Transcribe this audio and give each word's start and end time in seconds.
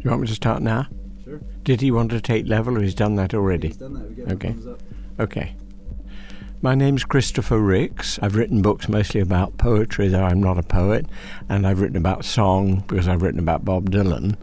You 0.00 0.10
want 0.10 0.22
me 0.22 0.28
to 0.28 0.34
start 0.34 0.62
now? 0.62 0.86
Sure. 1.24 1.40
Did 1.64 1.80
he 1.80 1.90
want 1.90 2.10
to 2.12 2.20
take 2.20 2.46
level 2.46 2.78
or 2.78 2.82
he's 2.82 2.94
done 2.94 3.16
that 3.16 3.34
already? 3.34 3.68
He's 3.68 3.76
done 3.76 3.94
that. 3.94 4.32
Okay. 4.32 4.54
Okay. 5.18 5.54
My 6.62 6.74
name's 6.74 7.04
Christopher 7.04 7.58
Ricks. 7.58 8.18
I've 8.20 8.36
written 8.36 8.62
books 8.62 8.88
mostly 8.88 9.20
about 9.20 9.58
poetry, 9.58 10.08
though 10.08 10.24
I'm 10.24 10.42
not 10.42 10.58
a 10.58 10.62
poet, 10.62 11.06
and 11.48 11.66
I've 11.66 11.80
written 11.80 11.96
about 11.96 12.24
song 12.24 12.84
because 12.86 13.06
I've 13.06 13.22
written 13.22 13.40
about 13.40 13.64
Bob 13.64 13.90
Dylan. 13.90 14.36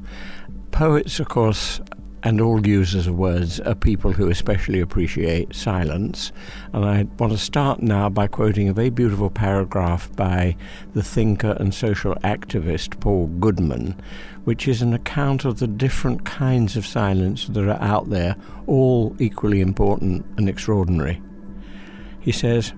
Poets, 0.71 1.19
of 1.19 1.29
course, 1.29 1.81
and 2.25 2.41
all 2.41 2.65
users 2.65 3.05
of 3.05 3.15
words 3.15 3.59
are 3.61 3.75
people 3.75 4.11
who 4.11 4.31
especially 4.31 4.79
appreciate 4.79 5.55
silence. 5.55 6.31
And 6.73 6.83
I 6.83 7.03
want 7.19 7.31
to 7.31 7.37
start 7.37 7.83
now 7.83 8.09
by 8.09 8.25
quoting 8.25 8.67
a 8.67 8.73
very 8.73 8.89
beautiful 8.89 9.29
paragraph 9.29 10.13
by 10.15 10.57
the 10.93 11.03
thinker 11.03 11.55
and 11.59 11.71
social 11.71 12.15
activist 12.23 12.99
Paul 12.99 13.27
Goodman, 13.27 13.95
which 14.43 14.67
is 14.67 14.81
an 14.81 14.91
account 14.91 15.45
of 15.45 15.59
the 15.59 15.67
different 15.67 16.25
kinds 16.25 16.75
of 16.75 16.87
silence 16.87 17.45
that 17.45 17.69
are 17.69 17.79
out 17.79 18.09
there, 18.09 18.35
all 18.65 19.15
equally 19.19 19.61
important 19.61 20.25
and 20.35 20.49
extraordinary. 20.49 21.21
He 22.19 22.31
says, 22.31 22.73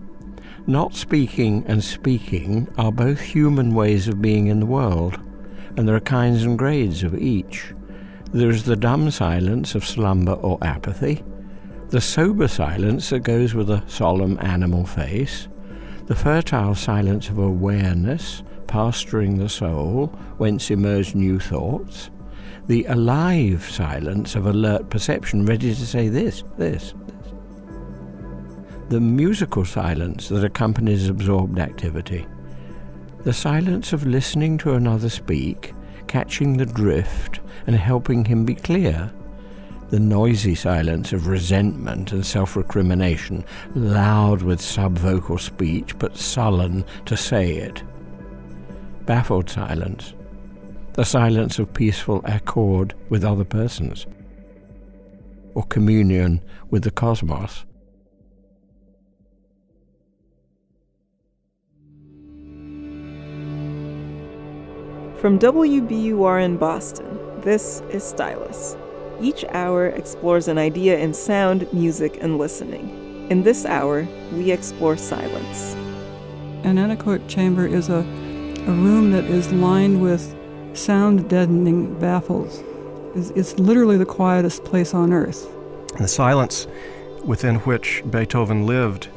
Not 0.67 0.93
speaking 0.93 1.63
and 1.67 1.81
speaking 1.81 2.67
are 2.77 2.91
both 2.91 3.21
human 3.21 3.73
ways 3.73 4.09
of 4.09 4.21
being 4.21 4.47
in 4.47 4.59
the 4.59 4.65
world, 4.65 5.17
and 5.77 5.87
there 5.87 5.95
are 5.95 6.01
kinds 6.01 6.43
and 6.43 6.59
grades 6.59 7.01
of 7.01 7.17
each. 7.17 7.71
There 8.33 8.49
is 8.49 8.63
the 8.63 8.75
dumb 8.75 9.09
silence 9.09 9.73
of 9.73 9.85
slumber 9.85 10.33
or 10.33 10.57
apathy, 10.61 11.23
the 11.89 12.01
sober 12.01 12.49
silence 12.49 13.09
that 13.09 13.19
goes 13.19 13.53
with 13.53 13.69
a 13.69 13.81
solemn 13.87 14.37
animal 14.41 14.85
face, 14.85 15.47
the 16.07 16.15
fertile 16.15 16.75
silence 16.75 17.29
of 17.29 17.37
awareness, 17.37 18.43
pasturing 18.67 19.37
the 19.37 19.47
soul, 19.47 20.07
whence 20.37 20.69
emerge 20.69 21.15
new 21.15 21.39
thoughts, 21.39 22.09
the 22.67 22.83
alive 22.85 23.63
silence 23.63 24.35
of 24.35 24.45
alert 24.45 24.89
perception, 24.89 25.45
ready 25.45 25.73
to 25.73 25.85
say 25.85 26.09
this, 26.09 26.43
this, 26.57 26.93
this. 26.93 26.93
The 28.89 28.99
musical 28.99 29.63
silence 29.63 30.27
that 30.27 30.43
accompanies 30.43 31.07
absorbed 31.07 31.59
activity, 31.59 32.25
the 33.23 33.33
silence 33.33 33.93
of 33.93 34.05
listening 34.05 34.57
to 34.59 34.73
another 34.73 35.09
speak, 35.09 35.73
catching 36.07 36.57
the 36.57 36.65
drift, 36.65 37.39
and 37.65 37.75
helping 37.75 38.25
him 38.25 38.45
be 38.45 38.55
clear. 38.55 39.11
The 39.89 39.99
noisy 39.99 40.55
silence 40.55 41.13
of 41.13 41.27
resentment 41.27 42.11
and 42.11 42.25
self 42.25 42.55
recrimination, 42.55 43.45
loud 43.75 44.41
with 44.41 44.59
subvocal 44.59 45.39
speech, 45.39 45.97
but 45.97 46.17
sullen 46.17 46.83
to 47.05 47.15
say 47.15 47.55
it. 47.55 47.83
Baffled 49.05 49.49
silence. 49.49 50.13
The 50.93 51.05
silence 51.05 51.59
of 51.59 51.73
peaceful 51.73 52.21
accord 52.25 52.95
with 53.09 53.23
other 53.23 53.45
persons, 53.45 54.07
or 55.53 55.63
communion 55.63 56.41
with 56.69 56.83
the 56.83 56.91
cosmos. 56.91 57.65
From 65.19 65.39
WBUR 65.39 66.45
in 66.45 66.57
Boston, 66.57 67.41
this 67.41 67.81
is 67.89 68.03
Stylus. 68.03 68.77
Each 69.19 69.43
hour 69.45 69.87
explores 69.87 70.47
an 70.47 70.59
idea 70.59 70.99
in 70.99 71.11
sound, 71.11 71.67
music, 71.73 72.19
and 72.21 72.37
listening. 72.37 73.27
In 73.31 73.41
this 73.41 73.65
hour, 73.65 74.07
we 74.31 74.51
explore 74.51 74.95
silence. 74.95 75.73
An 76.63 76.75
anechoic 76.75 77.27
chamber 77.27 77.65
is 77.65 77.89
a, 77.89 78.01
a 78.01 78.71
room 78.71 79.09
that 79.09 79.23
is 79.23 79.51
lined 79.51 80.03
with 80.03 80.35
sound 80.73 81.27
deadening 81.27 81.99
baffles. 81.99 82.63
It's, 83.15 83.31
it's 83.31 83.59
literally 83.59 83.97
the 83.97 84.05
quietest 84.05 84.65
place 84.65 84.93
on 84.93 85.11
earth. 85.11 85.49
The 85.97 86.07
silence 86.07 86.67
within 87.23 87.55
which 87.61 88.03
Beethoven 88.11 88.67
lived 88.67 89.07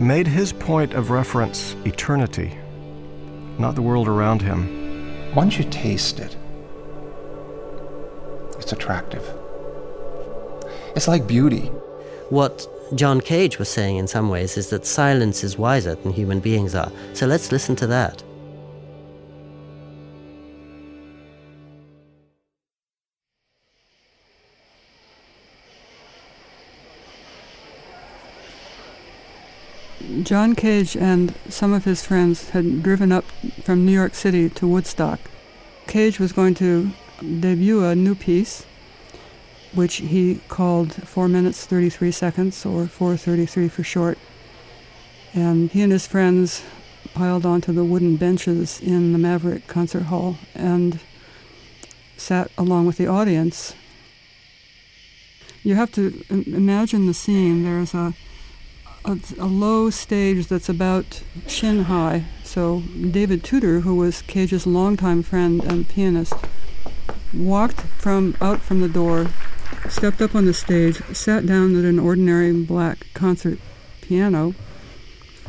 made 0.00 0.26
his 0.26 0.54
point 0.54 0.94
of 0.94 1.10
reference 1.10 1.74
eternity, 1.84 2.56
not 3.58 3.74
the 3.74 3.82
world 3.82 4.08
around 4.08 4.40
him. 4.40 4.85
Once 5.36 5.58
you 5.58 5.64
taste 5.64 6.18
it, 6.18 6.34
it's 8.58 8.72
attractive. 8.72 9.22
It's 10.96 11.06
like 11.06 11.26
beauty. 11.26 11.66
What 12.30 12.66
John 12.94 13.20
Cage 13.20 13.58
was 13.58 13.68
saying 13.68 13.98
in 13.98 14.06
some 14.06 14.30
ways 14.30 14.56
is 14.56 14.70
that 14.70 14.86
silence 14.86 15.44
is 15.44 15.58
wiser 15.58 15.94
than 15.94 16.12
human 16.12 16.40
beings 16.40 16.74
are. 16.74 16.90
So 17.12 17.26
let's 17.26 17.52
listen 17.52 17.76
to 17.76 17.86
that. 17.88 18.22
John 30.22 30.54
Cage 30.54 30.96
and 30.96 31.34
some 31.48 31.72
of 31.72 31.84
his 31.84 32.04
friends 32.04 32.50
had 32.50 32.82
driven 32.82 33.12
up 33.12 33.24
from 33.62 33.84
New 33.84 33.92
York 33.92 34.14
City 34.14 34.48
to 34.50 34.66
Woodstock. 34.66 35.20
Cage 35.86 36.18
was 36.18 36.32
going 36.32 36.54
to 36.54 36.90
debut 37.40 37.84
a 37.84 37.94
new 37.94 38.14
piece, 38.14 38.64
which 39.74 39.96
he 39.96 40.40
called 40.48 40.92
4 40.92 41.28
minutes 41.28 41.66
33 41.66 42.10
seconds, 42.10 42.64
or 42.64 42.86
433 42.86 43.68
for 43.68 43.82
short. 43.82 44.18
And 45.34 45.70
he 45.70 45.82
and 45.82 45.92
his 45.92 46.06
friends 46.06 46.62
piled 47.14 47.44
onto 47.44 47.72
the 47.72 47.84
wooden 47.84 48.16
benches 48.16 48.80
in 48.80 49.12
the 49.12 49.18
Maverick 49.18 49.66
Concert 49.66 50.04
Hall 50.04 50.38
and 50.54 50.98
sat 52.16 52.50
along 52.56 52.86
with 52.86 52.96
the 52.96 53.06
audience. 53.06 53.74
You 55.62 55.74
have 55.74 55.92
to 55.92 56.24
imagine 56.30 57.06
the 57.06 57.14
scene. 57.14 57.64
There's 57.64 57.92
a 57.92 58.14
a, 59.06 59.18
a 59.38 59.46
low 59.46 59.88
stage 59.88 60.48
that's 60.48 60.68
about 60.68 61.22
shin 61.46 61.84
high. 61.84 62.24
So 62.42 62.82
David 63.10 63.44
Tudor, 63.44 63.80
who 63.80 63.94
was 63.94 64.22
Cage's 64.22 64.66
longtime 64.66 65.22
friend 65.22 65.62
and 65.64 65.88
pianist, 65.88 66.34
walked 67.32 67.80
from 67.80 68.36
out 68.40 68.60
from 68.60 68.80
the 68.80 68.88
door, 68.88 69.28
stepped 69.88 70.20
up 70.20 70.34
on 70.34 70.44
the 70.44 70.54
stage, 70.54 70.96
sat 71.14 71.46
down 71.46 71.78
at 71.78 71.84
an 71.84 71.98
ordinary 71.98 72.52
black 72.52 73.06
concert 73.14 73.58
piano. 74.02 74.54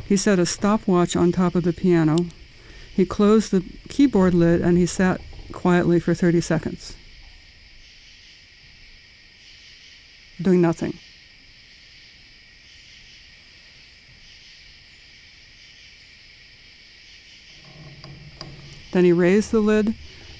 He 0.06 0.16
set 0.16 0.40
a 0.40 0.46
stopwatch 0.46 1.16
on 1.16 1.32
top 1.32 1.56
of 1.56 1.64
the 1.64 1.74
piano. 1.74 2.18
He 2.94 3.06
closed 3.06 3.52
the 3.52 3.64
keyboard 3.90 4.34
lid 4.34 4.62
and 4.62 4.78
he 4.78 4.86
sat 4.86 5.20
quietly 5.52 6.00
for 6.00 6.14
30 6.14 6.42
seconds, 6.42 6.96
doing 10.42 10.62
nothing. 10.62 10.98
Then 18.92 19.04
he 19.04 19.12
raised 19.12 19.52
the 19.52 19.60
lid, 19.60 19.96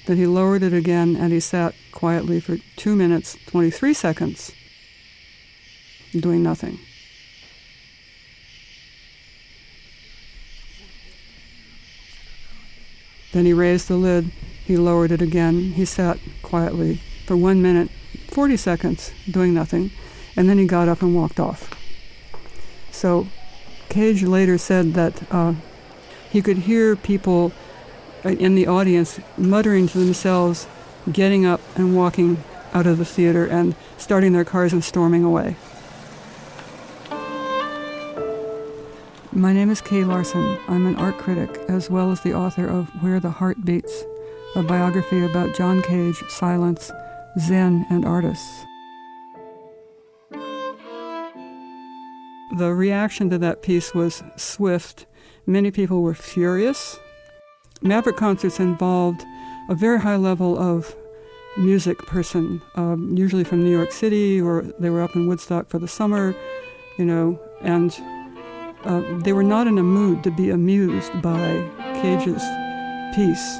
then 0.06 0.16
he 0.16 0.26
lowered 0.26 0.62
it 0.62 0.72
again, 0.72 1.16
and 1.16 1.32
he 1.32 1.40
sat 1.40 1.74
quietly 1.92 2.40
for 2.40 2.56
2 2.76 2.96
minutes 2.96 3.36
23 3.46 3.92
seconds, 3.92 4.52
doing 6.12 6.42
nothing. 6.42 6.78
Then 13.32 13.44
he 13.44 13.52
raised 13.52 13.88
the 13.88 13.96
lid, 13.96 14.30
he 14.64 14.76
lowered 14.76 15.12
it 15.12 15.20
again, 15.20 15.72
he 15.72 15.84
sat 15.84 16.18
quietly 16.42 17.00
for 17.26 17.36
1 17.36 17.60
minute 17.60 17.90
40 18.28 18.56
seconds, 18.56 19.12
doing 19.30 19.52
nothing, 19.52 19.90
and 20.36 20.48
then 20.48 20.58
he 20.58 20.66
got 20.66 20.88
up 20.88 21.02
and 21.02 21.14
walked 21.14 21.38
off. 21.38 21.74
So 22.90 23.28
Cage 23.88 24.22
later 24.22 24.58
said 24.58 24.94
that 24.94 25.22
uh, 25.32 25.54
he 26.30 26.42
could 26.42 26.58
hear 26.58 26.96
people 26.96 27.52
in 28.24 28.54
the 28.54 28.66
audience 28.66 29.20
muttering 29.36 29.88
to 29.88 29.98
themselves, 29.98 30.66
getting 31.10 31.46
up 31.46 31.60
and 31.76 31.96
walking 31.96 32.42
out 32.72 32.86
of 32.86 32.98
the 32.98 33.04
theater 33.04 33.46
and 33.46 33.74
starting 33.96 34.32
their 34.32 34.44
cars 34.44 34.72
and 34.72 34.84
storming 34.84 35.24
away. 35.24 35.56
My 39.32 39.52
name 39.52 39.70
is 39.70 39.80
Kay 39.80 40.04
Larson. 40.04 40.58
I'm 40.68 40.86
an 40.86 40.96
art 40.96 41.18
critic 41.18 41.60
as 41.68 41.88
well 41.88 42.10
as 42.10 42.22
the 42.22 42.34
author 42.34 42.66
of 42.66 42.88
Where 43.02 43.20
the 43.20 43.30
Heart 43.30 43.64
Beats, 43.64 44.04
a 44.56 44.62
biography 44.62 45.24
about 45.24 45.54
John 45.54 45.82
Cage, 45.82 46.22
silence, 46.28 46.90
Zen, 47.38 47.86
and 47.90 48.04
artists. 48.04 48.64
The 52.56 52.74
reaction 52.74 53.30
to 53.30 53.38
that 53.38 53.62
piece 53.62 53.94
was 53.94 54.24
swift. 54.36 55.06
Many 55.46 55.70
people 55.70 56.02
were 56.02 56.14
furious. 56.14 56.98
Maverick 57.82 58.16
concerts 58.16 58.60
involved 58.60 59.24
a 59.68 59.74
very 59.74 60.00
high 60.00 60.16
level 60.16 60.58
of 60.58 60.94
music 61.56 61.98
person, 61.98 62.62
um, 62.74 63.16
usually 63.16 63.44
from 63.44 63.62
New 63.62 63.70
York 63.70 63.92
City, 63.92 64.40
or 64.40 64.62
they 64.78 64.90
were 64.90 65.02
up 65.02 65.14
in 65.14 65.26
Woodstock 65.26 65.68
for 65.68 65.78
the 65.78 65.88
summer, 65.88 66.34
you 66.96 67.04
know, 67.04 67.38
and 67.62 68.00
uh, 68.84 69.02
they 69.24 69.32
were 69.32 69.42
not 69.42 69.66
in 69.66 69.78
a 69.78 69.82
mood 69.82 70.22
to 70.24 70.30
be 70.30 70.50
amused 70.50 71.20
by 71.20 71.68
Cage's 72.00 72.42
piece. 73.14 73.58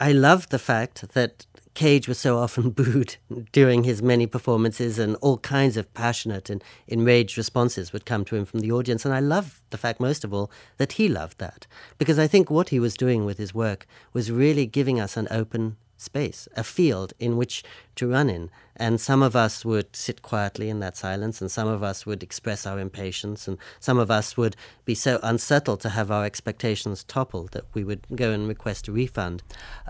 I 0.00 0.12
love 0.12 0.48
the 0.48 0.58
fact 0.58 1.12
that 1.14 1.46
Cage 1.74 2.06
was 2.06 2.18
so 2.18 2.38
often 2.38 2.70
booed 2.78 3.16
during 3.52 3.84
his 3.84 4.02
many 4.02 4.26
performances, 4.26 4.98
and 4.98 5.16
all 5.16 5.38
kinds 5.38 5.76
of 5.76 5.92
passionate 5.94 6.48
and 6.48 6.62
enraged 6.86 7.36
responses 7.36 7.92
would 7.92 8.06
come 8.06 8.24
to 8.24 8.36
him 8.36 8.44
from 8.44 8.60
the 8.60 8.72
audience. 8.72 9.04
And 9.04 9.12
I 9.12 9.20
love 9.20 9.60
the 9.70 9.78
fact, 9.78 10.00
most 10.00 10.24
of 10.24 10.32
all, 10.32 10.50
that 10.78 10.92
he 10.92 11.08
loved 11.08 11.38
that. 11.38 11.66
Because 11.98 12.18
I 12.18 12.26
think 12.26 12.50
what 12.50 12.68
he 12.68 12.80
was 12.80 12.96
doing 12.96 13.24
with 13.24 13.38
his 13.38 13.54
work 13.54 13.86
was 14.12 14.30
really 14.30 14.66
giving 14.66 15.00
us 15.00 15.16
an 15.16 15.28
open 15.30 15.76
space, 15.96 16.48
a 16.56 16.64
field 16.64 17.12
in 17.18 17.36
which 17.36 17.62
to 17.96 18.08
run 18.08 18.28
in. 18.28 18.50
And 18.76 19.00
some 19.00 19.22
of 19.22 19.36
us 19.36 19.64
would 19.64 19.94
sit 19.94 20.22
quietly 20.22 20.68
in 20.68 20.80
that 20.80 20.96
silence, 20.96 21.40
and 21.40 21.50
some 21.50 21.68
of 21.68 21.82
us 21.82 22.04
would 22.04 22.22
express 22.22 22.66
our 22.66 22.78
impatience, 22.78 23.46
and 23.46 23.58
some 23.78 23.98
of 23.98 24.10
us 24.10 24.36
would 24.36 24.56
be 24.84 24.94
so 24.94 25.20
unsettled 25.22 25.80
to 25.80 25.90
have 25.90 26.10
our 26.10 26.24
expectations 26.24 27.04
toppled 27.04 27.52
that 27.52 27.64
we 27.72 27.84
would 27.84 28.06
go 28.14 28.32
and 28.32 28.48
request 28.48 28.88
a 28.88 28.92
refund. 28.92 29.42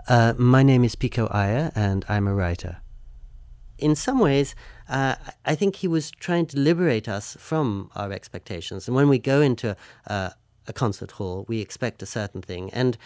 Uh, 0.07 0.33
my 0.37 0.63
name 0.63 0.83
is 0.83 0.95
Pico 0.95 1.27
Iyer, 1.31 1.71
and 1.75 2.05
I'm 2.07 2.27
a 2.27 2.35
writer. 2.35 2.77
In 3.77 3.95
some 3.95 4.19
ways, 4.19 4.55
uh, 4.87 5.15
I 5.45 5.55
think 5.55 5.77
he 5.77 5.87
was 5.87 6.11
trying 6.11 6.45
to 6.47 6.59
liberate 6.59 7.09
us 7.09 7.35
from 7.39 7.89
our 7.95 8.11
expectations. 8.11 8.87
And 8.87 8.95
when 8.95 9.09
we 9.09 9.19
go 9.19 9.41
into 9.41 9.75
uh, 10.07 10.29
a 10.67 10.73
concert 10.73 11.11
hall, 11.11 11.45
we 11.47 11.59
expect 11.59 12.01
a 12.01 12.05
certain 12.05 12.41
thing. 12.41 12.69
And 12.71 12.97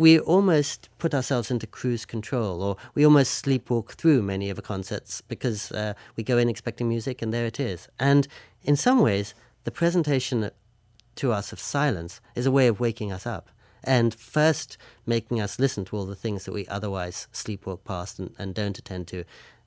we 0.00 0.18
almost 0.18 0.88
put 0.96 1.12
ourselves 1.12 1.50
into 1.50 1.66
cruise 1.66 2.06
control, 2.06 2.62
or 2.62 2.74
we 2.94 3.04
almost 3.04 3.44
sleepwalk 3.44 3.90
through 3.90 4.22
many 4.22 4.48
of 4.48 4.56
the 4.56 4.62
concerts 4.62 5.20
because 5.20 5.70
uh, 5.72 5.92
we 6.16 6.22
go 6.22 6.38
in 6.38 6.48
expecting 6.48 6.88
music 6.88 7.20
and 7.20 7.34
there 7.34 7.44
it 7.44 7.60
is. 7.60 7.86
And 7.98 8.26
in 8.62 8.76
some 8.76 9.00
ways, 9.00 9.34
the 9.64 9.70
presentation 9.70 10.50
to 11.16 11.32
us 11.32 11.52
of 11.52 11.60
silence 11.60 12.22
is 12.34 12.46
a 12.46 12.50
way 12.50 12.66
of 12.66 12.80
waking 12.80 13.12
us 13.12 13.26
up 13.26 13.50
and 13.84 14.14
first 14.14 14.78
making 15.04 15.38
us 15.38 15.58
listen 15.58 15.84
to 15.84 15.96
all 15.98 16.06
the 16.06 16.16
things 16.16 16.46
that 16.46 16.52
we 16.52 16.66
otherwise 16.68 17.28
sleepwalk 17.34 17.84
past 17.84 18.18
and, 18.18 18.34
and 18.38 18.54
don't 18.54 18.78
attend 18.78 19.06
to 19.08 19.24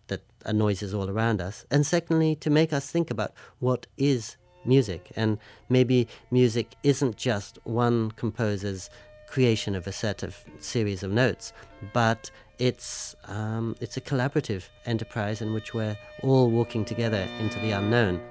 that 0.08 0.24
are 0.48 0.54
noises 0.54 0.96
all 0.96 1.12
around 1.12 1.42
us. 1.42 1.64
And 1.70 1.86
secondly, 1.86 2.36
to 2.38 2.50
make 2.50 2.74
us 2.74 2.90
think 2.90 3.12
about 3.12 3.34
what 3.60 3.86
is 3.98 4.38
music. 4.66 5.12
And 5.16 5.38
maybe 5.70 6.08
music 6.32 6.74
isn't 6.82 7.18
just 7.18 7.60
one 7.66 8.10
composer's 8.10 8.90
creation 9.34 9.74
of 9.74 9.88
a 9.88 9.92
set 9.92 10.22
of 10.22 10.38
series 10.60 11.02
of 11.02 11.12
notes, 11.12 11.54
but 11.92 12.30
it's 12.60 13.16
um, 13.26 13.76
it's 13.82 13.98
a 13.98 14.02
collaborative 14.02 14.70
enterprise 14.86 15.42
in 15.42 15.54
which 15.56 15.74
we're 15.74 15.98
all 16.22 16.52
walking 16.52 16.86
together 16.86 17.28
into 17.40 17.60
the 17.62 17.72
unknown. 17.72 18.22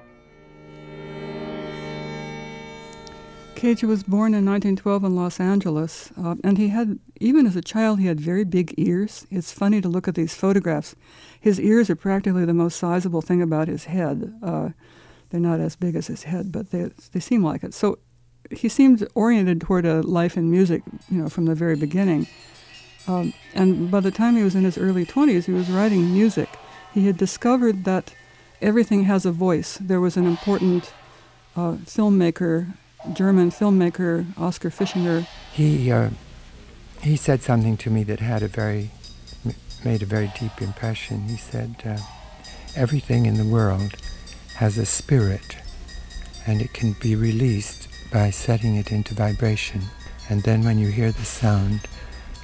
Cage 3.53 3.83
was 3.83 4.03
born 4.03 4.33
in 4.33 4.45
1912 4.45 5.03
in 5.03 5.15
Los 5.15 5.41
Angeles, 5.41 6.11
uh, 6.17 6.35
and 6.43 6.57
he 6.57 6.69
had, 6.69 6.99
even 7.19 7.45
as 7.47 7.57
a 7.57 7.61
child, 7.61 7.99
he 7.99 8.07
had 8.07 8.19
very 8.19 8.45
big 8.45 8.73
ears. 8.77 9.27
It's 9.29 9.51
funny 9.51 9.81
to 9.81 9.89
look 9.89 10.07
at 10.07 10.15
these 10.15 10.35
photographs. 10.35 10.95
His 11.39 11.59
ears 11.59 11.89
are 11.89 11.95
practically 11.95 12.45
the 12.45 12.53
most 12.53 12.77
sizable 12.77 13.21
thing 13.21 13.41
about 13.41 13.67
his 13.67 13.85
head. 13.85 14.33
Uh, 14.41 14.69
they're 15.29 15.49
not 15.51 15.59
as 15.59 15.75
big 15.75 15.95
as 15.95 16.07
his 16.07 16.23
head, 16.23 16.51
but 16.51 16.71
they, 16.71 16.91
they 17.11 17.19
seem 17.19 17.43
like 17.43 17.63
it. 17.63 17.73
So 17.73 17.99
he 18.51 18.69
seemed 18.69 19.07
oriented 19.15 19.61
toward 19.61 19.85
a 19.85 20.01
life 20.01 20.37
in 20.37 20.49
music, 20.49 20.83
you 21.09 21.17
know, 21.17 21.29
from 21.29 21.45
the 21.45 21.55
very 21.55 21.75
beginning. 21.75 22.27
Um, 23.07 23.33
and 23.53 23.91
by 23.91 23.99
the 23.99 24.11
time 24.11 24.35
he 24.35 24.43
was 24.43 24.55
in 24.55 24.63
his 24.63 24.77
early 24.77 25.05
20s, 25.05 25.45
he 25.45 25.51
was 25.51 25.69
writing 25.69 26.13
music. 26.13 26.49
He 26.93 27.05
had 27.07 27.17
discovered 27.17 27.83
that 27.85 28.13
everything 28.61 29.03
has 29.03 29.25
a 29.25 29.31
voice. 29.31 29.77
There 29.81 29.99
was 29.99 30.15
an 30.15 30.25
important 30.25 30.93
uh, 31.55 31.73
filmmaker, 31.85 32.73
German 33.11 33.51
filmmaker, 33.51 34.25
Oskar 34.37 34.69
Fischinger. 34.69 35.27
He 35.51 35.91
uh, 35.91 36.11
he 37.01 37.17
said 37.17 37.41
something 37.41 37.75
to 37.77 37.89
me 37.89 38.03
that 38.03 38.21
had 38.21 38.43
a 38.43 38.47
very 38.47 38.91
made 39.83 40.01
a 40.01 40.05
very 40.05 40.31
deep 40.39 40.61
impression. 40.61 41.27
He 41.27 41.35
said, 41.35 41.75
uh, 41.85 41.97
"Everything 42.75 43.25
in 43.25 43.35
the 43.35 43.45
world 43.45 43.95
has 44.55 44.77
a 44.77 44.85
spirit, 44.85 45.57
and 46.47 46.61
it 46.61 46.73
can 46.73 46.95
be 47.01 47.15
released 47.15 47.87
by 48.13 48.29
setting 48.29 48.75
it 48.75 48.91
into 48.91 49.15
vibration. 49.15 49.81
And 50.29 50.43
then 50.43 50.63
when 50.63 50.77
you 50.77 50.87
hear 50.89 51.11
the 51.11 51.25
sound, 51.25 51.81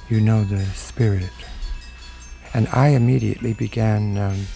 you 0.08 0.20
know 0.20 0.42
the 0.42 0.64
spirit. 0.66 1.30
And 2.52 2.66
I 2.72 2.88
immediately 2.88 3.52
began 3.52 4.18
um, 4.18 4.46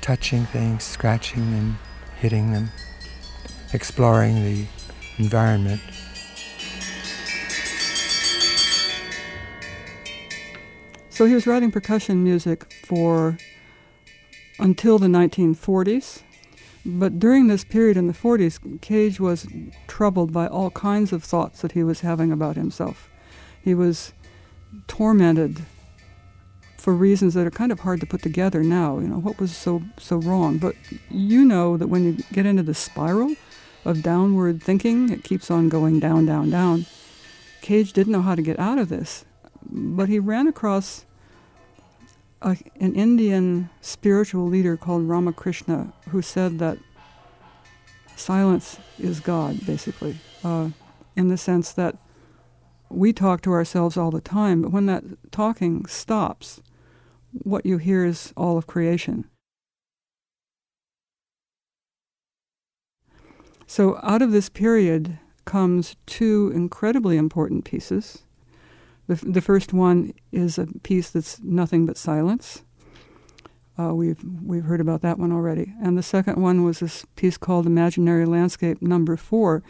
touching 0.00 0.46
things, 0.46 0.82
scratching 0.82 1.52
them, 1.52 1.78
hitting 2.18 2.52
them, 2.52 2.70
exploring 3.74 4.42
the 4.42 4.66
environment. 5.18 5.82
So 11.10 11.26
he 11.26 11.34
was 11.34 11.46
writing 11.46 11.70
percussion 11.70 12.24
music 12.24 12.72
for 12.86 13.36
until 14.58 14.98
the 14.98 15.08
1940s. 15.08 16.22
But 16.88 17.18
during 17.18 17.48
this 17.48 17.64
period 17.64 17.96
in 17.96 18.06
the 18.06 18.12
40s, 18.12 18.80
Cage 18.80 19.18
was 19.18 19.48
troubled 19.88 20.32
by 20.32 20.46
all 20.46 20.70
kinds 20.70 21.12
of 21.12 21.24
thoughts 21.24 21.60
that 21.62 21.72
he 21.72 21.82
was 21.82 22.00
having 22.00 22.30
about 22.30 22.54
himself. 22.54 23.10
He 23.60 23.74
was 23.74 24.12
tormented 24.86 25.62
for 26.76 26.94
reasons 26.94 27.34
that 27.34 27.44
are 27.44 27.50
kind 27.50 27.72
of 27.72 27.80
hard 27.80 27.98
to 27.98 28.06
put 28.06 28.22
together 28.22 28.62
now. 28.62 29.00
You 29.00 29.08
know, 29.08 29.18
what 29.18 29.40
was 29.40 29.56
so 29.56 29.82
so 29.98 30.18
wrong? 30.18 30.58
But 30.58 30.76
you 31.10 31.44
know 31.44 31.76
that 31.76 31.88
when 31.88 32.04
you 32.04 32.22
get 32.32 32.46
into 32.46 32.62
the 32.62 32.74
spiral 32.74 33.34
of 33.84 34.04
downward 34.04 34.62
thinking, 34.62 35.10
it 35.10 35.24
keeps 35.24 35.50
on 35.50 35.68
going 35.68 35.98
down, 35.98 36.26
down, 36.26 36.50
down. 36.50 36.86
Cage 37.62 37.92
didn't 37.92 38.12
know 38.12 38.22
how 38.22 38.36
to 38.36 38.42
get 38.42 38.60
out 38.60 38.78
of 38.78 38.88
this, 38.88 39.24
but 39.68 40.08
he 40.08 40.20
ran 40.20 40.46
across 40.46 41.04
a, 42.46 42.56
an 42.80 42.94
Indian 42.94 43.68
spiritual 43.80 44.46
leader 44.46 44.76
called 44.76 45.08
Ramakrishna 45.08 45.92
who 46.10 46.22
said 46.22 46.58
that 46.60 46.78
silence 48.14 48.78
is 48.98 49.20
God, 49.20 49.66
basically, 49.66 50.16
uh, 50.44 50.70
in 51.16 51.28
the 51.28 51.36
sense 51.36 51.72
that 51.72 51.96
we 52.88 53.12
talk 53.12 53.42
to 53.42 53.50
ourselves 53.50 53.96
all 53.96 54.12
the 54.12 54.20
time, 54.20 54.62
but 54.62 54.70
when 54.70 54.86
that 54.86 55.02
talking 55.32 55.84
stops, 55.86 56.62
what 57.32 57.66
you 57.66 57.78
hear 57.78 58.04
is 58.04 58.32
all 58.36 58.56
of 58.56 58.68
creation. 58.68 59.28
So, 63.66 63.98
out 64.04 64.22
of 64.22 64.30
this 64.30 64.48
period 64.48 65.18
comes 65.44 65.96
two 66.06 66.52
incredibly 66.54 67.16
important 67.16 67.64
pieces 67.64 68.22
the, 69.06 69.14
the 69.14 69.40
first 69.40 69.72
one 69.72 70.12
is 70.32 70.58
a 70.58 70.66
piece 70.82 71.10
that's 71.10 71.40
nothing 71.42 71.86
but 71.86 71.96
silence. 71.96 72.62
Uh, 73.78 73.94
we've 73.94 74.24
we've 74.42 74.64
heard 74.64 74.80
about 74.80 75.02
that 75.02 75.18
one 75.18 75.32
already. 75.32 75.74
And 75.82 75.98
the 75.98 76.02
second 76.02 76.40
one 76.40 76.64
was 76.64 76.80
this 76.80 77.04
piece 77.14 77.36
called 77.36 77.66
Imaginary 77.66 78.24
Landscape 78.24 78.80
Number 78.80 79.16
Four. 79.16 79.62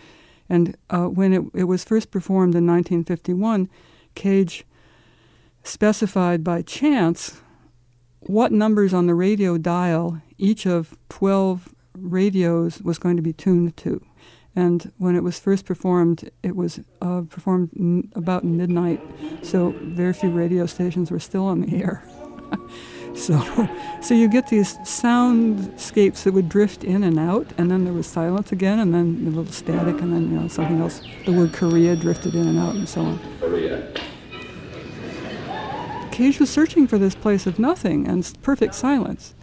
And 0.49 0.77
uh, 0.91 1.07
when 1.07 1.33
it, 1.33 1.43
it 1.55 1.65
was 1.65 1.85
first 1.85 2.11
performed 2.11 2.55
in 2.55 2.67
1951, 2.67 3.69
Cage 4.15 4.65
specified 5.65 6.45
by 6.45 6.63
chance 6.63 7.41
what 8.21 8.53
numbers 8.53 8.95
on 8.95 9.07
the 9.07 9.15
radio 9.15 9.59
dial 9.59 10.23
each 10.39 10.67
of 10.67 10.97
12 11.09 11.75
radios 11.97 12.81
was 12.83 12.99
going 12.99 13.17
to 13.17 13.23
be 13.23 13.33
tuned 13.33 13.77
to. 13.79 14.05
And 14.57 14.91
when 14.97 15.15
it 15.15 15.23
was 15.23 15.39
first 15.39 15.67
performed, 15.67 16.31
it 16.43 16.57
was 16.57 16.81
uh, 17.03 17.23
performed 17.29 17.71
n- 17.79 18.11
about 18.15 18.43
midnight, 18.43 19.03
so 19.43 19.75
very 19.83 20.15
few 20.15 20.31
radio 20.31 20.65
stations 20.65 21.11
were 21.11 21.21
still 21.21 21.45
on 21.45 21.61
the 21.61 21.77
air. 21.77 22.03
so, 23.15 23.69
so 24.01 24.15
you 24.15 24.29
get 24.29 24.49
these 24.49 24.79
soundscapes 24.79 26.23
that 26.23 26.33
would 26.33 26.49
drift 26.49 26.85
in 26.85 27.05
and 27.05 27.19
out, 27.19 27.47
and 27.59 27.71
then 27.71 27.85
there 27.85 27.93
was 27.93 28.07
silence 28.07 28.51
again, 28.51 28.79
and 28.79 28.95
then 28.95 29.25
a 29.27 29.31
little 29.31 29.53
static, 29.53 30.01
and 30.01 30.11
then 30.11 30.31
you 30.31 30.41
know 30.41 30.49
something 30.49 30.81
else. 30.81 31.03
The 31.27 31.33
word 31.33 31.53
Korea 31.53 31.95
drifted 31.95 32.35
in 32.35 32.49
and 32.49 32.59
out, 32.59 32.77
and 32.77 32.89
so 32.89 33.03
on. 33.03 33.21
Korea. 33.41 33.93
Cage 36.13 36.41
was 36.41 36.49
searching 36.49 36.87
for 36.87 36.97
this 36.97 37.15
place 37.15 37.47
of 37.47 37.59
nothing 37.59 38.09
and 38.09 38.33
perfect 38.41 38.75
silence, 38.75 39.35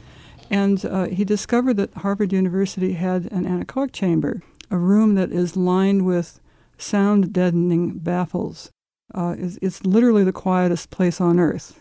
and 0.49 0.83
uh, 0.83 1.05
he 1.05 1.23
discovered 1.23 1.77
that 1.77 1.93
Harvard 1.97 2.33
University 2.33 2.93
had 2.93 3.31
an 3.31 3.45
anechoic 3.45 3.91
chamber 3.91 4.41
a 4.73 4.77
room 4.77 5.13
that 5.13 5.31
is 5.31 5.55
lined 5.55 6.03
with 6.03 6.39
sound 6.79 7.31
deadening 7.31 7.99
baffles. 7.99 8.71
Uh, 9.13 9.35
it's, 9.37 9.59
it's, 9.61 9.85
literally 9.85 10.23
the 10.23 10.33
quietest 10.33 10.89
place 10.89 11.21
on 11.21 11.39
earth. 11.39 11.79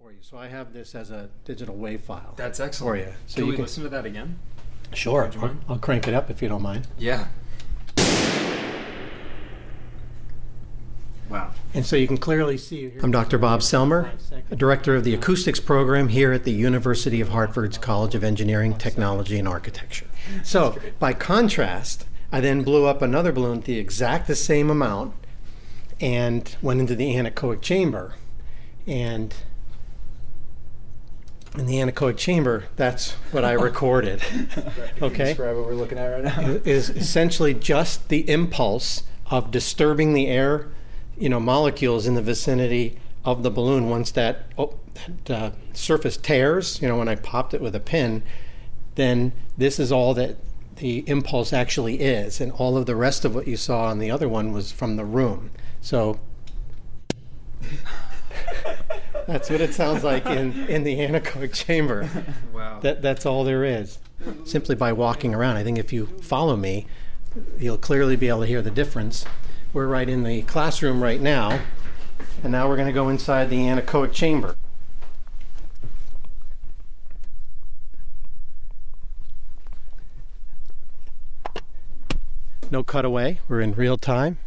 For 0.00 0.12
you. 0.12 0.18
So 0.20 0.38
I 0.38 0.46
have 0.46 0.72
this 0.72 0.94
as 0.94 1.10
a 1.10 1.28
digital 1.44 1.74
wave 1.74 2.02
file. 2.02 2.34
That's 2.36 2.60
excellent. 2.60 3.02
For 3.02 3.10
you. 3.10 3.14
So 3.26 3.34
can 3.34 3.44
you 3.44 3.50
we 3.50 3.56
can... 3.56 3.64
listen 3.64 3.82
to 3.82 3.88
that 3.88 4.06
again? 4.06 4.38
Sure. 4.94 5.28
I'll, 5.40 5.56
I'll 5.68 5.78
crank 5.78 6.06
it 6.06 6.14
up 6.14 6.30
if 6.30 6.40
you 6.40 6.48
don't 6.48 6.62
mind. 6.62 6.86
Yeah. 6.96 7.26
Wow. 11.28 11.50
And 11.74 11.84
so 11.84 11.96
you 11.96 12.06
can 12.06 12.18
clearly 12.18 12.56
see. 12.56 12.92
I'm 13.02 13.10
Dr. 13.10 13.36
Bob 13.36 13.62
Celmer, 13.62 14.12
director 14.56 14.94
of 14.94 15.02
the 15.02 15.12
acoustics 15.12 15.58
program 15.58 16.06
here 16.06 16.32
at 16.32 16.44
the 16.44 16.52
University 16.52 17.20
of 17.20 17.30
Hartford's 17.30 17.78
College 17.78 18.14
of 18.14 18.22
Engineering, 18.22 18.78
Technology, 18.78 19.40
and 19.40 19.48
Architecture. 19.48 20.06
So, 20.42 20.78
by 20.98 21.12
contrast, 21.12 22.06
I 22.32 22.40
then 22.40 22.62
blew 22.62 22.86
up 22.86 23.02
another 23.02 23.32
balloon 23.32 23.60
the 23.60 23.78
exact 23.78 24.26
the 24.26 24.34
same 24.34 24.70
amount 24.70 25.14
and 26.00 26.56
went 26.60 26.80
into 26.80 26.94
the 26.94 27.14
anechoic 27.14 27.62
chamber. 27.62 28.14
And 28.86 29.34
in 31.56 31.66
the 31.66 31.76
anechoic 31.76 32.16
chamber, 32.16 32.64
that's 32.76 33.12
what 33.32 33.44
I 33.44 33.52
recorded. 33.70 34.22
okay? 35.00 35.24
Describe 35.24 35.56
what 35.56 35.66
we're 35.66 35.74
looking 35.74 35.98
at 35.98 36.06
right 36.06 36.24
now. 36.24 36.40
is 36.64 36.90
essentially 36.90 37.54
just 37.54 38.08
the 38.08 38.28
impulse 38.30 39.04
of 39.30 39.50
disturbing 39.50 40.12
the 40.12 40.28
air, 40.28 40.68
you 41.18 41.28
know, 41.28 41.40
molecules 41.40 42.06
in 42.06 42.14
the 42.14 42.22
vicinity 42.22 42.98
of 43.24 43.42
the 43.42 43.50
balloon 43.50 43.88
once 43.88 44.10
that, 44.12 44.44
oh, 44.56 44.74
that 45.26 45.30
uh, 45.30 45.50
surface 45.72 46.16
tears, 46.16 46.80
you 46.80 46.88
know, 46.88 46.96
when 46.96 47.08
I 47.08 47.16
popped 47.16 47.54
it 47.54 47.60
with 47.60 47.74
a 47.74 47.80
pin, 47.80 48.22
then 48.96 49.32
this 49.56 49.78
is 49.78 49.92
all 49.92 50.12
that 50.14 50.36
the 50.76 51.08
impulse 51.08 51.52
actually 51.52 52.00
is. 52.00 52.40
And 52.40 52.52
all 52.52 52.76
of 52.76 52.86
the 52.86 52.96
rest 52.96 53.24
of 53.24 53.34
what 53.34 53.46
you 53.46 53.56
saw 53.56 53.84
on 53.84 53.98
the 53.98 54.10
other 54.10 54.28
one 54.28 54.52
was 54.52 54.72
from 54.72 54.96
the 54.96 55.04
room. 55.04 55.50
So 55.80 56.18
that's 59.26 59.50
what 59.50 59.60
it 59.60 59.74
sounds 59.74 60.04
like 60.04 60.26
in, 60.26 60.66
in 60.68 60.84
the 60.84 60.96
anechoic 60.96 61.52
chamber. 61.52 62.08
Wow. 62.52 62.80
That, 62.80 63.02
that's 63.02 63.26
all 63.26 63.44
there 63.44 63.64
is. 63.64 63.98
Simply 64.44 64.74
by 64.74 64.92
walking 64.92 65.34
around. 65.34 65.56
I 65.56 65.64
think 65.64 65.78
if 65.78 65.92
you 65.92 66.06
follow 66.06 66.56
me, 66.56 66.86
you'll 67.58 67.78
clearly 67.78 68.16
be 68.16 68.28
able 68.28 68.40
to 68.40 68.46
hear 68.46 68.62
the 68.62 68.70
difference. 68.70 69.24
We're 69.72 69.86
right 69.86 70.08
in 70.08 70.22
the 70.22 70.42
classroom 70.42 71.02
right 71.02 71.20
now, 71.20 71.60
and 72.42 72.52
now 72.52 72.68
we're 72.68 72.76
going 72.76 72.88
to 72.88 72.94
go 72.94 73.08
inside 73.10 73.50
the 73.50 73.58
anechoic 73.58 74.12
chamber. 74.12 74.56
No 82.68 82.82
cutaway, 82.82 83.38
we're 83.48 83.60
in 83.60 83.74
real 83.74 83.96
time. 83.96 84.38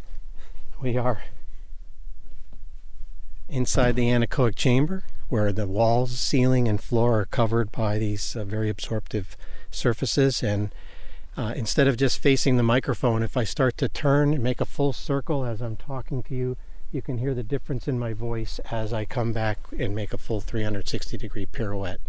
We 0.78 0.98
are 0.98 1.22
inside 3.48 3.96
the 3.96 4.08
anechoic 4.08 4.56
chamber 4.56 5.04
where 5.30 5.52
the 5.52 5.66
walls, 5.66 6.18
ceiling, 6.18 6.68
and 6.68 6.82
floor 6.82 7.20
are 7.20 7.24
covered 7.24 7.72
by 7.72 7.98
these 7.98 8.36
uh, 8.36 8.44
very 8.44 8.68
absorptive 8.68 9.38
surfaces. 9.70 10.42
And 10.42 10.70
uh, 11.34 11.54
instead 11.56 11.88
of 11.88 11.96
just 11.96 12.18
facing 12.18 12.58
the 12.58 12.62
microphone, 12.62 13.22
if 13.22 13.38
I 13.38 13.44
start 13.44 13.78
to 13.78 13.88
turn 13.88 14.34
and 14.34 14.42
make 14.42 14.60
a 14.60 14.66
full 14.66 14.92
circle 14.92 15.46
as 15.46 15.62
I'm 15.62 15.76
talking 15.76 16.22
to 16.24 16.34
you, 16.34 16.58
you 16.92 17.00
can 17.00 17.18
hear 17.18 17.32
the 17.32 17.42
difference 17.42 17.88
in 17.88 17.98
my 17.98 18.12
voice 18.12 18.60
as 18.70 18.92
I 18.92 19.06
come 19.06 19.32
back 19.32 19.58
and 19.78 19.94
make 19.94 20.12
a 20.12 20.18
full 20.18 20.42
360 20.42 21.16
degree 21.16 21.46
pirouette. 21.46 22.00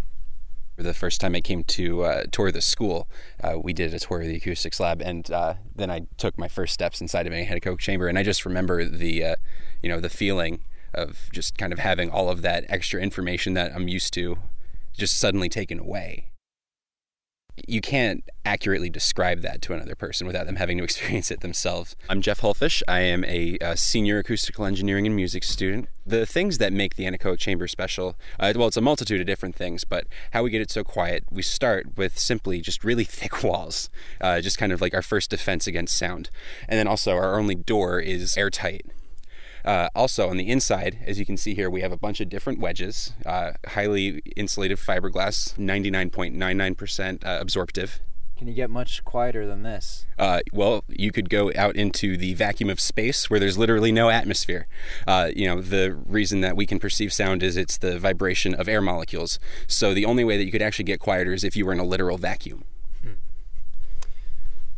The 0.81 0.93
first 0.93 1.21
time 1.21 1.35
I 1.35 1.41
came 1.41 1.63
to 1.65 2.03
uh, 2.03 2.23
tour 2.31 2.51
the 2.51 2.61
school, 2.61 3.07
uh, 3.43 3.59
we 3.59 3.71
did 3.73 3.93
a 3.93 3.99
tour 3.99 4.21
of 4.21 4.27
the 4.27 4.35
acoustics 4.35 4.79
lab, 4.79 5.01
and 5.01 5.29
uh, 5.31 5.55
then 5.75 5.91
I 5.91 6.07
took 6.17 6.37
my 6.37 6.47
first 6.47 6.73
steps 6.73 7.01
inside 7.01 7.27
of 7.27 7.33
a 7.33 7.45
anechoic 7.45 7.79
chamber, 7.79 8.07
and 8.07 8.17
I 8.17 8.23
just 8.23 8.45
remember 8.45 8.85
the, 8.85 9.23
uh, 9.23 9.35
you 9.81 9.89
know, 9.89 9.99
the 9.99 10.09
feeling 10.09 10.61
of 10.93 11.29
just 11.31 11.57
kind 11.57 11.71
of 11.71 11.79
having 11.79 12.09
all 12.09 12.29
of 12.29 12.41
that 12.41 12.65
extra 12.67 12.99
information 12.99 13.53
that 13.53 13.73
I'm 13.75 13.87
used 13.87 14.13
to 14.15 14.39
just 14.97 15.17
suddenly 15.17 15.49
taken 15.49 15.79
away. 15.79 16.30
You 17.67 17.81
can't 17.81 18.23
accurately 18.45 18.89
describe 18.89 19.41
that 19.41 19.61
to 19.63 19.73
another 19.73 19.95
person 19.95 20.27
without 20.27 20.45
them 20.45 20.55
having 20.55 20.77
to 20.77 20.83
experience 20.85 21.31
it 21.31 21.41
themselves. 21.41 21.95
I'm 22.09 22.21
Jeff 22.21 22.39
Hulfish. 22.39 22.81
I 22.87 23.01
am 23.01 23.23
a, 23.25 23.57
a 23.61 23.77
senior 23.77 24.19
acoustical 24.19 24.65
engineering 24.65 25.05
and 25.05 25.15
music 25.15 25.43
student. 25.43 25.87
The 26.05 26.25
things 26.25 26.57
that 26.57 26.73
make 26.73 26.95
the 26.95 27.05
anechoic 27.05 27.37
chamber 27.39 27.67
special, 27.67 28.15
uh, 28.39 28.53
well, 28.55 28.67
it's 28.67 28.77
a 28.77 28.81
multitude 28.81 29.21
of 29.21 29.27
different 29.27 29.55
things, 29.55 29.83
but 29.83 30.07
how 30.31 30.43
we 30.43 30.49
get 30.49 30.61
it 30.61 30.71
so 30.71 30.83
quiet, 30.83 31.25
we 31.29 31.41
start 31.41 31.97
with 31.97 32.17
simply 32.17 32.61
just 32.61 32.83
really 32.83 33.03
thick 33.05 33.43
walls, 33.43 33.89
uh, 34.19 34.41
just 34.41 34.57
kind 34.57 34.71
of 34.71 34.81
like 34.81 34.93
our 34.93 35.01
first 35.01 35.29
defense 35.29 35.67
against 35.67 35.97
sound. 35.97 36.29
And 36.67 36.79
then 36.79 36.87
also, 36.87 37.15
our 37.15 37.39
only 37.39 37.55
door 37.55 37.99
is 37.99 38.35
airtight. 38.37 38.85
Uh, 39.63 39.89
also, 39.95 40.29
on 40.29 40.37
the 40.37 40.49
inside, 40.49 40.99
as 41.05 41.19
you 41.19 41.25
can 41.25 41.37
see 41.37 41.53
here, 41.53 41.69
we 41.69 41.81
have 41.81 41.91
a 41.91 41.97
bunch 41.97 42.19
of 42.19 42.29
different 42.29 42.59
wedges, 42.59 43.13
uh, 43.25 43.51
highly 43.67 44.21
insulated 44.35 44.77
fiberglass, 44.77 45.57
99.99% 45.57 47.25
uh, 47.25 47.37
absorptive. 47.41 47.99
Can 48.41 48.47
you 48.47 48.55
get 48.55 48.71
much 48.71 49.05
quieter 49.05 49.45
than 49.45 49.61
this? 49.61 50.07
Uh, 50.17 50.39
well, 50.51 50.83
you 50.87 51.11
could 51.11 51.29
go 51.29 51.51
out 51.55 51.75
into 51.75 52.17
the 52.17 52.33
vacuum 52.33 52.71
of 52.71 52.79
space 52.79 53.29
where 53.29 53.39
there's 53.39 53.55
literally 53.55 53.91
no 53.91 54.09
atmosphere. 54.09 54.65
Uh, 55.05 55.29
you 55.35 55.45
know, 55.45 55.61
the 55.61 55.93
reason 55.93 56.41
that 56.41 56.55
we 56.55 56.65
can 56.65 56.79
perceive 56.79 57.13
sound 57.13 57.43
is 57.43 57.55
it's 57.55 57.77
the 57.77 57.99
vibration 57.99 58.55
of 58.55 58.67
air 58.67 58.81
molecules. 58.81 59.37
So 59.67 59.93
the 59.93 60.05
only 60.05 60.23
way 60.23 60.37
that 60.37 60.43
you 60.43 60.51
could 60.51 60.63
actually 60.63 60.85
get 60.85 60.99
quieter 60.99 61.33
is 61.33 61.43
if 61.43 61.55
you 61.55 61.67
were 61.67 61.71
in 61.71 61.77
a 61.77 61.83
literal 61.83 62.17
vacuum. 62.17 62.63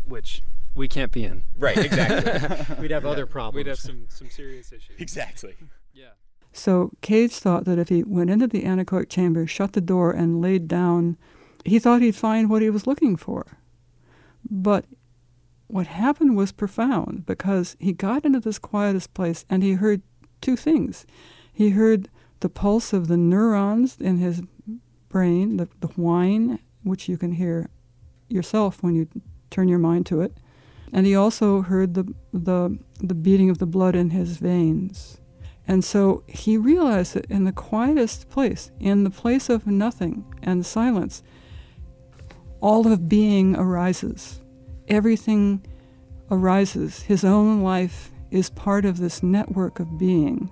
Which 0.05 0.41
we 0.75 0.87
can't 0.87 1.11
be 1.11 1.23
in. 1.23 1.43
Right, 1.57 1.77
exactly. 1.77 2.75
We'd 2.81 2.91
have 2.91 3.05
other 3.05 3.25
problems. 3.25 3.55
We'd 3.55 3.67
have 3.67 3.79
some, 3.79 4.05
some 4.09 4.29
serious 4.29 4.71
issues. 4.71 4.99
exactly. 4.99 5.55
Yeah. 5.95 6.13
So 6.51 6.89
Cage 7.01 7.33
thought 7.33 7.65
that 7.65 7.77
if 7.77 7.89
he 7.89 8.01
went 8.01 8.31
into 8.31 8.47
the 8.47 8.63
anechoic 8.63 9.09
chamber, 9.09 9.45
shut 9.45 9.73
the 9.73 9.81
door, 9.81 10.11
and 10.11 10.41
laid 10.41 10.67
down, 10.67 11.17
he 11.63 11.77
thought 11.77 12.01
he'd 12.01 12.15
find 12.15 12.49
what 12.49 12.63
he 12.63 12.71
was 12.71 12.87
looking 12.87 13.15
for. 13.15 13.45
But 14.49 14.85
what 15.67 15.87
happened 15.87 16.35
was 16.35 16.51
profound 16.51 17.27
because 17.27 17.75
he 17.79 17.93
got 17.93 18.25
into 18.25 18.39
this 18.39 18.57
quietest 18.59 19.13
place 19.13 19.45
and 19.49 19.61
he 19.61 19.73
heard 19.73 20.01
two 20.41 20.55
things. 20.55 21.05
He 21.51 21.69
heard 21.69 22.09
the 22.39 22.49
pulse 22.49 22.91
of 22.91 23.07
the 23.07 23.17
neurons 23.17 23.97
in 23.99 24.17
his 24.17 24.41
brain, 25.09 25.57
the, 25.57 25.69
the 25.79 25.87
whine, 25.89 26.59
which 26.83 27.07
you 27.07 27.17
can 27.17 27.33
hear 27.33 27.69
yourself 28.29 28.83
when 28.83 28.95
you 28.95 29.07
turn 29.49 29.67
your 29.67 29.79
mind 29.79 30.05
to 30.07 30.21
it. 30.21 30.37
And 30.93 31.07
he 31.07 31.15
also 31.15 31.63
heard 31.63 31.95
the, 31.95 32.13
the, 32.31 32.77
the 33.01 33.15
beating 33.15 33.49
of 33.49 33.57
the 33.57 33.65
blood 33.65 33.95
in 33.95 34.11
his 34.11 34.37
veins. 34.37 35.19
And 35.67 35.83
so 35.83 36.23
he 36.27 36.55
realized 36.55 37.15
that 37.15 37.25
in 37.25 37.45
the 37.45 37.51
quietest 37.51 38.29
place, 38.29 38.71
in 38.79 39.03
the 39.03 39.09
place 39.09 39.49
of 39.49 39.65
nothing 39.65 40.23
and 40.43 40.65
silence, 40.65 41.23
all 42.61 42.85
of 42.85 43.09
being 43.09 43.55
arises. 43.55 44.39
Everything 44.87 45.65
arises. 46.29 47.01
His 47.03 47.23
own 47.23 47.61
life 47.61 48.11
is 48.29 48.49
part 48.51 48.85
of 48.85 48.97
this 48.97 49.23
network 49.23 49.79
of 49.79 49.97
being. 49.97 50.51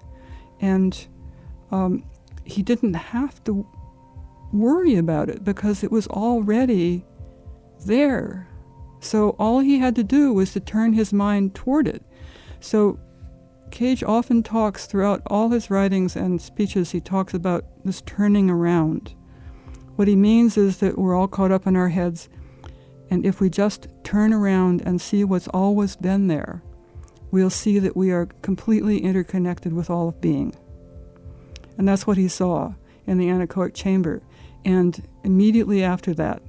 And 0.60 1.08
um, 1.72 2.04
he 2.44 2.64
didn't 2.64 2.96
have 2.96 3.44
to 3.44 3.68
worry 4.52 4.96
about 4.96 5.30
it 5.30 5.44
because 5.44 5.84
it 5.84 5.92
was 5.92 6.08
already 6.08 7.06
there. 7.86 8.48
So 9.02 9.32
all 9.38 9.60
he 9.60 9.80
had 9.80 9.96
to 9.96 10.04
do 10.04 10.32
was 10.32 10.54
to 10.54 10.60
turn 10.60 10.94
his 10.94 11.12
mind 11.12 11.54
toward 11.54 11.88
it. 11.88 12.04
So 12.60 13.00
Cage 13.72 14.04
often 14.04 14.44
talks 14.44 14.86
throughout 14.86 15.22
all 15.26 15.50
his 15.50 15.70
writings 15.70 16.16
and 16.16 16.42
speeches, 16.42 16.92
he 16.92 17.02
talks 17.02 17.34
about 17.34 17.66
this 17.84 18.02
turning 18.02 18.50
around. 18.50 19.16
What 19.96 20.08
he 20.08 20.16
means 20.16 20.58
is 20.58 20.78
that 20.78 20.98
we're 20.98 21.16
all 21.16 21.28
caught 21.28 21.52
up 21.52 21.66
in 21.66 21.76
our 21.76 21.90
heads, 21.90 22.30
and 23.10 23.26
if 23.26 23.42
we 23.42 23.50
just 23.50 23.88
turn 24.04 24.34
around 24.34 24.82
and 24.86 25.02
see 25.02 25.24
what's 25.24 25.48
always 25.50 25.96
been 25.96 26.28
there, 26.28 26.64
we'll 27.32 27.50
see 27.50 27.80
that 27.80 27.98
we 27.98 28.12
are 28.12 28.28
completely 28.42 29.00
interconnected 29.00 29.74
with 29.74 29.90
all 29.90 30.10
of 30.10 30.22
being. 30.22 30.56
And 31.78 31.88
that's 31.88 32.06
what 32.06 32.18
he 32.18 32.28
saw 32.28 32.74
in 33.08 33.18
the 33.18 33.28
anechoic 33.28 33.74
chamber. 33.74 34.22
And 34.64 35.08
immediately 35.24 35.84
after 35.84 36.14
that, 36.16 36.42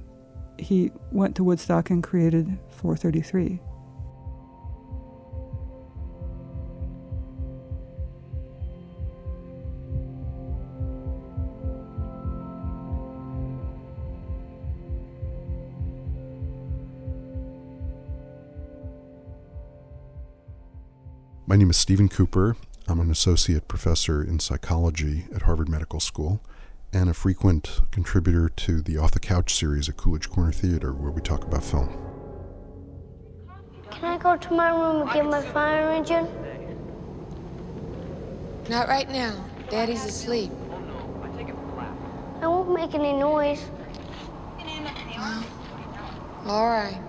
he 0.57 0.91
went 1.11 1.35
to 1.35 1.43
Woodstock 1.43 1.89
and 1.89 2.03
created 2.03 2.57
433. 2.69 3.59
My 21.45 21.57
name 21.57 21.69
is 21.69 21.77
Steven 21.77 22.09
Cooper. 22.09 22.55
I'm 22.87 22.99
an 22.99 23.11
associate 23.11 23.67
professor 23.67 24.23
in 24.23 24.39
psychology 24.39 25.25
at 25.35 25.43
Harvard 25.43 25.69
Medical 25.69 25.99
School 25.99 26.41
and 26.93 27.09
a 27.09 27.13
frequent 27.13 27.81
contributor 27.91 28.47
to 28.49 28.81
the 28.81 28.97
Off 28.97 29.11
the 29.11 29.19
Couch 29.19 29.55
series 29.55 29.89
at 29.89 29.97
Coolidge 29.97 30.29
Corner 30.29 30.51
Theater, 30.51 30.93
where 30.93 31.11
we 31.11 31.21
talk 31.21 31.43
about 31.43 31.63
film. 31.63 31.89
Can 33.89 34.05
I 34.05 34.17
go 34.17 34.37
to 34.37 34.53
my 34.53 34.69
room 34.69 35.01
and 35.01 35.11
get 35.11 35.25
my 35.25 35.41
fire 35.41 35.89
engine? 35.91 36.27
Not 38.69 38.87
right 38.87 39.09
now. 39.09 39.43
Daddy's 39.69 40.05
asleep. 40.05 40.51
I 42.41 42.47
won't 42.47 42.73
make 42.73 42.93
any 42.93 43.13
noise. 43.13 43.69
All 46.45 46.67
right. 46.67 46.99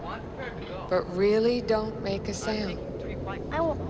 But 0.88 1.14
really 1.14 1.60
don't 1.60 2.02
make 2.02 2.28
a 2.28 2.34
sound. 2.34 2.78
I 3.26 3.60
won't. 3.60 3.80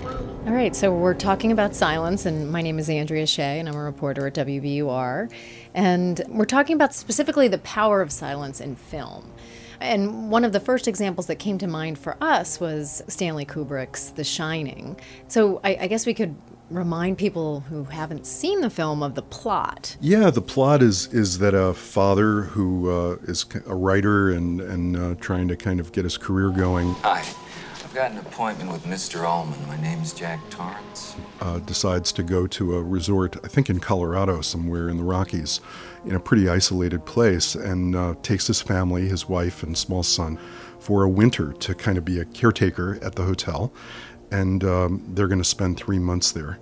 All 0.46 0.52
right, 0.52 0.76
so 0.76 0.92
we're 0.92 1.14
talking 1.14 1.50
about 1.50 1.74
silence, 1.74 2.26
and 2.26 2.50
my 2.52 2.62
name 2.62 2.78
is 2.78 2.88
Andrea 2.88 3.26
Shea, 3.26 3.58
and 3.58 3.68
I'm 3.68 3.74
a 3.74 3.82
reporter 3.82 4.26
at 4.26 4.34
WBUR. 4.34 5.32
And 5.74 6.22
we're 6.28 6.44
talking 6.44 6.76
about 6.76 6.94
specifically 6.94 7.48
the 7.48 7.58
power 7.58 8.00
of 8.00 8.12
silence 8.12 8.60
in 8.60 8.76
film. 8.76 9.32
And 9.80 10.30
one 10.30 10.44
of 10.44 10.52
the 10.52 10.60
first 10.60 10.86
examples 10.86 11.26
that 11.26 11.36
came 11.36 11.58
to 11.58 11.66
mind 11.66 11.98
for 11.98 12.16
us 12.20 12.60
was 12.60 13.02
Stanley 13.08 13.44
Kubrick's 13.44 14.10
The 14.10 14.24
Shining. 14.24 14.98
So 15.28 15.60
I, 15.64 15.76
I 15.80 15.86
guess 15.88 16.06
we 16.06 16.14
could 16.14 16.36
remind 16.70 17.18
people 17.18 17.60
who 17.60 17.84
haven't 17.84 18.26
seen 18.26 18.60
the 18.60 18.70
film 18.70 19.02
of 19.02 19.14
the 19.14 19.22
plot. 19.22 19.96
Yeah, 20.00 20.30
the 20.30 20.40
plot 20.40 20.82
is 20.82 21.12
is 21.12 21.38
that 21.38 21.54
a 21.54 21.74
father 21.74 22.42
who 22.42 22.90
uh, 22.90 23.16
is 23.24 23.44
a 23.66 23.74
writer 23.74 24.30
and 24.30 24.60
and 24.60 24.96
uh, 24.96 25.14
trying 25.20 25.48
to 25.48 25.56
kind 25.56 25.80
of 25.80 25.92
get 25.92 26.04
his 26.04 26.16
career 26.16 26.50
going. 26.50 26.94
Hi, 27.02 27.22
I've 27.94 27.98
got 27.98 28.10
an 28.10 28.18
appointment 28.18 28.72
with 28.72 28.82
Mr. 28.86 29.24
Ullman. 29.24 29.68
My 29.68 29.80
name's 29.80 30.12
Jack 30.12 30.40
Torrance. 30.50 31.14
Uh, 31.40 31.60
decides 31.60 32.10
to 32.10 32.24
go 32.24 32.48
to 32.48 32.74
a 32.74 32.82
resort, 32.82 33.36
I 33.44 33.46
think 33.46 33.70
in 33.70 33.78
Colorado, 33.78 34.40
somewhere 34.40 34.88
in 34.88 34.96
the 34.96 35.04
Rockies, 35.04 35.60
in 36.04 36.16
a 36.16 36.18
pretty 36.18 36.48
isolated 36.48 37.06
place, 37.06 37.54
and 37.54 37.94
uh, 37.94 38.16
takes 38.20 38.48
his 38.48 38.60
family, 38.60 39.06
his 39.06 39.28
wife 39.28 39.62
and 39.62 39.78
small 39.78 40.02
son, 40.02 40.40
for 40.80 41.04
a 41.04 41.08
winter 41.08 41.52
to 41.52 41.72
kind 41.72 41.96
of 41.96 42.04
be 42.04 42.18
a 42.18 42.24
caretaker 42.24 42.98
at 43.00 43.14
the 43.14 43.22
hotel 43.22 43.72
and 44.32 44.64
um, 44.64 45.04
they're 45.14 45.28
going 45.28 45.38
to 45.38 45.44
spend 45.44 45.76
three 45.76 46.00
months 46.00 46.32
there. 46.32 46.58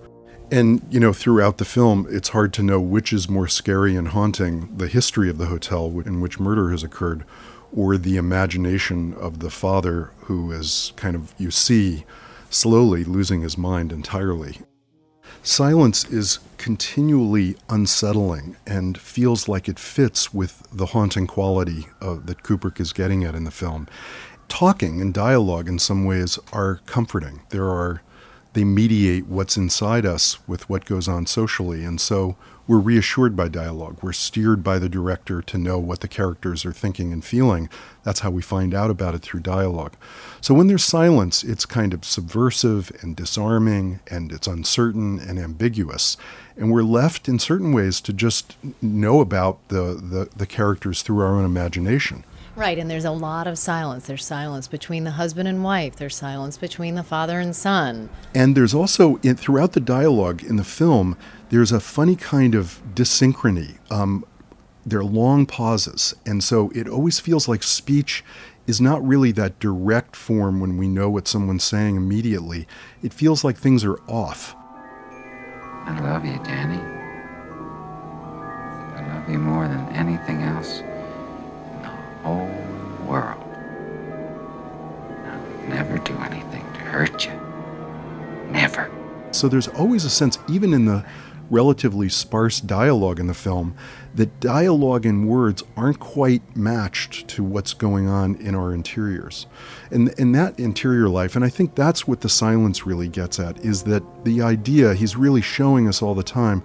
And, 0.50 0.82
you 0.90 1.00
know, 1.00 1.14
throughout 1.14 1.56
the 1.56 1.64
film, 1.64 2.06
it's 2.10 2.28
hard 2.28 2.52
to 2.54 2.62
know 2.62 2.78
which 2.78 3.10
is 3.10 3.30
more 3.30 3.48
scary 3.48 3.96
and 3.96 4.08
haunting 4.08 4.76
the 4.76 4.86
history 4.86 5.30
of 5.30 5.38
the 5.38 5.46
hotel 5.46 5.86
in 6.04 6.20
which 6.20 6.38
murder 6.38 6.68
has 6.72 6.82
occurred, 6.82 7.24
or 7.74 7.96
the 7.96 8.16
imagination 8.16 9.14
of 9.14 9.40
the 9.40 9.50
father 9.50 10.10
who 10.20 10.52
is 10.52 10.92
kind 10.96 11.16
of, 11.16 11.34
you 11.38 11.50
see, 11.50 12.04
slowly 12.50 13.04
losing 13.04 13.40
his 13.40 13.56
mind 13.56 13.92
entirely. 13.92 14.58
Silence 15.42 16.04
is 16.04 16.38
continually 16.58 17.56
unsettling 17.68 18.56
and 18.66 18.96
feels 18.98 19.48
like 19.48 19.68
it 19.68 19.78
fits 19.78 20.32
with 20.32 20.62
the 20.72 20.86
haunting 20.86 21.26
quality 21.26 21.86
uh, 22.00 22.16
that 22.24 22.42
Kubrick 22.44 22.78
is 22.78 22.92
getting 22.92 23.24
at 23.24 23.34
in 23.34 23.44
the 23.44 23.50
film 23.50 23.88
talking 24.52 25.00
and 25.00 25.14
dialogue 25.14 25.66
in 25.66 25.78
some 25.78 26.04
ways 26.04 26.38
are 26.52 26.80
comforting. 26.84 27.40
There 27.48 27.70
are 27.70 28.02
they 28.52 28.64
mediate 28.64 29.26
what's 29.26 29.56
inside 29.56 30.04
us 30.04 30.46
with 30.46 30.68
what 30.68 30.84
goes 30.84 31.08
on 31.08 31.24
socially 31.24 31.84
and 31.84 31.98
so 31.98 32.36
we're 32.66 32.78
reassured 32.78 33.34
by 33.34 33.48
dialogue. 33.48 33.98
We're 34.02 34.12
steered 34.12 34.62
by 34.62 34.78
the 34.78 34.88
director 34.88 35.42
to 35.42 35.58
know 35.58 35.78
what 35.78 36.00
the 36.00 36.08
characters 36.08 36.64
are 36.64 36.72
thinking 36.72 37.12
and 37.12 37.24
feeling. 37.24 37.68
That's 38.04 38.20
how 38.20 38.30
we 38.30 38.42
find 38.42 38.74
out 38.74 38.90
about 38.90 39.14
it 39.14 39.22
through 39.22 39.40
dialogue. 39.40 39.94
So 40.40 40.54
when 40.54 40.68
there's 40.68 40.84
silence, 40.84 41.42
it's 41.42 41.66
kind 41.66 41.92
of 41.92 42.04
subversive 42.04 42.92
and 43.00 43.16
disarming 43.16 44.00
and 44.08 44.32
it's 44.32 44.46
uncertain 44.46 45.18
and 45.18 45.38
ambiguous. 45.38 46.16
And 46.56 46.70
we're 46.70 46.82
left 46.82 47.28
in 47.28 47.38
certain 47.38 47.72
ways 47.72 48.00
to 48.02 48.12
just 48.12 48.56
know 48.80 49.20
about 49.20 49.58
the, 49.68 49.94
the, 49.94 50.28
the 50.36 50.46
characters 50.46 51.02
through 51.02 51.20
our 51.20 51.34
own 51.34 51.44
imagination. 51.44 52.24
Right, 52.54 52.76
and 52.76 52.90
there's 52.90 53.06
a 53.06 53.10
lot 53.10 53.46
of 53.46 53.56
silence. 53.56 54.06
There's 54.06 54.24
silence 54.24 54.68
between 54.68 55.04
the 55.04 55.12
husband 55.12 55.48
and 55.48 55.64
wife. 55.64 55.96
There's 55.96 56.14
silence 56.14 56.58
between 56.58 56.96
the 56.96 57.02
father 57.02 57.40
and 57.40 57.56
son. 57.56 58.10
And 58.34 58.54
there's 58.54 58.74
also, 58.74 59.16
in, 59.22 59.36
throughout 59.36 59.72
the 59.72 59.80
dialogue 59.80 60.44
in 60.44 60.56
the 60.56 60.64
film, 60.64 61.16
there's 61.48 61.72
a 61.72 61.80
funny 61.80 62.14
kind 62.14 62.54
of 62.54 62.82
dyssynchrony. 62.94 63.78
Um, 63.90 64.26
there 64.84 64.98
are 64.98 65.04
long 65.04 65.46
pauses, 65.46 66.14
and 66.26 66.44
so 66.44 66.70
it 66.74 66.88
always 66.88 67.20
feels 67.20 67.48
like 67.48 67.62
speech 67.62 68.22
is 68.66 68.82
not 68.82 69.02
really 69.06 69.32
that 69.32 69.58
direct 69.58 70.14
form 70.14 70.60
when 70.60 70.76
we 70.76 70.88
know 70.88 71.08
what 71.08 71.26
someone's 71.26 71.64
saying 71.64 71.96
immediately. 71.96 72.68
It 73.02 73.14
feels 73.14 73.44
like 73.44 73.56
things 73.56 73.82
are 73.82 73.98
off. 74.06 74.54
I 75.84 75.98
love 76.02 76.26
you, 76.26 76.38
Danny. 76.44 76.82
I 78.94 79.14
love 79.14 79.28
you 79.28 79.38
more 79.38 79.66
than 79.68 79.88
anything 79.94 80.42
else 80.42 80.82
whole 82.22 82.48
world. 83.08 83.42
I'll 85.26 85.68
never 85.68 85.98
do 85.98 86.16
anything 86.18 86.64
to 86.74 86.80
hurt 86.80 87.26
you. 87.26 87.32
Never. 88.50 88.90
So 89.32 89.48
there's 89.48 89.68
always 89.68 90.04
a 90.04 90.10
sense, 90.10 90.38
even 90.48 90.74
in 90.74 90.84
the 90.84 91.04
relatively 91.50 92.08
sparse 92.08 92.60
dialogue 92.60 93.20
in 93.20 93.26
the 93.26 93.34
film, 93.34 93.74
that 94.14 94.40
dialogue 94.40 95.04
and 95.04 95.28
words 95.28 95.62
aren't 95.76 96.00
quite 96.00 96.56
matched 96.56 97.28
to 97.28 97.44
what's 97.44 97.74
going 97.74 98.08
on 98.08 98.36
in 98.36 98.54
our 98.54 98.72
interiors. 98.72 99.46
And 99.90 100.08
in 100.18 100.32
that 100.32 100.58
interior 100.58 101.08
life, 101.08 101.36
and 101.36 101.44
I 101.44 101.50
think 101.50 101.74
that's 101.74 102.06
what 102.08 102.22
the 102.22 102.28
silence 102.28 102.86
really 102.86 103.08
gets 103.08 103.38
at, 103.38 103.58
is 103.64 103.82
that 103.84 104.02
the 104.24 104.40
idea 104.42 104.94
he's 104.94 105.16
really 105.16 105.42
showing 105.42 105.88
us 105.88 106.02
all 106.02 106.14
the 106.14 106.22
time 106.22 106.62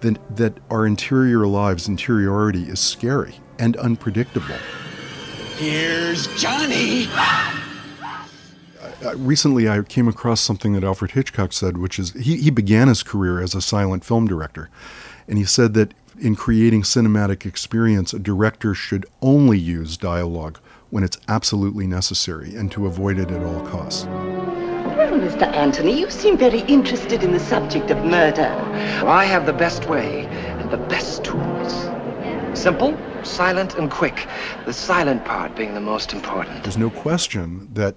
that, 0.00 0.36
that 0.36 0.56
our 0.70 0.86
interior 0.86 1.46
lives, 1.46 1.88
interiority 1.88 2.62
is 2.62 2.80
scary 2.80 3.34
and 3.58 3.76
unpredictable. 3.76 4.56
Here's 5.60 6.26
Johnny. 6.40 7.06
Uh, 9.04 9.14
recently, 9.16 9.68
I 9.68 9.82
came 9.82 10.08
across 10.08 10.40
something 10.40 10.72
that 10.72 10.82
Alfred 10.82 11.10
Hitchcock 11.10 11.52
said, 11.52 11.76
which 11.76 11.98
is 11.98 12.12
he, 12.14 12.38
he 12.38 12.48
began 12.48 12.88
his 12.88 13.02
career 13.02 13.42
as 13.42 13.54
a 13.54 13.60
silent 13.60 14.02
film 14.02 14.26
director. 14.26 14.70
And 15.28 15.36
he 15.36 15.44
said 15.44 15.74
that 15.74 15.92
in 16.18 16.34
creating 16.34 16.84
cinematic 16.84 17.44
experience, 17.44 18.14
a 18.14 18.18
director 18.18 18.72
should 18.72 19.04
only 19.20 19.58
use 19.58 19.98
dialogue 19.98 20.58
when 20.88 21.04
it's 21.04 21.18
absolutely 21.28 21.86
necessary 21.86 22.56
and 22.56 22.72
to 22.72 22.86
avoid 22.86 23.18
it 23.18 23.30
at 23.30 23.42
all 23.42 23.60
costs. 23.66 24.06
Well, 24.06 25.12
Mr. 25.12 25.42
Anthony, 25.42 26.00
you 26.00 26.08
seem 26.08 26.38
very 26.38 26.60
interested 26.60 27.22
in 27.22 27.32
the 27.32 27.38
subject 27.38 27.90
of 27.90 27.98
murder. 28.02 28.54
Well, 29.02 29.08
I 29.08 29.26
have 29.26 29.44
the 29.44 29.52
best 29.52 29.90
way 29.90 30.24
and 30.24 30.70
the 30.70 30.78
best 30.78 31.22
tools. 31.22 31.90
Simple, 32.58 32.96
silent, 33.24 33.76
and 33.76 33.90
quick. 33.90 34.26
The 34.66 34.72
silent 34.72 35.24
part 35.24 35.56
being 35.56 35.74
the 35.74 35.80
most 35.80 36.12
important. 36.12 36.62
There's 36.62 36.78
no 36.78 36.90
question 36.90 37.68
that 37.74 37.96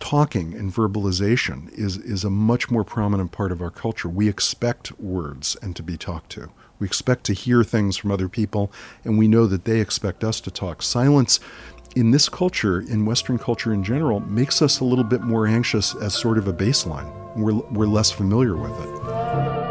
talking 0.00 0.52
and 0.54 0.74
verbalization 0.74 1.72
is, 1.78 1.96
is 1.96 2.24
a 2.24 2.30
much 2.30 2.70
more 2.70 2.82
prominent 2.82 3.30
part 3.30 3.52
of 3.52 3.62
our 3.62 3.70
culture. 3.70 4.08
We 4.08 4.28
expect 4.28 4.98
words 5.00 5.56
and 5.62 5.76
to 5.76 5.82
be 5.82 5.96
talked 5.96 6.30
to. 6.32 6.50
We 6.80 6.86
expect 6.86 7.24
to 7.24 7.32
hear 7.32 7.62
things 7.62 7.96
from 7.96 8.10
other 8.10 8.28
people, 8.28 8.72
and 9.04 9.16
we 9.16 9.28
know 9.28 9.46
that 9.46 9.64
they 9.64 9.80
expect 9.80 10.24
us 10.24 10.40
to 10.40 10.50
talk. 10.50 10.82
Silence 10.82 11.38
in 11.94 12.10
this 12.10 12.28
culture, 12.28 12.80
in 12.80 13.06
Western 13.06 13.38
culture 13.38 13.72
in 13.72 13.84
general, 13.84 14.18
makes 14.20 14.60
us 14.62 14.80
a 14.80 14.84
little 14.84 15.04
bit 15.04 15.20
more 15.20 15.46
anxious 15.46 15.94
as 15.94 16.14
sort 16.14 16.38
of 16.38 16.48
a 16.48 16.52
baseline. 16.52 17.36
We're, 17.36 17.54
we're 17.70 17.86
less 17.86 18.10
familiar 18.10 18.56
with 18.56 18.72
it. 18.72 19.61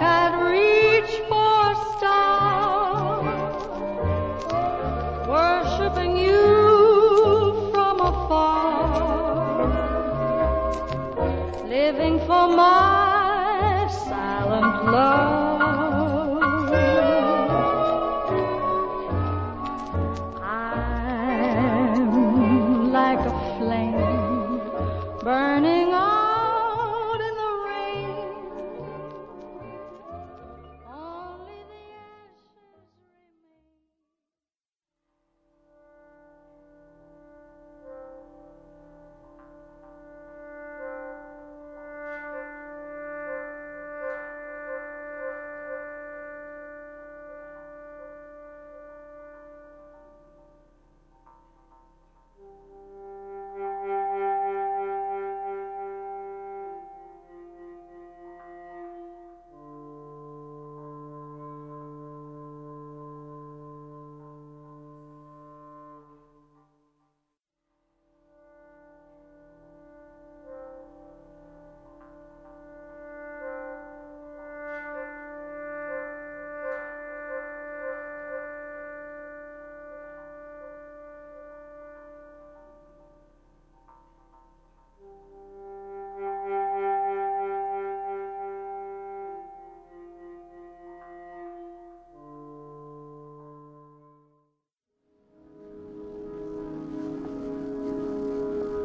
Like 0.00 0.23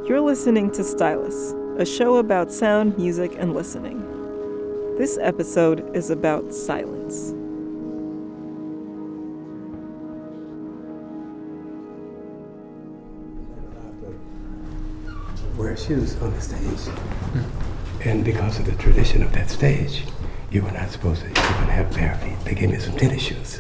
You're 0.10 0.22
listening 0.22 0.72
to 0.72 0.84
Stylus, 0.84 1.54
a 1.78 1.86
show 1.86 2.16
about 2.16 2.52
sound, 2.52 2.98
music, 2.98 3.36
and 3.38 3.54
listening. 3.54 4.00
This 4.98 5.20
episode 5.22 5.96
is 5.96 6.10
about 6.10 6.52
silence. 6.52 7.36
wear 15.56 15.78
shoes 15.78 16.20
on 16.24 16.34
the 16.34 16.42
stage. 16.42 16.96
And 18.04 18.26
because 18.26 18.58
of 18.58 18.66
the 18.66 18.72
tradition 18.82 19.22
of 19.22 19.32
that 19.34 19.52
stage, 19.52 20.06
you 20.50 20.64
were 20.64 20.72
not 20.72 20.90
supposed 20.90 21.22
to 21.22 21.28
even 21.28 21.44
have 21.44 21.94
bare 21.94 22.16
feet. 22.16 22.44
They 22.46 22.56
gave 22.56 22.72
me 22.72 22.80
some 22.80 22.98
tennis 22.98 23.22
shoes. 23.22 23.60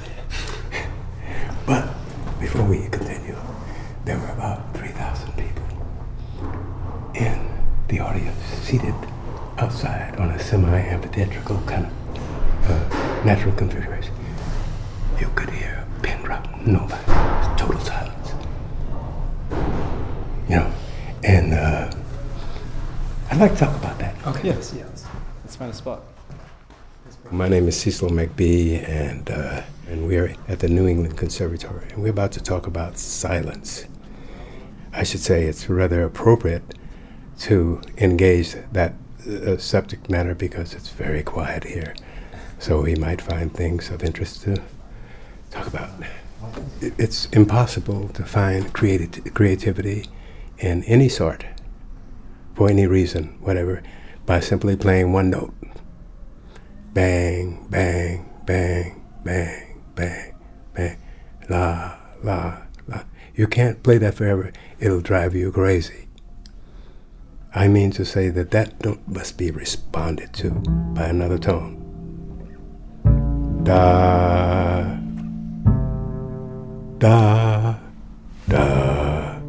I'd 23.39 23.51
like 23.51 23.53
to 23.53 23.65
talk 23.67 23.75
about 23.77 23.97
that. 23.99 24.27
Okay. 24.27 24.49
Yes, 24.49 24.73
yes. 24.75 25.05
Let's 25.45 25.55
find 25.55 25.71
a 25.71 25.73
spot. 25.73 26.03
My 27.31 27.47
name 27.47 27.69
is 27.69 27.79
Cecil 27.79 28.09
McBee, 28.09 28.85
and 28.85 29.31
uh, 29.31 29.61
and 29.87 30.05
we're 30.05 30.35
at 30.49 30.59
the 30.59 30.67
New 30.67 30.89
England 30.89 31.15
Conservatory, 31.17 31.87
and 31.93 32.03
we're 32.03 32.09
about 32.09 32.33
to 32.33 32.43
talk 32.43 32.67
about 32.67 32.97
silence. 32.97 33.85
I 34.91 35.03
should 35.03 35.21
say 35.21 35.45
it's 35.45 35.69
rather 35.69 36.03
appropriate 36.03 36.75
to 37.47 37.79
engage 37.97 38.55
that 38.73 38.95
uh, 39.25 39.55
subject 39.55 40.09
matter 40.09 40.35
because 40.35 40.73
it's 40.73 40.89
very 40.89 41.23
quiet 41.23 41.63
here, 41.63 41.95
so 42.57 42.81
we 42.81 42.95
might 42.95 43.21
find 43.21 43.53
things 43.53 43.89
of 43.89 44.03
interest 44.03 44.41
to 44.41 44.61
talk 45.49 45.65
about. 45.65 45.91
It's 46.81 47.27
impossible 47.27 48.09
to 48.09 48.25
find 48.25 48.73
creati- 48.73 49.33
creativity 49.33 50.07
in 50.57 50.83
any 50.83 51.07
sort, 51.07 51.45
for 52.59 52.69
any 52.69 52.85
reason, 52.85 53.37
whatever, 53.39 53.81
by 54.25 54.41
simply 54.41 54.75
playing 54.75 55.13
one 55.13 55.29
note. 55.29 55.53
Bang, 56.91 57.65
bang, 57.69 58.29
bang, 58.45 59.01
bang, 59.23 59.81
bang, 59.95 60.35
bang, 60.73 60.97
la, 61.49 61.95
la, 62.21 62.57
la. 62.85 63.03
You 63.33 63.47
can't 63.47 63.81
play 63.81 63.97
that 63.99 64.15
forever. 64.15 64.51
It'll 64.77 64.99
drive 64.99 65.35
you 65.35 65.53
crazy. 65.53 66.09
I 67.55 67.69
mean 67.69 67.91
to 67.91 68.03
say 68.03 68.27
that 68.27 68.51
that 68.51 68.83
note 68.83 69.07
must 69.07 69.37
be 69.37 69.51
responded 69.51 70.33
to 70.33 70.49
by 70.49 71.05
another 71.05 71.37
tone. 71.37 71.77
Da, 73.63 74.97
da, 76.97 77.77
da. 78.49 79.39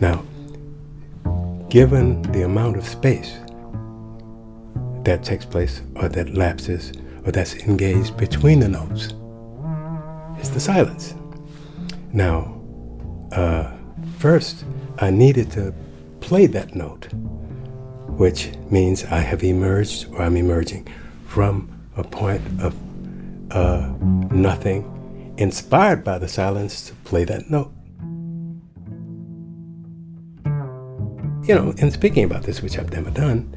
Now, 0.00 0.22
given 1.72 2.20
the 2.32 2.42
amount 2.42 2.76
of 2.76 2.86
space 2.86 3.38
that 5.04 5.22
takes 5.24 5.46
place 5.46 5.80
or 5.94 6.06
that 6.06 6.34
lapses 6.34 6.92
or 7.24 7.32
that's 7.32 7.54
engaged 7.54 8.14
between 8.18 8.60
the 8.60 8.68
notes 8.68 9.14
is 10.38 10.50
the 10.50 10.60
silence. 10.60 11.14
Now, 12.12 12.60
uh, 13.32 13.72
first, 14.18 14.66
I 14.98 15.08
needed 15.08 15.50
to 15.52 15.72
play 16.20 16.44
that 16.48 16.74
note, 16.74 17.08
which 18.18 18.50
means 18.70 19.04
I 19.04 19.20
have 19.20 19.42
emerged 19.42 20.08
or 20.12 20.20
I'm 20.20 20.36
emerging 20.36 20.88
from 21.26 21.70
a 21.96 22.04
point 22.04 22.42
of 22.60 22.76
uh, 23.50 23.94
nothing, 24.30 25.34
inspired 25.38 26.04
by 26.04 26.18
the 26.18 26.28
silence 26.28 26.86
to 26.88 26.94
play 26.96 27.24
that 27.24 27.48
note. 27.48 27.72
You 31.44 31.56
know, 31.56 31.74
in 31.78 31.90
speaking 31.90 32.22
about 32.22 32.44
this, 32.44 32.62
which 32.62 32.78
I've 32.78 32.92
never 32.92 33.10
done, 33.10 33.52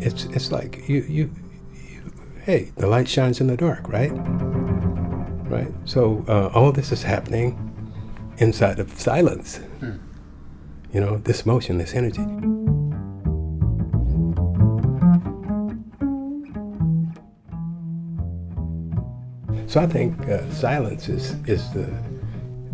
it's 0.00 0.24
it's 0.26 0.52
like 0.52 0.86
you 0.88 1.00
you, 1.08 1.30
you 1.72 2.12
hey, 2.42 2.70
the 2.76 2.86
light 2.86 3.08
shines 3.08 3.40
in 3.40 3.46
the 3.46 3.56
dark, 3.56 3.88
right? 3.88 4.12
Right. 5.48 5.72
So 5.86 6.22
uh, 6.28 6.50
all 6.54 6.70
this 6.70 6.92
is 6.92 7.02
happening 7.02 7.56
inside 8.38 8.78
of 8.78 8.98
silence. 9.00 9.56
Hmm. 9.80 9.92
You 10.92 11.00
know, 11.00 11.16
this 11.16 11.46
motion, 11.46 11.78
this 11.78 11.94
energy. 11.94 12.24
So 19.66 19.80
I 19.80 19.86
think 19.86 20.28
uh, 20.28 20.48
silence 20.52 21.08
is 21.08 21.34
is 21.48 21.72
the 21.72 21.90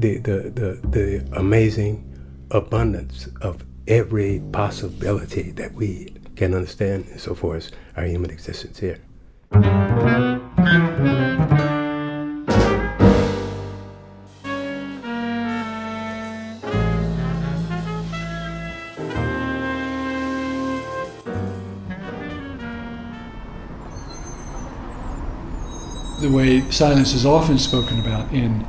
the, 0.01 0.19
the 0.19 0.51
the 0.51 0.89
the 0.89 1.39
amazing 1.39 2.05
abundance 2.51 3.29
of 3.43 3.65
every 3.91 4.41
possibility 4.53 5.51
that 5.51 5.75
we 5.75 6.15
can 6.37 6.55
understand 6.55 7.05
and 7.09 7.21
so 7.21 7.35
forth 7.35 7.67
as 7.67 7.73
our 7.97 8.05
human 8.05 8.31
existence 8.31 8.79
here. 8.79 8.99
the 26.21 26.29
way 26.31 26.61
silence 26.71 27.15
is 27.15 27.25
often 27.25 27.59
spoken 27.59 27.99
about 27.99 28.31
in 28.31 28.67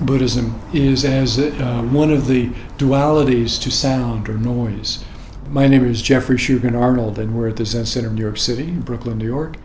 Buddhism 0.00 0.60
is 0.72 1.04
as 1.04 1.38
uh, 1.38 1.82
one 1.90 2.10
of 2.10 2.26
the 2.26 2.48
dualities 2.76 3.60
to 3.62 3.70
sound 3.70 4.28
or 4.28 4.38
noise. 4.38 5.04
My 5.48 5.66
name 5.66 5.84
is 5.84 6.02
Geoffrey 6.02 6.36
Shugen 6.36 6.78
Arnold, 6.78 7.18
and 7.18 7.34
we're 7.34 7.48
at 7.48 7.56
the 7.56 7.64
Zen 7.64 7.86
Center 7.86 8.08
of 8.08 8.14
New 8.14 8.22
York 8.22 8.38
City, 8.38 8.64
in 8.64 8.82
Brooklyn, 8.82 9.18
New 9.18 9.26
York. 9.26 9.56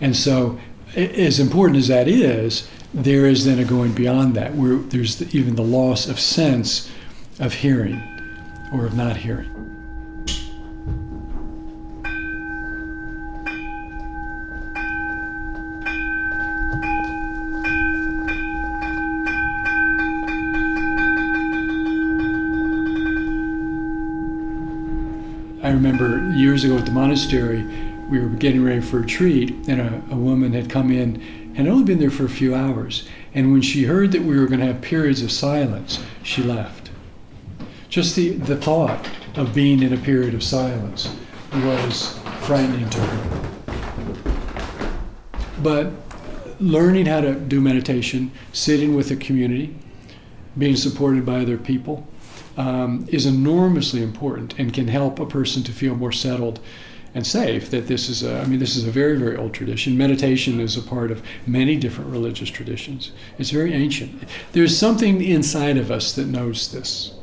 And 0.00 0.16
so, 0.16 0.58
as 0.94 1.38
important 1.38 1.78
as 1.78 1.88
that 1.88 2.08
is, 2.08 2.68
there 2.92 3.26
is 3.26 3.44
then 3.44 3.58
a 3.58 3.64
going 3.64 3.92
beyond 3.92 4.34
that, 4.34 4.54
where 4.54 4.76
there's 4.76 5.16
the, 5.16 5.36
even 5.36 5.54
the 5.54 5.62
loss 5.62 6.08
of 6.08 6.18
sense 6.18 6.90
of 7.38 7.54
hearing 7.54 8.02
or 8.72 8.86
of 8.86 8.94
not 8.94 9.18
hearing. 9.18 9.59
Monastery, 27.20 27.62
we 28.08 28.18
were 28.18 28.28
getting 28.28 28.64
ready 28.64 28.80
for 28.80 28.98
a 28.98 29.00
retreat, 29.02 29.50
and 29.68 29.80
a, 29.80 30.02
a 30.10 30.16
woman 30.16 30.54
had 30.54 30.70
come 30.70 30.90
in 30.90 31.52
and 31.54 31.68
only 31.68 31.84
been 31.84 31.98
there 31.98 32.10
for 32.10 32.24
a 32.24 32.30
few 32.30 32.54
hours. 32.54 33.06
And 33.34 33.52
when 33.52 33.60
she 33.60 33.84
heard 33.84 34.12
that 34.12 34.22
we 34.22 34.38
were 34.38 34.46
going 34.46 34.60
to 34.60 34.66
have 34.66 34.80
periods 34.80 35.20
of 35.22 35.30
silence, 35.30 36.02
she 36.22 36.42
left. 36.42 36.90
Just 37.90 38.16
the, 38.16 38.30
the 38.30 38.56
thought 38.56 39.06
of 39.36 39.54
being 39.54 39.82
in 39.82 39.92
a 39.92 39.98
period 39.98 40.32
of 40.32 40.42
silence 40.42 41.14
was 41.52 42.18
frightening 42.42 42.88
to 42.88 43.00
her. 43.00 43.50
But 45.62 45.92
learning 46.58 47.04
how 47.04 47.20
to 47.20 47.34
do 47.34 47.60
meditation, 47.60 48.30
sitting 48.52 48.94
with 48.94 49.10
a 49.10 49.16
community, 49.16 49.76
being 50.56 50.76
supported 50.76 51.26
by 51.26 51.42
other 51.42 51.58
people, 51.58 52.06
um, 52.56 53.06
is 53.10 53.26
enormously 53.26 54.02
important 54.02 54.58
and 54.58 54.72
can 54.72 54.88
help 54.88 55.20
a 55.20 55.26
person 55.26 55.62
to 55.64 55.72
feel 55.72 55.94
more 55.94 56.12
settled 56.12 56.60
and 57.14 57.26
safe 57.26 57.70
that 57.70 57.88
this 57.88 58.08
is 58.08 58.22
a, 58.22 58.40
I 58.40 58.46
mean 58.46 58.58
this 58.60 58.76
is 58.76 58.86
a 58.86 58.90
very 58.90 59.16
very 59.16 59.36
old 59.36 59.52
tradition. 59.52 59.96
Meditation 59.96 60.60
is 60.60 60.76
a 60.76 60.82
part 60.82 61.10
of 61.10 61.22
many 61.46 61.76
different 61.76 62.10
religious 62.10 62.50
traditions. 62.50 63.12
It's 63.38 63.50
very 63.50 63.72
ancient. 63.72 64.22
There's 64.52 64.76
something 64.76 65.22
inside 65.22 65.76
of 65.76 65.90
us 65.90 66.12
that 66.14 66.26
knows 66.26 66.70
this 66.72 67.14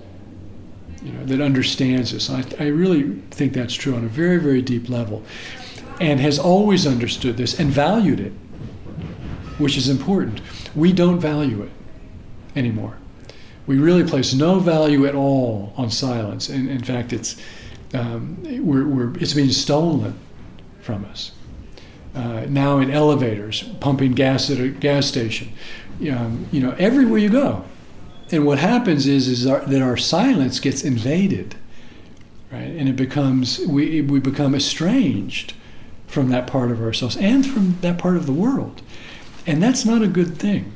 you 1.02 1.12
know 1.14 1.26
that 1.26 1.42
understands 1.42 2.12
this. 2.12 2.30
I, 2.30 2.44
I 2.60 2.68
really 2.68 3.22
think 3.32 3.54
that's 3.54 3.74
true 3.74 3.96
on 3.96 4.04
a 4.04 4.10
very 4.10 4.38
very 4.38 4.62
deep 4.62 4.90
level 4.90 5.24
and 6.00 6.20
has 6.20 6.38
always 6.38 6.86
understood 6.86 7.38
this 7.38 7.60
and 7.60 7.72
valued 7.72 8.20
it 8.20 8.34
which 9.58 9.78
is 9.78 9.90
important. 9.90 10.42
We 10.76 10.94
don't 10.94 11.20
value 11.20 11.64
it 11.64 11.72
anymore. 12.56 12.98
We 13.66 13.78
really 13.78 14.04
place 14.04 14.34
no 14.34 14.60
value 14.60 15.06
at 15.06 15.16
all 15.16 15.74
on 15.76 15.92
silence. 15.92 16.48
And 16.50 16.70
in 16.70 16.84
fact, 16.84 17.12
it's 17.12 17.36
um, 17.94 18.38
we're, 18.66 18.88
we're, 18.88 19.18
it's 19.18 19.34
being 19.34 19.52
stolen 19.52 20.18
from 20.82 21.06
us. 21.06 21.32
Uh, 22.16 22.46
now 22.50 22.80
in 22.80 22.90
elevators, 22.90 23.64
pumping 23.80 24.14
gas 24.14 24.50
at 24.50 24.60
a 24.60 24.70
gas 24.70 25.06
station, 25.06 25.54
um, 26.12 26.48
you 26.52 26.60
know, 26.60 26.76
everywhere 26.80 27.20
you 27.20 27.30
go. 27.30 27.64
And 28.32 28.46
what 28.46 28.60
happens 28.60 29.08
is, 29.08 29.28
is 29.28 29.46
our, 29.46 29.66
that 29.66 29.82
our 29.82 29.98
silence 29.98 30.60
gets 30.60 30.84
invaded 30.84 31.56
right? 32.52 32.62
And 32.62 32.88
it 32.88 32.96
becomes 32.96 33.60
we 33.60 34.02
we 34.02 34.20
become 34.20 34.56
estranged 34.56 35.54
from 36.08 36.30
that 36.30 36.48
part 36.48 36.72
of 36.72 36.82
ourselves 36.82 37.18
and 37.18 37.46
from 37.46 37.78
that 37.82 37.98
part 37.98 38.18
of 38.18 38.26
the 38.26 38.34
world, 38.34 38.82
and 39.46 39.62
that's 39.62 39.86
not 39.86 40.02
a 40.02 40.08
good 40.08 40.38
thing. 40.38 40.74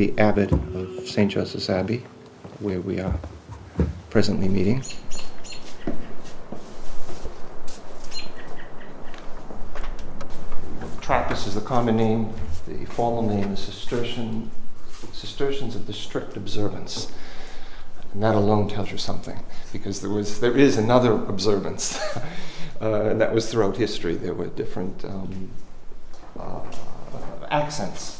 The 0.00 0.18
abbot 0.18 0.50
of 0.50 1.06
St. 1.06 1.30
Joseph's 1.30 1.68
Abbey, 1.68 2.02
where 2.60 2.80
we 2.80 3.00
are 3.00 3.20
presently 4.08 4.48
meeting. 4.48 4.82
Trappist 11.02 11.46
is 11.46 11.54
the 11.54 11.60
common 11.60 11.98
name. 11.98 12.32
The 12.66 12.86
formal 12.86 13.20
name 13.20 13.52
is 13.52 13.60
Cistercian, 13.60 14.50
Cistercians 15.12 15.76
of 15.76 15.86
the 15.86 15.92
Strict 15.92 16.34
Observance. 16.34 17.12
And 18.14 18.22
that 18.22 18.34
alone 18.34 18.70
tells 18.70 18.90
you 18.90 18.96
something, 18.96 19.44
because 19.70 20.00
there 20.00 20.08
was 20.08 20.40
there 20.40 20.56
is 20.56 20.78
another 20.78 21.12
observance, 21.12 22.00
uh, 22.80 23.02
and 23.02 23.20
that 23.20 23.34
was 23.34 23.52
throughout 23.52 23.76
history. 23.76 24.14
There 24.14 24.32
were 24.32 24.46
different 24.46 25.04
um, 25.04 25.50
uh, 26.38 26.62
accents. 27.50 28.19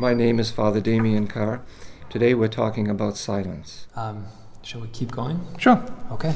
My 0.00 0.14
name 0.14 0.40
is 0.40 0.50
Father 0.50 0.80
Damian 0.80 1.26
Carr. 1.26 1.60
Today 2.08 2.32
we're 2.32 2.48
talking 2.48 2.88
about 2.88 3.18
silence. 3.18 3.86
Um, 3.94 4.24
shall 4.62 4.80
we 4.80 4.88
keep 4.88 5.10
going? 5.10 5.38
Sure. 5.58 5.84
Okay. 6.10 6.34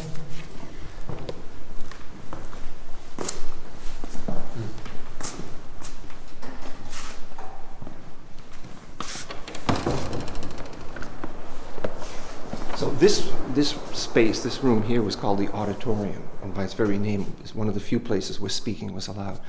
So 12.77 12.91
this 12.99 13.33
this 13.55 13.71
space, 13.95 14.43
this 14.43 14.63
room 14.63 14.83
here, 14.83 15.01
was 15.01 15.17
called 15.17 15.39
the 15.39 15.51
auditorium, 15.55 16.29
and 16.43 16.53
by 16.53 16.65
its 16.65 16.75
very 16.75 16.99
name, 16.99 17.35
is 17.43 17.55
one 17.55 17.69
of 17.69 17.73
the 17.73 17.81
few 17.81 17.99
places 17.99 18.39
where 18.39 18.51
speaking 18.51 18.93
was 18.93 19.09
allowed. 19.09 19.41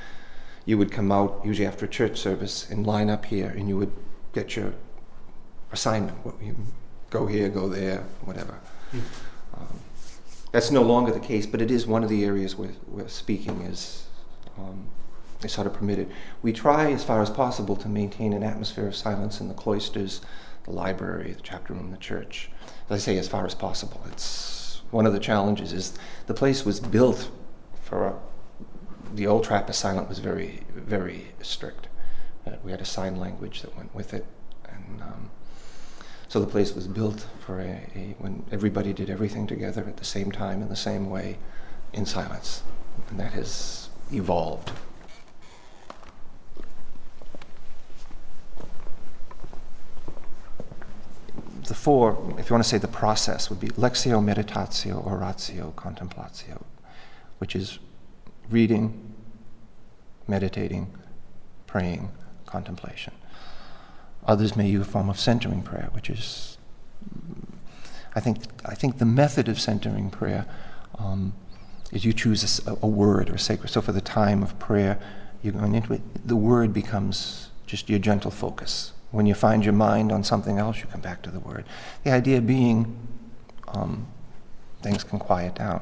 You 0.64 0.78
would 0.78 0.90
come 0.90 1.12
out 1.12 1.42
usually 1.44 1.66
after 1.66 1.84
a 1.84 1.88
church 1.88 2.18
service 2.18 2.68
and 2.70 2.86
line 2.86 3.10
up 3.10 3.26
here, 3.26 3.50
and 3.50 3.68
you 3.68 3.76
would 3.76 3.92
get 4.36 4.54
your 4.54 4.74
assignment. 5.72 6.16
What 6.24 6.34
you 6.42 6.54
go 7.08 7.26
here, 7.26 7.48
go 7.48 7.68
there, 7.68 8.04
whatever. 8.22 8.60
Um, 9.56 9.80
that's 10.52 10.70
no 10.70 10.82
longer 10.82 11.10
the 11.10 11.20
case, 11.20 11.46
but 11.46 11.62
it 11.62 11.70
is 11.70 11.86
one 11.86 12.04
of 12.04 12.10
the 12.10 12.24
areas 12.24 12.54
where, 12.54 12.74
where 12.94 13.08
speaking 13.08 13.62
is 13.62 14.06
um, 14.58 14.86
is 15.42 15.52
sort 15.52 15.66
of 15.66 15.72
permitted. 15.72 16.10
We 16.42 16.52
try 16.52 16.92
as 16.92 17.02
far 17.02 17.22
as 17.22 17.30
possible 17.30 17.76
to 17.76 17.88
maintain 17.88 18.32
an 18.34 18.42
atmosphere 18.42 18.86
of 18.86 18.94
silence 18.94 19.40
in 19.40 19.48
the 19.48 19.54
cloisters, 19.54 20.20
the 20.64 20.70
library, 20.70 21.32
the 21.32 21.42
chapter 21.42 21.72
room, 21.72 21.90
the 21.90 21.96
church. 21.96 22.50
As 22.90 23.00
I 23.02 23.04
say, 23.04 23.18
as 23.18 23.28
far 23.28 23.46
as 23.46 23.54
possible. 23.54 24.00
It's 24.12 24.82
one 24.90 25.06
of 25.06 25.12
the 25.12 25.18
challenges 25.18 25.72
is 25.72 25.94
the 26.26 26.34
place 26.34 26.64
was 26.64 26.78
built 26.80 27.30
for 27.82 28.06
a, 28.06 28.14
the 29.14 29.26
old 29.26 29.44
Trappist 29.44 29.80
silent 29.80 30.08
was 30.08 30.18
very, 30.18 30.60
very 30.74 31.32
strict. 31.42 31.88
We 32.62 32.70
had 32.70 32.80
a 32.80 32.86
sign 32.86 33.16
language 33.16 33.62
that 33.62 33.76
went 33.76 33.94
with 33.94 34.14
it, 34.14 34.26
and 34.68 35.02
um, 35.02 35.30
so 36.28 36.40
the 36.40 36.46
place 36.46 36.74
was 36.74 36.86
built 36.86 37.26
for 37.44 37.60
a, 37.60 37.88
a 37.94 38.14
when 38.18 38.44
everybody 38.50 38.92
did 38.92 39.10
everything 39.10 39.46
together 39.46 39.84
at 39.84 39.96
the 39.96 40.04
same 40.04 40.32
time 40.32 40.62
in 40.62 40.68
the 40.68 40.76
same 40.76 41.10
way, 41.10 41.38
in 41.92 42.06
silence, 42.06 42.62
and 43.08 43.20
that 43.20 43.32
has 43.32 43.88
evolved. 44.12 44.72
the 51.66 51.74
four, 51.74 52.12
if 52.38 52.48
you 52.48 52.54
want 52.54 52.62
to 52.62 52.68
say 52.68 52.78
the 52.78 52.88
process, 52.88 53.50
would 53.50 53.60
be 53.60 53.68
lectio, 53.68 54.22
meditatio, 54.22 55.04
oratio, 55.04 55.72
contemplatio, 55.76 56.62
which 57.38 57.56
is 57.56 57.78
reading, 58.48 59.14
meditating, 60.28 60.94
praying, 61.66 62.10
contemplation. 62.56 63.12
Others 64.32 64.56
may 64.56 64.68
use 64.76 64.82
a 64.88 64.90
form 64.96 65.08
of 65.10 65.18
centering 65.20 65.62
prayer, 65.62 65.88
which 65.92 66.08
is, 66.16 66.58
I 68.18 68.20
think, 68.24 68.36
I 68.64 68.74
think 68.80 68.92
the 68.98 69.10
method 69.22 69.46
of 69.48 69.56
centering 69.60 70.08
prayer 70.10 70.42
um, 70.98 71.32
is 71.92 72.04
you 72.04 72.12
choose 72.12 72.40
a, 72.66 72.72
a 72.82 72.90
word 73.02 73.28
or 73.30 73.34
a 73.34 73.38
sacred. 73.38 73.70
So 73.70 73.80
for 73.80 73.92
the 73.92 74.00
time 74.00 74.42
of 74.42 74.58
prayer, 74.58 74.98
you're 75.42 75.52
going 75.60 75.74
into 75.74 75.92
it, 75.92 76.02
the 76.26 76.40
word 76.52 76.72
becomes 76.72 77.50
just 77.66 77.90
your 77.90 77.98
gentle 77.98 78.30
focus. 78.30 78.92
When 79.10 79.26
you 79.26 79.34
find 79.34 79.64
your 79.64 79.74
mind 79.88 80.10
on 80.10 80.24
something 80.24 80.58
else, 80.58 80.80
you 80.80 80.86
come 80.86 81.04
back 81.10 81.22
to 81.22 81.30
the 81.30 81.40
word. 81.40 81.64
The 82.04 82.10
idea 82.10 82.40
being 82.40 82.96
um, 83.68 84.06
things 84.82 85.04
can 85.04 85.18
quiet 85.18 85.54
down, 85.56 85.80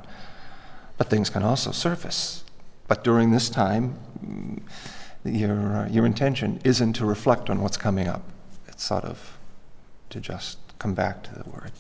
but 0.99 1.09
things 1.09 1.31
can 1.31 1.43
also 1.43 1.71
surface. 1.73 2.45
But 2.89 3.05
during 3.05 3.31
this 3.31 3.49
time, 3.49 3.85
your, 5.25 5.77
uh, 5.77 5.89
your 5.89 6.07
intention 6.07 6.61
isn't 6.65 6.95
to 6.95 7.07
reflect 7.07 7.49
on 7.49 7.61
what's 7.61 7.77
coming 7.77 8.09
up. 8.09 8.23
It's 8.69 8.85
sort 8.85 9.05
of 9.05 9.39
to 10.11 10.21
just 10.21 10.59
come 10.79 10.95
back 10.95 11.23
to 11.25 11.35
the 11.35 11.49
word. 11.49 11.73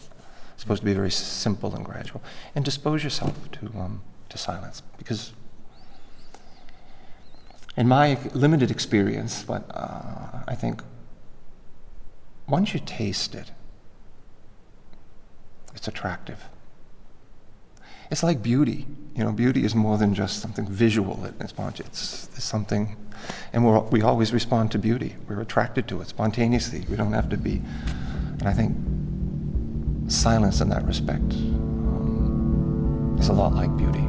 It's 0.54 0.62
supposed 0.62 0.80
to 0.80 0.86
be 0.86 0.94
very 0.94 1.10
simple 1.10 1.74
and 1.74 1.84
gradual. 1.84 2.22
And 2.54 2.64
dispose 2.64 3.04
yourself 3.04 3.50
to, 3.52 3.66
um, 3.76 4.02
to 4.30 4.38
silence. 4.38 4.82
Because 4.96 5.32
in 7.76 7.88
my 7.88 8.18
limited 8.32 8.70
experience, 8.70 9.42
but 9.42 9.64
uh, 9.74 10.42
I 10.46 10.54
think 10.54 10.82
once 12.48 12.72
you 12.72 12.80
taste 12.80 13.34
it, 13.34 13.50
it's 15.74 15.88
attractive. 15.88 16.44
It's 18.10 18.22
like 18.22 18.42
beauty. 18.42 18.86
You 19.14 19.24
know, 19.24 19.32
beauty 19.32 19.64
is 19.64 19.74
more 19.74 19.96
than 19.96 20.14
just 20.14 20.40
something 20.40 20.66
visual. 20.66 21.24
It's, 21.38 21.52
it's, 21.52 22.28
it's 22.34 22.44
something, 22.44 22.96
and 23.52 23.64
we 23.64 23.78
we 23.90 24.02
always 24.02 24.32
respond 24.32 24.72
to 24.72 24.78
beauty. 24.78 25.14
We're 25.28 25.40
attracted 25.40 25.86
to 25.88 26.00
it 26.00 26.08
spontaneously. 26.08 26.84
We 26.90 26.96
don't 26.96 27.12
have 27.12 27.28
to 27.28 27.36
be. 27.36 27.62
And 28.40 28.48
I 28.48 28.52
think 28.52 28.76
silence 30.10 30.60
in 30.60 30.68
that 30.70 30.84
respect 30.84 31.32
um, 31.32 33.16
is 33.18 33.28
a 33.28 33.32
lot 33.32 33.54
like 33.54 33.74
beauty. 33.76 34.04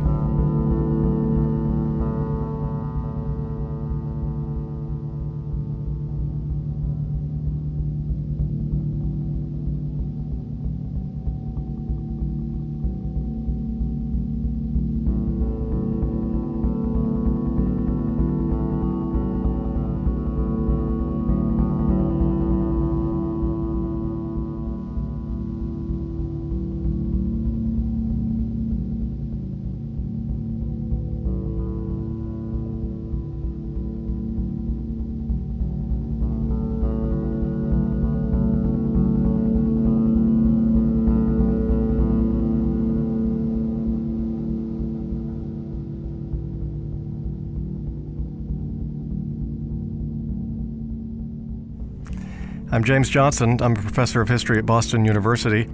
I'm 52.76 52.84
James 52.84 53.08
Johnson. 53.08 53.58
I'm 53.62 53.72
a 53.72 53.82
professor 53.82 54.20
of 54.20 54.28
history 54.28 54.58
at 54.58 54.66
Boston 54.66 55.06
University. 55.06 55.70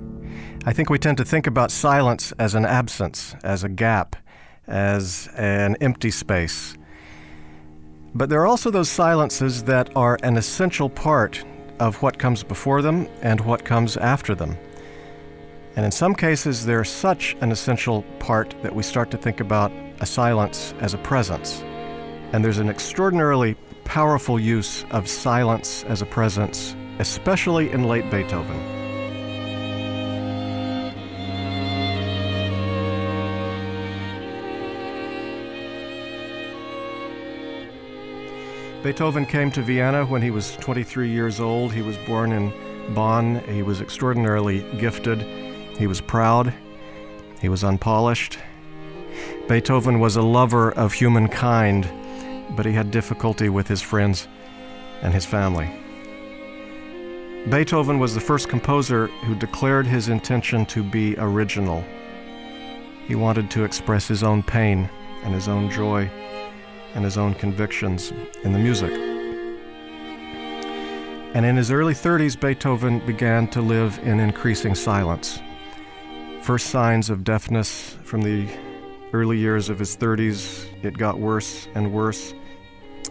I 0.66 0.72
think 0.72 0.92
we 0.92 1.00
tend 1.00 1.18
to 1.18 1.26
think 1.26 1.48
about 1.48 1.72
silence 1.72 2.32
as 2.34 2.54
an 2.54 2.64
absence, 2.64 3.36
as 3.44 3.64
a 3.64 3.70
gap, 3.70 4.16
as 4.68 5.28
an 5.36 5.78
empty 5.82 6.12
space. 6.12 6.78
But 8.14 8.30
there 8.30 8.40
are 8.42 8.46
also 8.46 8.70
those 8.70 8.88
silences 8.88 9.64
that 9.64 9.90
are 9.96 10.20
an 10.22 10.38
essential 10.38 10.92
part 10.92 11.44
of 11.80 12.00
what 12.04 12.20
comes 12.20 12.44
before 12.44 12.84
them 12.84 13.08
and 13.24 13.42
what 13.42 13.66
comes 13.66 13.98
after 13.98 14.36
them. 14.36 14.56
And 15.76 15.84
in 15.84 15.92
some 15.92 16.14
cases, 16.14 16.68
they're 16.68 16.84
such 16.84 17.36
an 17.42 17.52
essential 17.52 18.04
part 18.20 18.54
that 18.62 18.76
we 18.76 18.84
start 18.84 19.10
to 19.10 19.18
think 19.18 19.40
about 19.40 19.72
a 20.02 20.06
silence 20.06 20.76
as 20.80 20.94
a 20.94 21.00
presence. 21.00 21.64
And 22.32 22.46
there's 22.46 22.60
an 22.60 22.70
extraordinarily 22.70 23.56
powerful 23.86 24.40
use 24.40 24.86
of 24.92 25.10
silence 25.10 25.84
as 25.86 26.04
a 26.04 26.06
presence, 26.06 26.76
especially 27.02 27.72
in 27.72 27.84
late 27.84 28.08
Beethoven. 28.12 28.60
Beethoven 38.84 39.26
came 39.26 39.50
to 39.52 39.64
Vienna 39.64 40.06
when 40.06 40.22
he 40.22 40.30
was 40.30 40.56
23 40.58 41.10
years 41.10 41.40
old. 41.40 41.74
He 41.74 41.82
was 41.82 41.98
born 42.06 42.32
in 42.32 42.54
Bonn. 42.94 43.40
He 43.48 43.64
was 43.64 43.82
extraordinarily 43.82 44.62
gifted. 44.80 45.24
He 45.80 45.88
was 45.88 46.02
proud. 46.02 46.54
He 47.42 47.50
was 47.50 47.64
unpolished. 47.64 48.38
Beethoven 49.48 50.00
was 50.00 50.18
a 50.18 50.22
lover 50.22 50.72
of 50.72 50.94
humankind, 50.94 51.90
but 52.56 52.68
he 52.68 52.74
had 52.74 52.92
difficulty 52.92 53.50
with 53.50 53.68
his 53.68 53.82
friends 53.82 54.28
and 55.02 55.16
his 55.16 55.26
family. 55.26 55.81
Beethoven 57.50 57.98
was 57.98 58.14
the 58.14 58.22
first 58.22 58.50
composer 58.50 59.08
who 59.08 59.34
declared 59.34 59.88
his 59.88 60.10
intention 60.10 60.64
to 60.68 60.84
be 60.84 61.16
original. 61.18 61.84
He 63.08 63.16
wanted 63.16 63.50
to 63.52 63.64
express 63.64 64.08
his 64.08 64.22
own 64.22 64.44
pain 64.44 64.88
and 65.24 65.34
his 65.34 65.48
own 65.48 65.72
joy 65.72 66.08
and 66.94 67.04
his 67.04 67.18
own 67.18 67.34
convictions 67.34 68.14
in 68.44 68.54
the 68.54 68.60
music. 68.60 68.92
And 71.34 71.44
in 71.44 71.56
his 71.56 71.72
early 71.72 71.96
30s, 71.96 72.40
Beethoven 72.40 73.00
began 73.08 73.48
to 73.50 73.62
live 73.62 74.00
in 74.04 74.20
increasing 74.20 74.76
silence. 74.76 75.42
First 76.44 76.68
signs 76.68 77.10
of 77.10 77.24
deafness 77.24 77.98
from 78.04 78.22
the 78.22 78.48
early 79.14 79.40
years 79.40 79.70
of 79.70 79.80
his 79.80 79.98
30s, 79.98 80.68
it 80.84 80.96
got 80.96 81.20
worse 81.20 81.68
and 81.74 81.92
worse. 81.92 82.36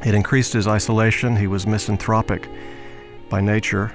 It 0.05 0.15
increased 0.15 0.53
his 0.53 0.69
isolation. 0.69 1.35
He 1.35 1.49
was 1.49 1.67
misanthropic 1.67 2.49
by 3.29 3.41
nature. 3.41 3.93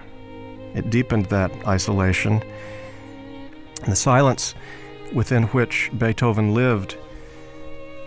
It 0.76 0.90
deepened 0.90 1.28
that 1.28 1.52
isolation. 1.66 2.44
And 3.82 3.92
the 3.92 3.96
silence 3.96 4.54
within 5.14 5.44
which 5.44 5.90
Beethoven 5.98 6.54
lived 6.54 6.98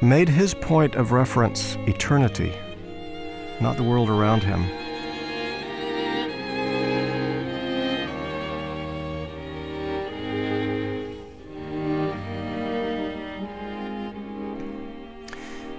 made 0.02 0.28
his 0.28 0.54
point 0.54 0.94
of 0.94 1.10
reference 1.12 1.76
eternity, 1.86 2.52
not 3.60 3.76
the 3.76 3.82
world 3.82 4.10
around 4.10 4.42
him. 4.42 4.64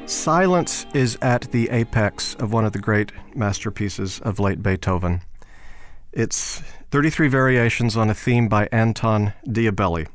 Silence 0.05 0.85
is 0.93 1.17
at 1.21 1.51
the 1.51 1.69
apex 1.69 2.33
of 2.35 2.51
one 2.51 2.65
of 2.65 2.73
the 2.73 2.79
great 2.79 3.11
masterpieces 3.35 4.19
of 4.21 4.39
late 4.39 4.61
Beethoven. 4.63 5.21
It's 6.11 6.63
33 6.91 7.27
variations 7.27 7.95
on 7.95 8.09
a 8.09 8.15
theme 8.15 8.47
by 8.47 8.67
Anton 8.71 9.33
Diabelli. 9.45 10.07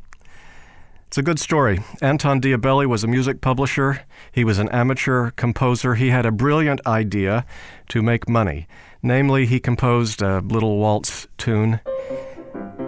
It's 1.07 1.17
a 1.17 1.23
good 1.23 1.39
story. 1.39 1.79
Anton 2.03 2.41
Diabelli 2.41 2.87
was 2.87 3.05
a 3.05 3.07
music 3.07 3.41
publisher. 3.41 4.05
He 4.33 4.43
was 4.43 4.59
an 4.59 4.69
amateur 4.71 5.31
composer. 5.31 5.95
He 5.95 6.09
had 6.11 6.27
a 6.27 6.33
brilliant 6.33 6.85
idea 6.85 7.47
to 7.91 8.03
make 8.03 8.29
money. 8.29 8.67
Namely, 9.05 9.47
he 9.47 9.61
composed 9.61 10.21
a 10.21 10.41
little 10.41 10.79
waltz 10.79 11.29
tune. 11.39 11.79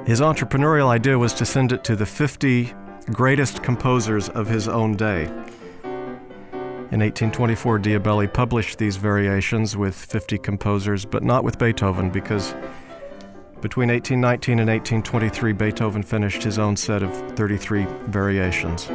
His 0.04 0.20
entrepreneurial 0.20 0.88
idea 0.88 1.16
was 1.16 1.32
to 1.34 1.46
send 1.46 1.70
it 1.70 1.84
to 1.84 1.94
the 1.94 2.06
50 2.06 2.74
greatest 3.12 3.62
composers 3.62 4.28
of 4.30 4.48
his 4.48 4.66
own 4.66 4.96
day. 4.96 5.26
In 6.90 7.00
1824, 7.00 7.78
Diabelli 7.78 8.32
published 8.32 8.78
these 8.78 8.96
variations 8.96 9.76
with 9.76 9.94
50 9.94 10.38
composers, 10.38 11.04
but 11.04 11.22
not 11.22 11.44
with 11.44 11.56
Beethoven 11.56 12.10
because 12.10 12.52
between 13.60 13.88
1819 13.88 14.58
and 14.58 14.68
1823, 14.68 15.52
Beethoven 15.52 16.02
finished 16.02 16.42
his 16.42 16.58
own 16.58 16.76
set 16.76 17.02
of 17.02 17.12
33 17.36 17.86
variations. 18.06 18.90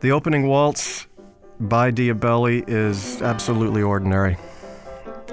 The 0.00 0.10
opening 0.10 0.48
waltz 0.48 1.06
by 1.60 1.90
Diabelli 1.90 2.68
is 2.68 3.22
absolutely 3.22 3.82
ordinary. 3.82 4.36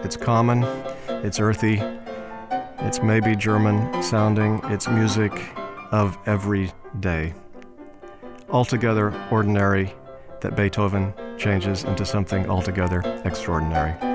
It's 0.04 0.16
common, 0.16 0.64
it's 1.08 1.40
earthy, 1.40 1.82
it's 2.80 3.02
maybe 3.02 3.36
German 3.36 4.04
sounding, 4.04 4.62
it's 4.66 4.88
music 4.88 5.34
of 5.92 6.18
every 6.26 6.72
day. 7.00 7.34
Altogether 8.50 9.14
ordinary 9.32 9.94
that 10.42 10.56
Beethoven 10.56 11.14
changes 11.38 11.84
into 11.86 12.06
something 12.06 12.50
altogether 12.50 13.02
extraordinary. 13.26 14.13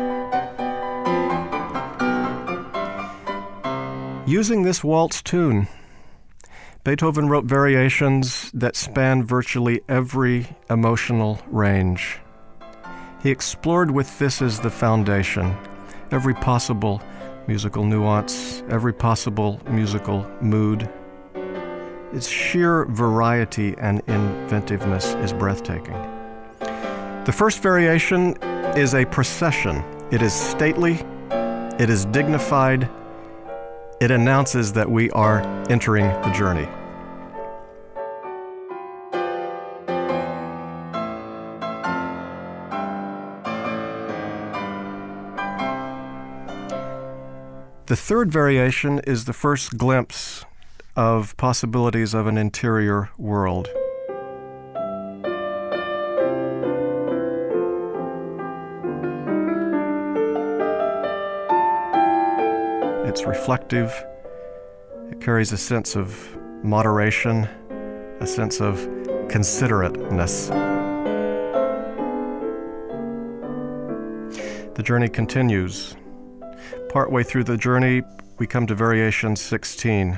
Using 4.29 4.63
this 4.63 4.85
waltz 4.85 5.23
tune, 5.23 5.69
Beethoven 6.85 7.31
wrote 7.31 7.47
variations 7.47 8.53
that 8.53 8.77
span 8.77 9.25
virtually 9.25 9.81
every 9.89 10.47
emotional 10.69 11.41
range. 11.47 12.19
He 13.23 13.31
explored 13.31 13.91
with 13.91 14.19
this 14.19 14.43
as 14.43 14.61
the 14.61 14.69
foundation 14.69 15.57
every 16.11 16.35
possible 16.35 17.01
musical 17.47 17.85
nuance, 17.85 18.63
every 18.69 18.93
possible 18.93 19.63
musical 19.71 20.31
mood. 20.43 20.91
Its 22.13 22.29
sheer 22.29 22.85
variety 22.85 23.75
and 23.79 24.03
inventiveness 24.09 25.15
is 25.25 25.33
breathtaking. 25.33 25.97
The 27.25 27.33
first 27.35 27.63
variation 27.63 28.37
is 28.77 28.95
a 28.95 29.07
procession. 29.07 29.83
It 30.11 30.21
is 30.21 30.35
stately, 30.35 31.03
it 31.81 31.89
is 31.89 32.05
dignified, 32.05 32.91
it 34.01 34.11
announces 34.11 34.73
that 34.75 34.91
we 34.91 35.11
are 35.11 35.41
entering 35.69 36.07
the 36.07 36.31
journey. 36.31 36.69
The 47.87 47.97
third 47.97 48.31
variation 48.31 49.01
is 49.01 49.25
the 49.25 49.33
first 49.33 49.79
glimpse 49.79 50.45
of 50.95 51.37
possibilities 51.39 52.13
of 52.13 52.27
an 52.27 52.37
interior 52.37 53.09
world. 53.17 53.69
It's 63.19 63.27
reflective. 63.27 63.93
It 65.11 65.21
carries 65.21 65.51
a 65.51 65.57
sense 65.57 65.97
of 65.97 66.39
moderation, 66.63 67.49
a 68.21 68.27
sense 68.29 68.61
of 68.61 68.77
considerateness. 69.29 70.51
The 74.77 74.83
journey 74.85 75.09
continues. 75.09 75.97
Partway 76.91 77.25
through 77.25 77.43
the 77.43 77.57
journey, 77.57 78.03
we 78.39 78.47
come 78.47 78.69
to 78.69 78.77
variation 78.77 79.35
16. 79.35 80.17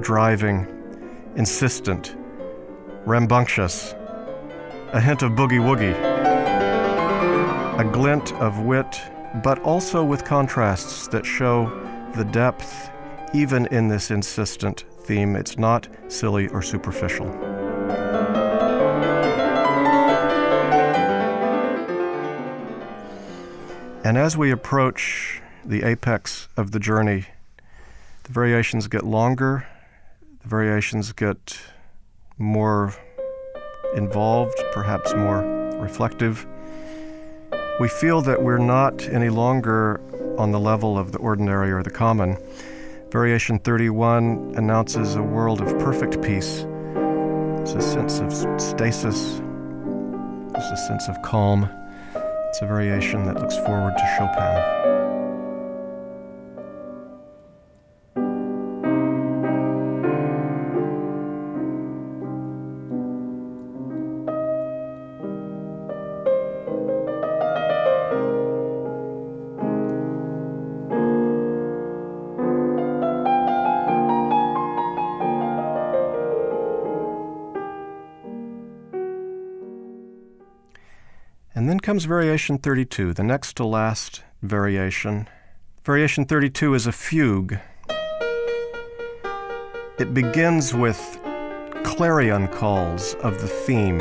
Driving, 0.00 0.66
insistent, 1.36 2.16
rambunctious, 3.04 3.94
a 4.92 5.00
hint 5.00 5.22
of 5.22 5.32
boogie 5.32 5.60
woogie, 5.60 5.94
a 7.78 7.84
glint 7.92 8.32
of 8.34 8.58
wit, 8.60 9.00
but 9.44 9.60
also 9.60 10.02
with 10.02 10.24
contrasts 10.24 11.06
that 11.08 11.24
show 11.24 11.66
the 12.16 12.24
depth 12.24 12.90
even 13.32 13.66
in 13.66 13.86
this 13.86 14.10
insistent 14.10 14.84
theme. 15.02 15.36
It's 15.36 15.56
not 15.56 15.86
silly 16.08 16.48
or 16.48 16.60
superficial. 16.60 17.28
And 24.02 24.18
as 24.18 24.36
we 24.36 24.50
approach 24.50 25.40
the 25.64 25.84
apex 25.84 26.48
of 26.56 26.72
the 26.72 26.80
journey, 26.80 27.26
the 28.24 28.32
variations 28.32 28.88
get 28.88 29.04
longer, 29.04 29.68
the 30.42 30.48
variations 30.48 31.12
get 31.12 31.60
more 32.38 32.92
involved, 33.94 34.60
perhaps 34.72 35.14
more 35.14 35.42
reflective. 35.80 36.46
We 37.78 37.88
feel 37.88 38.20
that 38.22 38.42
we're 38.42 38.58
not 38.58 39.08
any 39.08 39.28
longer 39.28 40.00
on 40.38 40.52
the 40.52 40.60
level 40.60 40.98
of 40.98 41.12
the 41.12 41.18
ordinary 41.18 41.72
or 41.72 41.82
the 41.82 41.90
common. 41.90 42.36
Variation 43.10 43.58
31 43.58 44.54
announces 44.56 45.16
a 45.16 45.22
world 45.22 45.60
of 45.60 45.78
perfect 45.78 46.22
peace. 46.22 46.66
It's 47.60 47.72
a 47.72 47.82
sense 47.82 48.20
of 48.20 48.60
stasis, 48.60 49.40
it's 50.54 50.70
a 50.70 50.76
sense 50.88 51.08
of 51.08 51.20
calm. 51.22 51.68
It's 52.50 52.62
a 52.62 52.66
variation 52.66 53.24
that 53.26 53.40
looks 53.40 53.56
forward 53.58 53.94
to 53.96 54.16
Chopin. 54.18 54.99
Comes 81.90 82.04
variation 82.04 82.56
32, 82.56 83.14
the 83.14 83.24
next 83.24 83.56
to 83.56 83.64
last 83.64 84.22
variation. 84.42 85.28
Variation 85.84 86.24
32 86.24 86.74
is 86.74 86.86
a 86.86 86.92
fugue. 86.92 87.58
It 89.98 90.14
begins 90.14 90.72
with 90.72 91.18
clarion 91.82 92.46
calls 92.46 93.14
of 93.24 93.40
the 93.40 93.48
theme. 93.48 94.00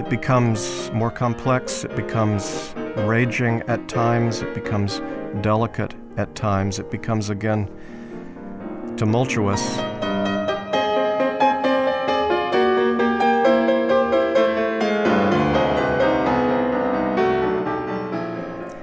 It 0.00 0.10
becomes 0.10 0.90
more 0.92 1.12
complex, 1.12 1.84
it 1.84 1.94
becomes 1.94 2.74
raging 3.06 3.62
at 3.68 3.86
times, 3.86 4.42
it 4.42 4.52
becomes 4.52 5.00
delicate 5.42 5.94
at 6.20 6.34
times, 6.34 6.78
it 6.78 6.90
becomes 6.90 7.30
again 7.30 7.66
tumultuous. 8.96 9.78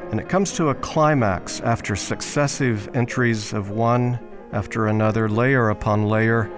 And 0.09 0.19
it 0.19 0.27
comes 0.27 0.51
to 0.53 0.69
a 0.69 0.75
climax 0.75 1.61
after 1.61 1.95
successive 1.95 2.89
entries 2.95 3.53
of 3.53 3.69
one 3.69 4.19
after 4.51 4.87
another, 4.87 5.29
layer 5.29 5.69
upon 5.69 6.07
layer. 6.07 6.49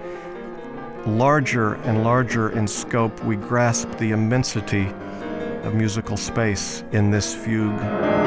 Larger 1.04 1.74
and 1.74 2.04
larger 2.04 2.50
in 2.50 2.66
scope, 2.66 3.22
we 3.24 3.36
grasp 3.36 3.90
the 3.98 4.12
immensity 4.12 4.86
of 5.64 5.74
musical 5.74 6.16
space 6.16 6.84
in 6.92 7.10
this 7.10 7.34
fugue. 7.34 8.19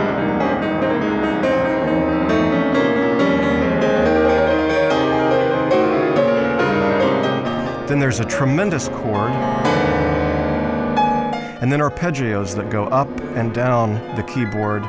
Then 7.93 7.99
there's 7.99 8.19
a 8.19 8.25
tremendous 8.25 8.87
chord, 8.87 9.29
and 11.61 11.71
then 11.71 11.79
arpeggios 11.79 12.55
that 12.55 12.71
go 12.71 12.85
up 12.85 13.07
and 13.35 13.53
down 13.53 13.93
the 14.15 14.23
keyboard. 14.23 14.83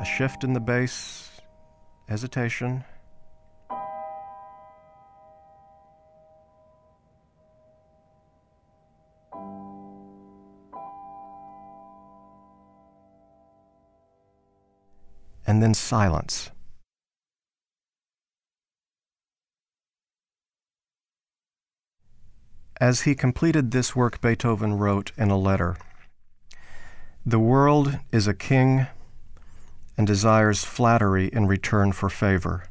A 0.00 0.04
shift 0.06 0.44
in 0.44 0.54
the 0.54 0.60
bass, 0.60 1.30
hesitation. 2.08 2.84
And 15.50 15.60
then 15.60 15.74
silence. 15.74 16.52
As 22.80 23.00
he 23.00 23.16
completed 23.16 23.72
this 23.72 23.96
work, 23.96 24.20
Beethoven 24.20 24.78
wrote 24.78 25.10
in 25.18 25.28
a 25.28 25.36
letter 25.36 25.76
The 27.26 27.40
world 27.40 27.98
is 28.12 28.28
a 28.28 28.32
king 28.32 28.86
and 29.98 30.06
desires 30.06 30.64
flattery 30.64 31.26
in 31.26 31.48
return 31.48 31.90
for 31.90 32.08
favor. 32.08 32.66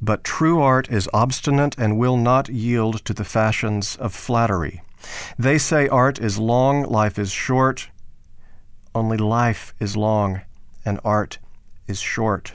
But 0.00 0.24
true 0.24 0.62
art 0.62 0.90
is 0.90 1.10
obstinate 1.12 1.76
and 1.76 1.98
will 1.98 2.16
not 2.16 2.48
yield 2.48 3.04
to 3.04 3.12
the 3.12 3.24
fashions 3.24 3.96
of 3.96 4.14
flattery. 4.14 4.80
They 5.38 5.58
say 5.58 5.88
art 5.88 6.18
is 6.18 6.38
long, 6.38 6.84
life 6.84 7.18
is 7.18 7.30
short. 7.30 7.90
Only 8.94 9.18
life 9.18 9.74
is 9.78 9.94
long, 9.94 10.40
and 10.86 10.98
art 11.04 11.38
is 11.86 12.00
short. 12.00 12.52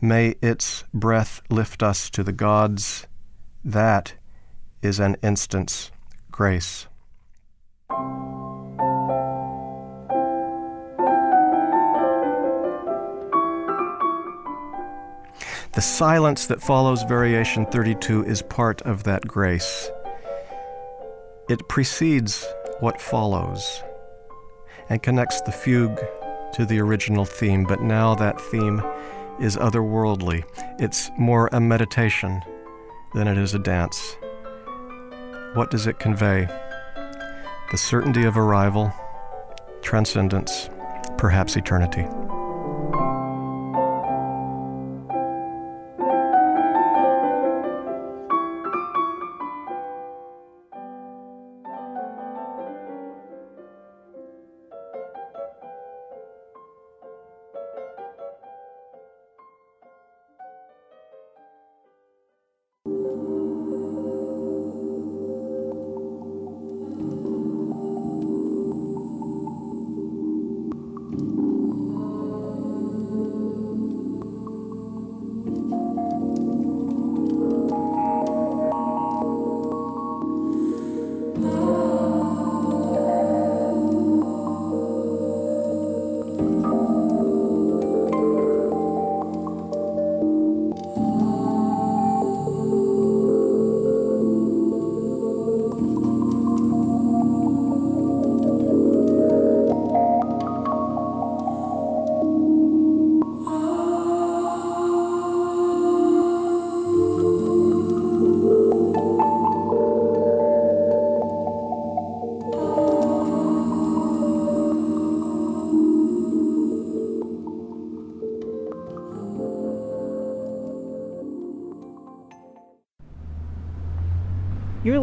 May 0.00 0.36
its 0.40 0.84
breath 0.92 1.42
lift 1.50 1.82
us 1.82 2.10
to 2.10 2.22
the 2.22 2.32
gods. 2.32 3.06
That 3.64 4.14
is 4.82 5.00
an 5.00 5.16
instant's 5.22 5.90
grace. 6.30 6.86
The 15.72 15.80
silence 15.80 16.46
that 16.46 16.62
follows 16.62 17.02
variation 17.02 17.66
32 17.66 18.24
is 18.26 18.42
part 18.42 18.80
of 18.82 19.02
that 19.04 19.26
grace. 19.26 19.90
It 21.48 21.68
precedes 21.68 22.46
what 22.78 23.00
follows 23.00 23.82
and 24.88 25.02
connects 25.02 25.40
the 25.40 25.50
fugue 25.50 25.98
to 26.54 26.64
the 26.64 26.80
original 26.80 27.24
theme, 27.24 27.64
but 27.64 27.82
now 27.82 28.14
that 28.14 28.40
theme 28.40 28.82
is 29.40 29.56
otherworldly. 29.56 30.44
It's 30.78 31.10
more 31.18 31.48
a 31.52 31.60
meditation 31.60 32.42
than 33.14 33.28
it 33.28 33.38
is 33.38 33.54
a 33.54 33.58
dance. 33.58 34.16
What 35.54 35.70
does 35.70 35.86
it 35.86 35.98
convey? 35.98 36.46
The 37.70 37.78
certainty 37.78 38.24
of 38.24 38.36
arrival, 38.36 38.92
transcendence, 39.82 40.68
perhaps 41.18 41.56
eternity. 41.56 42.06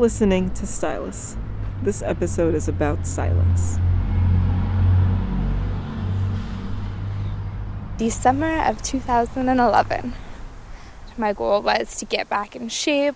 Listening 0.01 0.49
to 0.49 0.65
Stylus. 0.65 1.37
This 1.83 2.01
episode 2.01 2.55
is 2.55 2.67
about 2.67 3.05
silence. 3.05 3.77
December 7.99 8.63
of 8.63 8.81
2011. 8.81 10.15
My 11.17 11.33
goal 11.33 11.61
was 11.61 11.97
to 11.97 12.05
get 12.05 12.27
back 12.27 12.55
in 12.55 12.67
shape 12.69 13.13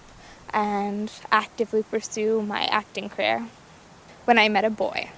and 0.53 1.11
actively 1.31 1.81
pursue 1.81 2.43
my 2.43 2.65
acting 2.65 3.09
career 3.09 3.47
when 4.25 4.37
I 4.37 4.47
met 4.47 4.63
a 4.63 4.69
boy. 4.69 5.09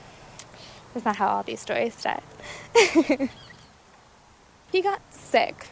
That's 0.94 1.06
not 1.06 1.18
how 1.18 1.28
all 1.28 1.44
these 1.44 1.60
stories 1.60 1.96
start. 1.96 2.24
he 4.72 4.82
got 4.82 5.02
sick. 5.10 5.68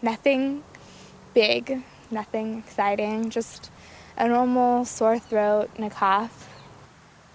Nothing 0.00 0.64
big, 1.34 1.82
nothing 2.10 2.60
exciting, 2.60 3.28
just 3.28 3.70
a 4.16 4.28
normal 4.28 4.84
sore 4.84 5.18
throat 5.18 5.70
and 5.76 5.84
a 5.84 5.90
cough. 5.90 6.48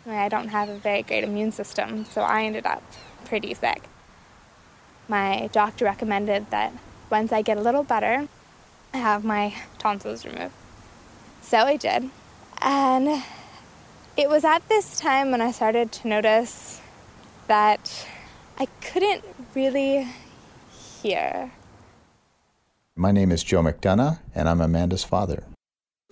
I 0.06 0.30
don't 0.30 0.50
have 0.50 0.70
a 0.70 0.78
very 0.78 1.04
great 1.04 1.24
immune 1.24 1.52
system, 1.52 2.06
so 2.06 2.22
I 2.22 2.44
ended 2.44 2.66
up 2.66 2.84
pretty 3.26 3.54
sick. 3.54 3.84
My 5.08 5.50
doctor 5.52 5.86
recommended 5.86 6.50
that 6.50 6.74
once 7.10 7.32
I 7.32 7.42
get 7.42 7.58
a 7.58 7.62
little 7.62 7.84
better, 7.84 8.28
I 8.94 8.98
have 8.98 9.24
my 9.24 9.54
tonsils 9.78 10.26
removed. 10.26 10.54
So 11.42 11.60
I 11.60 11.78
did. 11.78 12.10
And 12.62 13.24
it 14.16 14.30
was 14.30 14.44
at 14.44 14.68
this 14.70 15.00
time 15.00 15.32
when 15.32 15.42
I 15.42 15.52
started 15.52 15.92
to 15.94 16.08
notice 16.08 16.82
that 17.48 18.08
I 18.58 18.66
couldn't 18.82 19.24
really 19.54 20.08
hear. 21.02 21.52
My 22.96 23.12
name 23.12 23.32
is 23.32 23.44
Joe 23.44 23.62
McDonough, 23.62 24.20
and 24.34 24.50
I'm 24.50 24.60
Amanda's 24.60 25.04
father. 25.04 25.44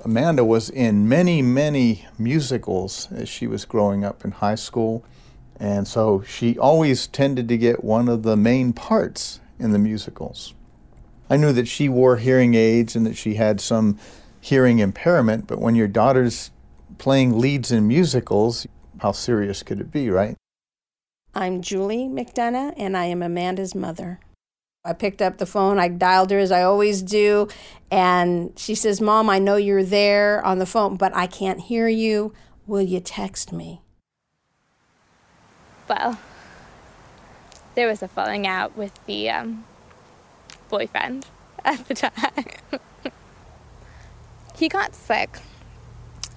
Amanda 0.05 0.43
was 0.43 0.69
in 0.69 1.07
many, 1.07 1.41
many 1.41 2.05
musicals 2.19 3.07
as 3.11 3.29
she 3.29 3.47
was 3.47 3.65
growing 3.65 4.03
up 4.03 4.25
in 4.25 4.31
high 4.31 4.55
school, 4.55 5.03
and 5.57 5.87
so 5.87 6.21
she 6.21 6.59
always 6.59 7.07
tended 7.07 7.47
to 7.47 7.57
get 7.57 7.83
one 7.83 8.09
of 8.09 8.23
the 8.23 8.35
main 8.35 8.73
parts 8.73 9.39
in 9.57 9.71
the 9.71 9.79
musicals. 9.79 10.53
I 11.29 11.37
knew 11.37 11.53
that 11.53 11.67
she 11.67 11.87
wore 11.87 12.17
hearing 12.17 12.53
aids 12.53 12.95
and 12.95 13.05
that 13.05 13.15
she 13.15 13.35
had 13.35 13.61
some 13.61 13.97
hearing 14.41 14.79
impairment, 14.79 15.47
but 15.47 15.59
when 15.59 15.75
your 15.75 15.87
daughter's 15.87 16.51
playing 16.97 17.39
leads 17.39 17.71
in 17.71 17.87
musicals, 17.87 18.67
how 18.99 19.11
serious 19.13 19.63
could 19.63 19.79
it 19.79 19.91
be, 19.91 20.09
right? 20.09 20.35
I'm 21.33 21.61
Julie 21.61 22.07
McDonough, 22.07 22.73
and 22.77 22.95
I 22.95 23.05
am 23.05 23.23
Amanda's 23.23 23.73
mother. 23.73 24.19
I 24.85 24.93
picked 24.93 25.21
up 25.21 25.37
the 25.37 25.45
phone, 25.45 25.79
I 25.79 25.87
dialed 25.87 26.29
her 26.31 26.37
as 26.37 26.51
I 26.51 26.61
always 26.61 27.01
do, 27.01 27.47
and 27.89 28.53
she 28.57 28.75
says, 28.75 29.01
Mom, 29.01 29.29
I 29.29 29.39
know 29.39 29.55
you're 29.55 29.83
there 29.83 30.45
on 30.45 30.59
the 30.59 30.65
phone, 30.65 30.95
but 30.95 31.15
I 31.15 31.27
can't 31.27 31.59
hear 31.59 31.87
you. 31.87 32.33
Will 32.67 32.81
you 32.81 32.99
text 32.99 33.51
me? 33.51 33.81
Well, 35.89 36.19
there 37.75 37.87
was 37.87 38.01
a 38.01 38.07
falling 38.07 38.47
out 38.47 38.77
with 38.77 38.93
the 39.05 39.29
um, 39.29 39.65
boyfriend 40.69 41.25
at 41.65 41.87
the 41.87 41.93
time. 41.93 42.81
he 44.55 44.67
got 44.67 44.95
sick. 44.95 45.39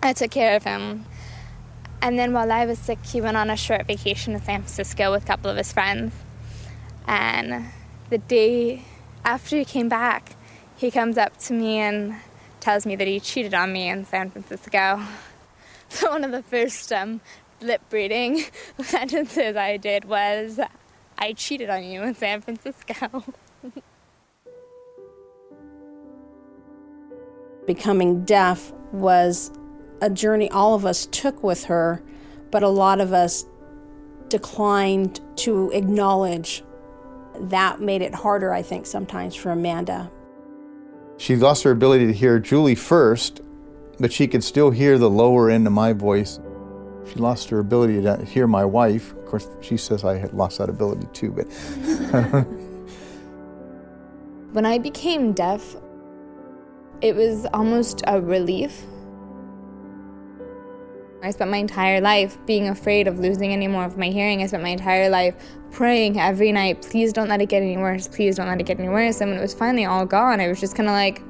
I 0.02 0.12
took 0.12 0.30
care 0.30 0.56
of 0.56 0.64
him. 0.64 1.06
And 2.00 2.18
then 2.18 2.32
while 2.32 2.52
I 2.52 2.66
was 2.66 2.78
sick, 2.78 3.04
he 3.04 3.20
went 3.20 3.36
on 3.36 3.50
a 3.50 3.56
short 3.56 3.86
vacation 3.86 4.32
to 4.34 4.44
San 4.44 4.62
Francisco 4.62 5.10
with 5.10 5.24
a 5.24 5.26
couple 5.26 5.50
of 5.50 5.56
his 5.56 5.72
friends. 5.72 6.14
And 7.06 7.64
the 8.10 8.18
day 8.18 8.82
after 9.24 9.56
he 9.56 9.64
came 9.64 9.88
back, 9.88 10.36
he 10.76 10.90
comes 10.90 11.18
up 11.18 11.36
to 11.38 11.52
me 11.52 11.78
and 11.78 12.16
tells 12.60 12.86
me 12.86 12.96
that 12.96 13.06
he 13.06 13.20
cheated 13.20 13.54
on 13.54 13.72
me 13.72 13.88
in 13.88 14.04
San 14.04 14.30
Francisco. 14.30 15.00
So 15.90 16.10
one 16.10 16.22
of 16.22 16.32
the 16.32 16.42
first 16.42 16.92
um, 16.92 17.22
lip 17.62 17.80
reading 17.90 18.44
sentences 18.82 19.56
I 19.56 19.78
did 19.78 20.04
was, 20.04 20.60
I 21.16 21.32
cheated 21.32 21.70
on 21.70 21.82
you 21.82 22.02
in 22.02 22.14
San 22.14 22.42
Francisco. 22.42 23.24
Becoming 27.66 28.26
deaf 28.26 28.70
was 28.92 29.50
a 30.02 30.10
journey 30.10 30.50
all 30.50 30.74
of 30.74 30.84
us 30.84 31.06
took 31.06 31.42
with 31.42 31.64
her, 31.64 32.02
but 32.50 32.62
a 32.62 32.68
lot 32.68 33.00
of 33.00 33.14
us 33.14 33.46
declined 34.28 35.22
to 35.36 35.70
acknowledge 35.70 36.62
that 37.40 37.80
made 37.80 38.02
it 38.02 38.14
harder, 38.14 38.52
I 38.52 38.62
think, 38.62 38.86
sometimes 38.86 39.34
for 39.34 39.50
Amanda. 39.50 40.10
She 41.16 41.36
lost 41.36 41.64
her 41.64 41.70
ability 41.70 42.06
to 42.06 42.12
hear 42.12 42.38
Julie 42.38 42.74
first, 42.74 43.40
but 43.98 44.12
she 44.12 44.28
could 44.28 44.44
still 44.44 44.70
hear 44.70 44.98
the 44.98 45.10
lower 45.10 45.50
end 45.50 45.66
of 45.66 45.72
my 45.72 45.92
voice. 45.92 46.38
She 47.06 47.16
lost 47.16 47.50
her 47.50 47.58
ability 47.58 48.02
to 48.02 48.24
hear 48.24 48.46
my 48.46 48.64
wife. 48.64 49.12
Of 49.12 49.26
course, 49.26 49.48
she 49.60 49.76
says 49.76 50.04
I 50.04 50.16
had 50.16 50.32
lost 50.32 50.58
that 50.58 50.68
ability 50.68 51.08
too, 51.12 51.32
but. 51.32 51.44
when 54.52 54.64
I 54.66 54.78
became 54.78 55.32
deaf, 55.32 55.76
it 57.00 57.14
was 57.14 57.46
almost 57.52 58.02
a 58.06 58.20
relief 58.20 58.82
I 61.20 61.30
spent 61.32 61.50
my 61.50 61.56
entire 61.56 62.00
life 62.00 62.38
being 62.46 62.68
afraid 62.68 63.08
of 63.08 63.18
losing 63.18 63.52
any 63.52 63.66
more 63.66 63.84
of 63.84 63.98
my 63.98 64.08
hearing. 64.08 64.42
I 64.42 64.46
spent 64.46 64.62
my 64.62 64.68
entire 64.68 65.08
life 65.10 65.34
praying 65.72 66.18
every 66.18 66.52
night, 66.52 66.82
please 66.82 67.12
don't 67.12 67.28
let 67.28 67.42
it 67.42 67.48
get 67.48 67.62
any 67.62 67.76
worse, 67.76 68.06
please 68.06 68.36
don't 68.36 68.46
let 68.46 68.60
it 68.60 68.66
get 68.66 68.78
any 68.78 68.88
worse. 68.88 69.20
And 69.20 69.30
when 69.30 69.38
it 69.38 69.42
was 69.42 69.52
finally 69.52 69.84
all 69.84 70.06
gone, 70.06 70.40
I 70.40 70.48
was 70.48 70.60
just 70.60 70.76
kind 70.76 70.88
of 70.88 70.92
like, 70.92 71.22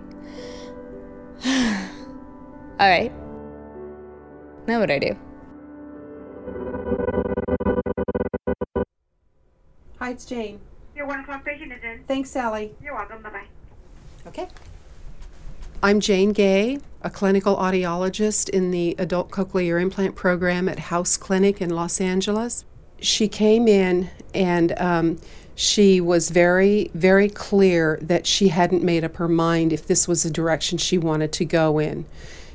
all 2.79 2.89
right, 2.89 3.13
now 4.67 4.81
what 4.81 4.87
do 4.87 4.95
I 4.95 4.99
do? 4.99 5.17
Hi, 9.99 10.11
it's 10.11 10.27
Jane. 10.27 10.61
Your 10.95 11.07
one 11.07 11.21
o'clock 11.21 11.45
patient 11.45 11.73
is 11.73 11.83
in. 11.83 12.05
Thanks, 12.07 12.31
Sally. 12.31 12.75
You're 12.83 12.95
welcome. 12.95 13.23
Bye 13.23 13.31
bye. 13.31 13.47
Okay. 14.27 14.49
I'm 15.81 16.01
Jane 16.01 16.33
Gay, 16.33 16.81
a 17.03 17.11
clinical 17.11 17.55
audiologist 17.57 18.49
in 18.49 18.73
the 18.73 18.97
adult 18.99 19.31
cochlear 19.31 19.81
implant 19.81 20.17
program 20.17 20.69
at 20.69 20.81
House 20.81 21.17
Clinic 21.17 21.61
in 21.61 21.71
Los 21.71 22.01
Angeles. 22.01 22.65
She 22.99 23.29
came 23.29 23.69
in 23.69 24.11
and 24.35 24.75
um, 24.81 25.21
she 25.55 26.01
was 26.01 26.31
very, 26.31 26.91
very 26.95 27.29
clear 27.29 27.97
that 28.03 28.27
she 28.27 28.49
hadn't 28.49 28.83
made 28.83 29.05
up 29.05 29.17
her 29.17 29.29
mind 29.29 29.73
if 29.73 29.87
this 29.87 30.09
was 30.09 30.25
the 30.25 30.31
direction 30.31 30.79
she 30.79 30.99
wanted 30.99 31.31
to 31.35 31.45
go 31.45 31.79
in. 31.79 32.07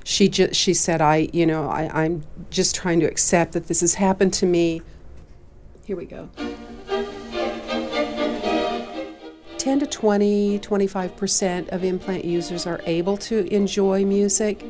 She 0.03 0.28
just 0.28 0.55
she 0.55 0.74
said, 0.74 0.99
"I, 0.99 1.30
you 1.32 1.45
know, 1.45 1.69
I, 1.69 2.03
I'm 2.03 2.26
just 2.49 2.76
trying 2.76 2.99
to 2.99 3.05
accept 3.05 3.53
that 3.53 3.67
this 3.67 3.80
has 3.80 3.93
happened 3.93 4.34
to 4.34 4.45
me." 4.45 4.82
Here 5.86 5.95
we 5.95 6.05
go. 6.05 6.30
10 9.64 9.80
to 9.80 9.88
20, 9.88 10.59
25% 10.59 11.70
of 11.70 11.86
implant 11.86 12.26
users 12.26 12.68
are 12.68 12.82
able 12.86 13.16
to 13.16 13.47
enjoy 13.47 14.03
music. 14.03 14.61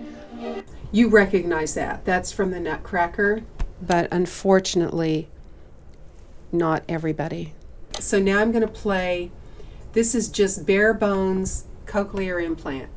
You 0.91 1.09
recognize 1.09 1.73
that. 1.73 2.05
That's 2.05 2.31
from 2.31 2.51
the 2.51 2.59
Nutcracker. 2.59 3.41
But 3.81 4.07
unfortunately, 4.11 5.29
not 6.51 6.83
everybody. 6.87 7.55
So 7.99 8.19
now 8.19 8.37
I'm 8.37 8.51
going 8.51 8.61
to 8.61 8.71
play. 8.71 9.31
This 9.93 10.13
is 10.13 10.29
just 10.29 10.63
bare 10.67 10.93
bones 10.93 11.65
cochlear 11.87 12.45
implant. 12.45 12.91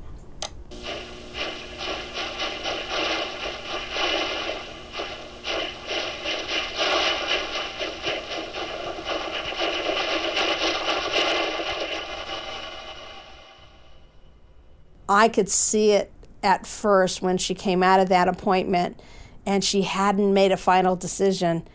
I 15.09 15.29
could 15.29 15.49
see 15.49 15.93
it 15.93 16.13
at 16.43 16.67
first 16.67 17.23
when 17.23 17.39
she 17.39 17.55
came 17.55 17.83
out 17.83 18.01
of 18.01 18.09
that 18.09 18.29
appointment 18.29 19.01
and 19.45 19.63
she 19.63 19.83
hadn't 19.83 20.33
made 20.35 20.53
a 20.53 20.57
final 20.57 20.97
decision. 20.97 21.67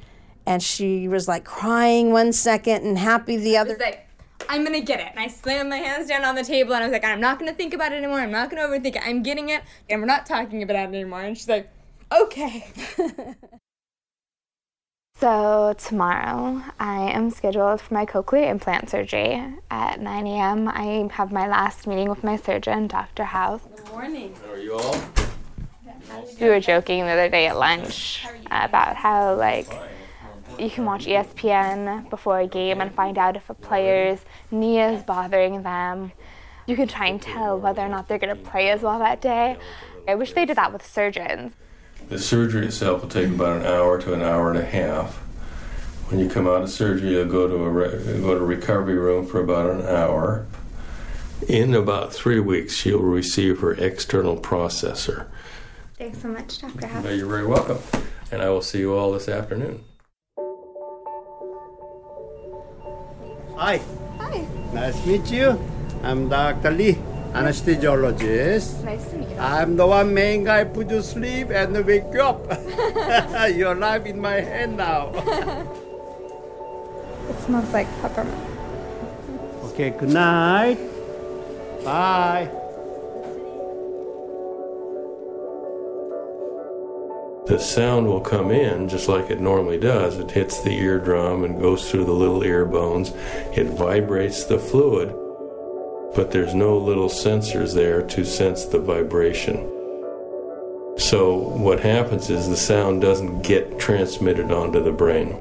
And 0.45 0.61
she 0.61 1.07
was 1.07 1.27
like 1.27 1.45
crying 1.45 2.11
one 2.11 2.33
second 2.33 2.85
and 2.85 2.97
happy 2.97 3.37
the 3.37 3.57
other. 3.57 3.77
like, 3.79 4.07
I'm 4.49 4.63
gonna 4.63 4.81
get 4.81 4.99
it. 4.99 5.07
And 5.11 5.19
I 5.19 5.27
slammed 5.27 5.69
my 5.69 5.77
hands 5.77 6.07
down 6.07 6.25
on 6.25 6.35
the 6.35 6.43
table 6.43 6.73
and 6.73 6.83
I 6.83 6.87
was 6.87 6.93
like, 6.93 7.05
I'm 7.05 7.21
not 7.21 7.39
gonna 7.39 7.53
think 7.53 7.73
about 7.73 7.93
it 7.93 7.97
anymore. 7.97 8.19
I'm 8.19 8.31
not 8.31 8.49
gonna 8.49 8.63
overthink 8.63 8.95
it. 8.95 9.01
I'm 9.05 9.23
getting 9.23 9.49
it 9.49 9.63
and 9.89 10.01
we're 10.01 10.07
not 10.07 10.25
talking 10.25 10.63
about 10.63 10.75
it 10.75 10.79
anymore. 10.79 11.21
And 11.21 11.37
she's 11.37 11.47
like, 11.47 11.69
okay. 12.11 12.67
So, 15.21 15.75
tomorrow 15.77 16.63
I 16.79 17.11
am 17.11 17.29
scheduled 17.29 17.79
for 17.79 17.93
my 17.93 18.07
cochlear 18.07 18.49
implant 18.49 18.89
surgery 18.89 19.39
at 19.69 20.01
9 20.01 20.25
a.m. 20.25 20.67
I 20.67 21.07
have 21.13 21.31
my 21.31 21.47
last 21.47 21.85
meeting 21.85 22.09
with 22.09 22.23
my 22.23 22.37
surgeon, 22.37 22.87
Dr. 22.87 23.25
House. 23.25 23.61
Good 23.75 23.87
morning. 23.89 24.33
How 24.43 24.53
are 24.53 24.57
you 24.57 24.73
all? 24.73 24.99
We 26.39 26.47
were 26.47 26.59
joking 26.59 27.05
the 27.05 27.11
other 27.11 27.29
day 27.29 27.45
at 27.45 27.55
lunch 27.55 28.25
about 28.49 28.95
how, 28.95 29.35
like, 29.35 29.71
you 30.57 30.71
can 30.71 30.85
watch 30.85 31.05
ESPN 31.05 32.09
before 32.09 32.39
a 32.39 32.47
game 32.47 32.81
and 32.81 32.91
find 32.91 33.19
out 33.19 33.35
if 33.35 33.47
a 33.47 33.53
player's 33.53 34.25
knee 34.49 34.81
is 34.81 35.03
bothering 35.03 35.61
them. 35.61 36.13
You 36.65 36.75
can 36.75 36.87
try 36.87 37.05
and 37.05 37.21
tell 37.21 37.59
whether 37.59 37.83
or 37.83 37.89
not 37.89 38.07
they're 38.07 38.17
going 38.17 38.35
to 38.35 38.49
play 38.49 38.71
as 38.71 38.81
well 38.81 38.97
that 38.97 39.21
day. 39.21 39.57
I 40.07 40.15
wish 40.15 40.33
they 40.33 40.45
did 40.45 40.57
that 40.57 40.73
with 40.73 40.83
surgeons. 40.83 41.53
The 42.11 42.19
surgery 42.19 42.65
itself 42.65 43.03
will 43.03 43.07
take 43.09 43.29
about 43.29 43.61
an 43.61 43.65
hour 43.65 43.97
to 44.01 44.13
an 44.13 44.21
hour 44.21 44.49
and 44.49 44.59
a 44.59 44.65
half. 44.65 45.15
When 46.09 46.19
you 46.19 46.27
come 46.27 46.45
out 46.45 46.61
of 46.61 46.69
surgery, 46.69 47.11
you'll 47.11 47.23
go 47.23 47.47
to 47.47 47.55
a 47.55 47.69
re- 47.69 48.19
go 48.19 48.37
to 48.37 48.43
recovery 48.43 48.97
room 48.97 49.25
for 49.25 49.39
about 49.39 49.69
an 49.69 49.87
hour. 49.87 50.45
In 51.47 51.73
about 51.73 52.11
three 52.11 52.41
weeks, 52.41 52.75
she'll 52.75 52.99
receive 52.99 53.61
her 53.61 53.71
external 53.75 54.35
processor. 54.35 55.27
Thanks 55.97 56.21
so 56.21 56.27
much, 56.27 56.59
Dr. 56.59 56.85
House. 56.85 57.05
You're 57.05 57.27
very 57.27 57.47
welcome, 57.47 57.79
and 58.29 58.41
I 58.41 58.49
will 58.49 58.61
see 58.61 58.79
you 58.79 58.93
all 58.93 59.13
this 59.13 59.29
afternoon. 59.29 59.81
Hi. 63.55 63.79
Hi. 64.17 64.45
Nice 64.73 64.99
to 64.99 65.07
meet 65.07 65.31
you. 65.31 65.57
I'm 66.03 66.27
Dr. 66.27 66.71
Lee, 66.71 66.97
anesthesiologist. 67.33 68.83
Nice 68.83 69.09
to 69.09 69.17
meet 69.17 69.29
you. 69.29 69.37
I'm 69.37 69.75
the 69.77 69.87
one 69.87 70.13
main 70.13 70.43
guy 70.43 70.63
put 70.63 70.89
you 70.89 70.97
to 70.97 71.03
sleep 71.03 71.49
and 71.49 71.85
wake 71.85 72.05
you 72.13 72.21
up. 72.21 72.45
Your 73.55 73.75
life 73.75 74.05
in 74.05 74.19
my 74.19 74.41
hand 74.41 74.77
now. 74.77 75.11
It 77.29 77.39
smells 77.39 77.71
like 77.71 77.87
peppermint. 78.01 78.37
okay, 79.65 79.91
good 79.91 80.09
night. 80.09 80.77
Bye. 81.83 82.49
The 87.47 87.57
sound 87.59 88.07
will 88.07 88.21
come 88.21 88.51
in 88.51 88.87
just 88.87 89.09
like 89.09 89.29
it 89.29 89.41
normally 89.41 89.79
does. 89.79 90.17
It 90.19 90.31
hits 90.31 90.61
the 90.61 90.71
eardrum 90.71 91.43
and 91.43 91.59
goes 91.59 91.89
through 91.89 92.05
the 92.05 92.13
little 92.13 92.43
ear 92.43 92.65
bones. 92.65 93.11
It 93.53 93.67
vibrates 93.67 94.45
the 94.45 94.59
fluid, 94.59 95.13
but 96.15 96.31
there's 96.31 96.53
no 96.53 96.77
little 96.77 97.09
sensors 97.09 97.73
there 97.73 98.01
to 98.01 98.25
sense 98.25 98.65
the 98.65 98.79
vibration. 98.79 99.57
So, 100.97 101.37
what 101.37 101.79
happens 101.79 102.29
is 102.29 102.47
the 102.47 102.57
sound 102.57 103.01
doesn't 103.01 103.41
get 103.41 103.79
transmitted 103.79 104.51
onto 104.51 104.83
the 104.83 104.91
brain. 104.91 105.39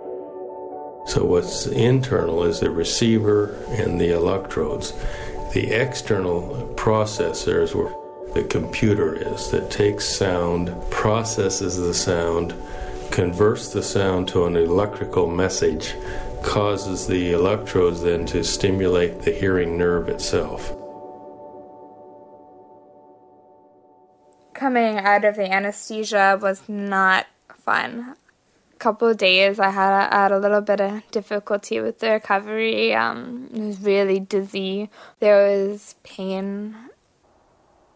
So, 1.07 1.25
what's 1.25 1.67
internal 1.67 2.45
is 2.45 2.61
the 2.61 2.71
receiver 2.71 3.57
and 3.69 4.01
the 4.01 4.13
electrodes. 4.13 4.93
The 5.53 5.71
external 5.73 6.73
processor 6.77 7.63
is 7.63 7.75
where 7.75 7.93
the 8.35 8.45
computer 8.45 9.15
is 9.15 9.51
that 9.51 9.71
takes 9.71 10.05
sound, 10.05 10.73
processes 10.91 11.77
the 11.77 11.95
sound, 11.95 12.55
converts 13.11 13.71
the 13.71 13.83
sound 13.83 14.29
to 14.29 14.47
an 14.47 14.57
electrical 14.57 15.27
message, 15.27 15.95
causes 16.43 17.07
the 17.07 17.33
electrodes 17.33 18.03
then 18.03 18.27
to 18.27 18.43
stimulate 18.45 19.23
the 19.23 19.31
hearing 19.31 19.79
nerve 19.79 20.09
itself. 20.09 20.73
Coming 24.55 24.99
out 24.99 25.25
of 25.25 25.37
the 25.37 25.51
anesthesia 25.51 26.39
was 26.41 26.69
not 26.69 27.27
fun. 27.57 28.17
A 28.75 28.77
couple 28.77 29.09
of 29.09 29.17
days 29.17 29.59
I 29.59 29.71
had 29.71 30.07
a, 30.07 30.15
had 30.15 30.33
a 30.33 30.39
little 30.39 30.61
bit 30.61 30.81
of 30.81 31.03
difficulty 31.11 31.81
with 31.81 31.99
the 31.99 32.11
recovery. 32.11 32.95
Um, 32.95 33.49
it 33.55 33.61
was 33.61 33.81
really 33.81 34.21
dizzy. 34.21 34.91
There 35.19 35.59
was 35.59 35.95
pain 36.03 36.77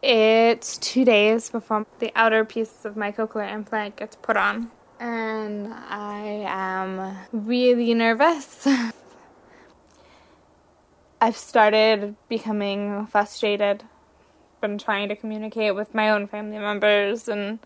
it's 0.07 0.77
two 0.77 1.07
days 1.07 1.49
before 1.49 1.87
the 1.99 2.13
outer 2.15 2.45
piece 2.45 2.85
of 2.85 2.95
my 2.95 3.11
cochlear 3.11 3.51
implant 3.51 3.97
gets 3.97 4.17
put 4.17 4.37
on. 4.37 4.71
And 5.01 5.73
I 5.73 6.45
am 6.47 7.17
really 7.33 7.95
nervous. 7.95 8.67
I've 11.21 11.37
started 11.37 12.17
becoming 12.29 13.07
frustrated, 13.07 13.85
been 14.61 14.79
trying 14.79 15.09
to 15.09 15.17
communicate 15.17 15.75
with 15.75 15.95
my 15.95 16.11
own 16.11 16.27
family 16.27 16.59
members, 16.59 17.29
and 17.29 17.59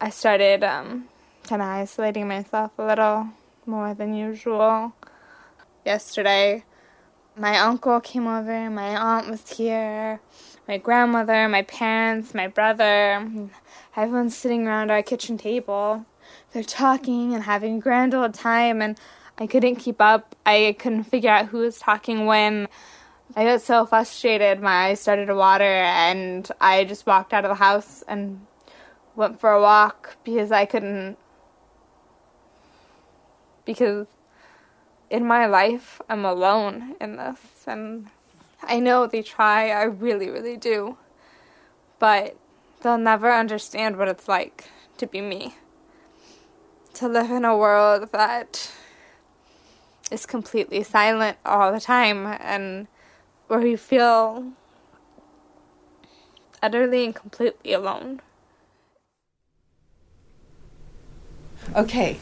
I 0.00 0.10
started 0.10 0.62
um, 0.62 1.08
kind 1.48 1.62
of 1.62 1.68
isolating 1.68 2.28
myself 2.28 2.72
a 2.78 2.84
little 2.84 3.28
more 3.66 3.94
than 3.94 4.14
usual. 4.14 4.92
Yesterday, 5.84 6.64
my 7.36 7.58
uncle 7.58 8.00
came 8.00 8.26
over, 8.26 8.70
my 8.70 8.96
aunt 8.96 9.28
was 9.28 9.56
here, 9.56 10.20
my 10.68 10.78
grandmother, 10.78 11.48
my 11.48 11.62
parents, 11.62 12.34
my 12.34 12.48
brother. 12.48 13.28
Everyone's 13.96 14.36
sitting 14.36 14.66
around 14.66 14.90
our 14.90 15.02
kitchen 15.02 15.38
table. 15.38 16.04
They're 16.54 16.62
talking 16.62 17.34
and 17.34 17.42
having 17.42 17.78
a 17.78 17.80
grand 17.80 18.14
old 18.14 18.32
time, 18.32 18.80
and 18.80 18.96
I 19.36 19.48
couldn't 19.48 19.74
keep 19.76 20.00
up. 20.00 20.36
I 20.46 20.76
couldn't 20.78 21.02
figure 21.02 21.28
out 21.28 21.46
who 21.46 21.58
was 21.58 21.80
talking 21.80 22.26
when. 22.26 22.68
I 23.34 23.42
got 23.42 23.60
so 23.60 23.84
frustrated, 23.86 24.60
my 24.60 24.86
eyes 24.86 25.00
started 25.00 25.26
to 25.26 25.34
water, 25.34 25.64
and 25.64 26.48
I 26.60 26.84
just 26.84 27.06
walked 27.06 27.32
out 27.32 27.44
of 27.44 27.48
the 27.48 27.56
house 27.56 28.04
and 28.06 28.46
went 29.16 29.40
for 29.40 29.50
a 29.50 29.60
walk 29.60 30.16
because 30.22 30.52
I 30.52 30.64
couldn't. 30.64 31.18
Because 33.64 34.06
in 35.10 35.26
my 35.26 35.46
life, 35.46 36.00
I'm 36.08 36.24
alone 36.24 36.94
in 37.00 37.16
this, 37.16 37.64
and 37.66 38.06
I 38.62 38.78
know 38.78 39.08
they 39.08 39.22
try, 39.22 39.70
I 39.70 39.82
really, 39.82 40.30
really 40.30 40.56
do. 40.56 40.98
But 41.98 42.36
they'll 42.82 42.96
never 42.96 43.32
understand 43.32 43.96
what 43.96 44.06
it's 44.06 44.28
like 44.28 44.68
to 44.98 45.08
be 45.08 45.20
me. 45.20 45.56
To 46.94 47.08
live 47.08 47.30
in 47.32 47.44
a 47.44 47.56
world 47.56 48.10
that 48.12 48.70
is 50.12 50.26
completely 50.26 50.84
silent 50.84 51.36
all 51.44 51.72
the 51.72 51.80
time 51.80 52.24
and 52.40 52.86
where 53.48 53.66
you 53.66 53.76
feel 53.76 54.52
utterly 56.62 57.04
and 57.04 57.14
completely 57.14 57.72
alone. 57.72 58.20
Okay. 61.74 62.18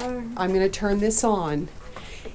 I'm 0.00 0.34
going 0.36 0.60
to 0.60 0.68
turn 0.68 0.98
this 0.98 1.22
on. 1.22 1.68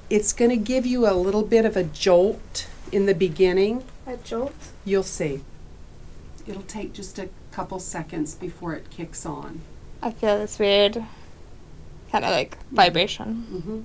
It's 0.08 0.32
going 0.32 0.50
to 0.50 0.56
give 0.56 0.86
you 0.86 1.06
a 1.06 1.12
little 1.12 1.42
bit 1.42 1.66
of 1.66 1.76
a 1.76 1.84
jolt 1.84 2.66
in 2.90 3.04
the 3.04 3.14
beginning. 3.14 3.84
A 4.06 4.16
jolt? 4.16 4.54
You'll 4.86 5.02
see. 5.02 5.42
It'll 6.46 6.62
take 6.62 6.94
just 6.94 7.18
a 7.18 7.28
couple 7.50 7.78
seconds 7.78 8.34
before 8.34 8.72
it 8.72 8.88
kicks 8.88 9.26
on. 9.26 9.60
I 10.02 10.12
feel 10.12 10.38
this 10.38 10.58
weird 10.58 11.04
kind 12.12 12.24
of 12.26 12.30
like 12.30 12.58
vibration. 12.70 13.46
Mm-hmm. 13.50 13.80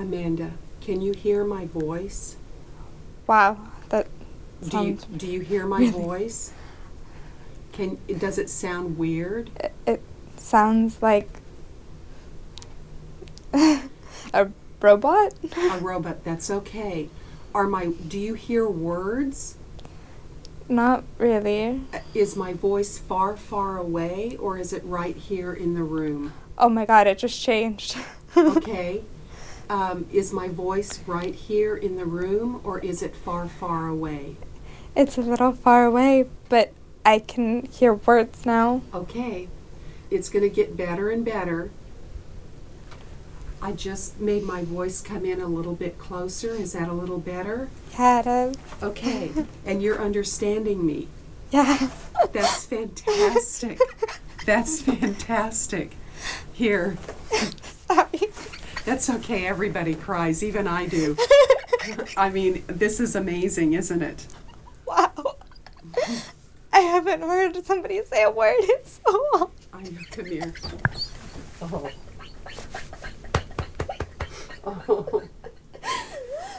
Amanda, 0.00 0.52
can 0.80 1.00
you 1.02 1.12
hear 1.12 1.44
my 1.44 1.66
voice? 1.66 2.36
Wow, 3.26 3.58
that 3.88 4.06
Do 4.60 4.66
you, 4.66 4.70
sounds 4.70 5.04
do 5.06 5.26
you 5.26 5.40
hear 5.40 5.66
my 5.66 5.80
really- 5.80 5.90
voice? 5.90 6.52
Can 7.72 7.98
it 8.08 8.18
does 8.18 8.38
it 8.38 8.48
sound 8.48 8.96
weird? 8.96 9.50
It, 9.56 9.72
it 9.86 10.02
sounds 10.36 11.02
like 11.02 11.28
a 13.52 14.48
robot. 14.80 15.34
A 15.56 15.78
robot. 15.80 16.24
That's 16.24 16.50
okay. 16.50 17.10
Are 17.54 17.66
my 17.66 17.86
do 17.86 18.18
you 18.18 18.34
hear 18.34 18.66
words? 18.66 19.56
Not 20.68 21.04
really. 21.18 21.82
Is 22.12 22.34
my 22.36 22.52
voice 22.52 22.98
far, 22.98 23.36
far 23.36 23.78
away, 23.78 24.36
or 24.38 24.58
is 24.58 24.72
it 24.72 24.84
right 24.84 25.16
here 25.16 25.52
in 25.52 25.74
the 25.74 25.84
room? 25.84 26.32
Oh 26.58 26.68
my 26.68 26.84
god, 26.84 27.06
it 27.06 27.18
just 27.18 27.40
changed. 27.40 27.96
okay. 28.36 29.02
Um, 29.68 30.06
is 30.12 30.32
my 30.32 30.48
voice 30.48 31.00
right 31.06 31.34
here 31.34 31.76
in 31.76 31.96
the 31.96 32.04
room, 32.04 32.60
or 32.64 32.78
is 32.80 33.02
it 33.02 33.14
far, 33.14 33.48
far 33.48 33.88
away? 33.88 34.36
It's 34.94 35.18
a 35.18 35.22
little 35.22 35.52
far 35.52 35.84
away, 35.84 36.26
but 36.48 36.72
I 37.04 37.18
can 37.18 37.66
hear 37.66 37.94
words 37.94 38.46
now. 38.46 38.82
Okay. 38.94 39.48
It's 40.10 40.28
going 40.28 40.42
to 40.42 40.48
get 40.48 40.76
better 40.76 41.10
and 41.10 41.24
better. 41.24 41.70
I 43.66 43.72
just 43.72 44.20
made 44.20 44.44
my 44.44 44.62
voice 44.62 45.02
come 45.02 45.24
in 45.24 45.40
a 45.40 45.48
little 45.48 45.74
bit 45.74 45.98
closer. 45.98 46.50
Is 46.50 46.74
that 46.74 46.88
a 46.88 46.92
little 46.92 47.18
better? 47.18 47.68
Yeah, 47.98 48.20
it 48.20 48.26
is. 48.28 48.56
Okay. 48.80 49.32
and 49.66 49.82
you're 49.82 50.00
understanding 50.00 50.86
me. 50.86 51.08
Yeah. 51.50 51.90
That's 52.32 52.64
fantastic. 52.66 53.80
That's 54.44 54.82
fantastic. 54.82 55.96
Here. 56.52 56.96
Sorry. 57.88 58.30
That's 58.84 59.10
okay. 59.10 59.48
Everybody 59.48 59.96
cries. 59.96 60.44
Even 60.44 60.68
I 60.68 60.86
do. 60.86 61.16
I 62.16 62.30
mean, 62.30 62.62
this 62.68 63.00
is 63.00 63.16
amazing, 63.16 63.72
isn't 63.72 64.00
it? 64.00 64.28
Wow. 64.86 65.38
I 66.72 66.78
haven't 66.78 67.22
heard 67.22 67.66
somebody 67.66 68.00
say 68.04 68.22
a 68.22 68.30
word 68.30 68.60
in 68.60 68.84
so 68.84 69.26
long. 69.34 69.50
I 69.72 69.82
know. 69.82 69.98
Come 70.12 70.26
here. 70.26 70.54
Oh. 71.60 71.90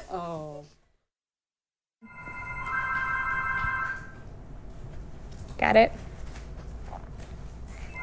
Oh. 0.10 0.64
Got 5.58 5.76
it. 5.76 5.92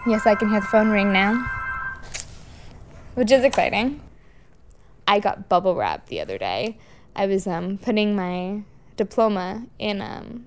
Yes, 0.06 0.26
I 0.26 0.34
can 0.34 0.50
hear 0.50 0.60
the 0.60 0.66
phone 0.66 0.90
ring 0.90 1.12
now, 1.12 1.50
which 3.14 3.32
is 3.32 3.42
exciting. 3.42 4.02
I 5.08 5.18
got 5.18 5.48
bubble 5.48 5.74
wrap 5.74 6.08
the 6.08 6.20
other 6.20 6.36
day. 6.36 6.76
I 7.16 7.26
was 7.26 7.46
um, 7.46 7.78
putting 7.78 8.14
my 8.14 8.64
diploma 8.96 9.66
in 9.78 10.02
um, 10.02 10.46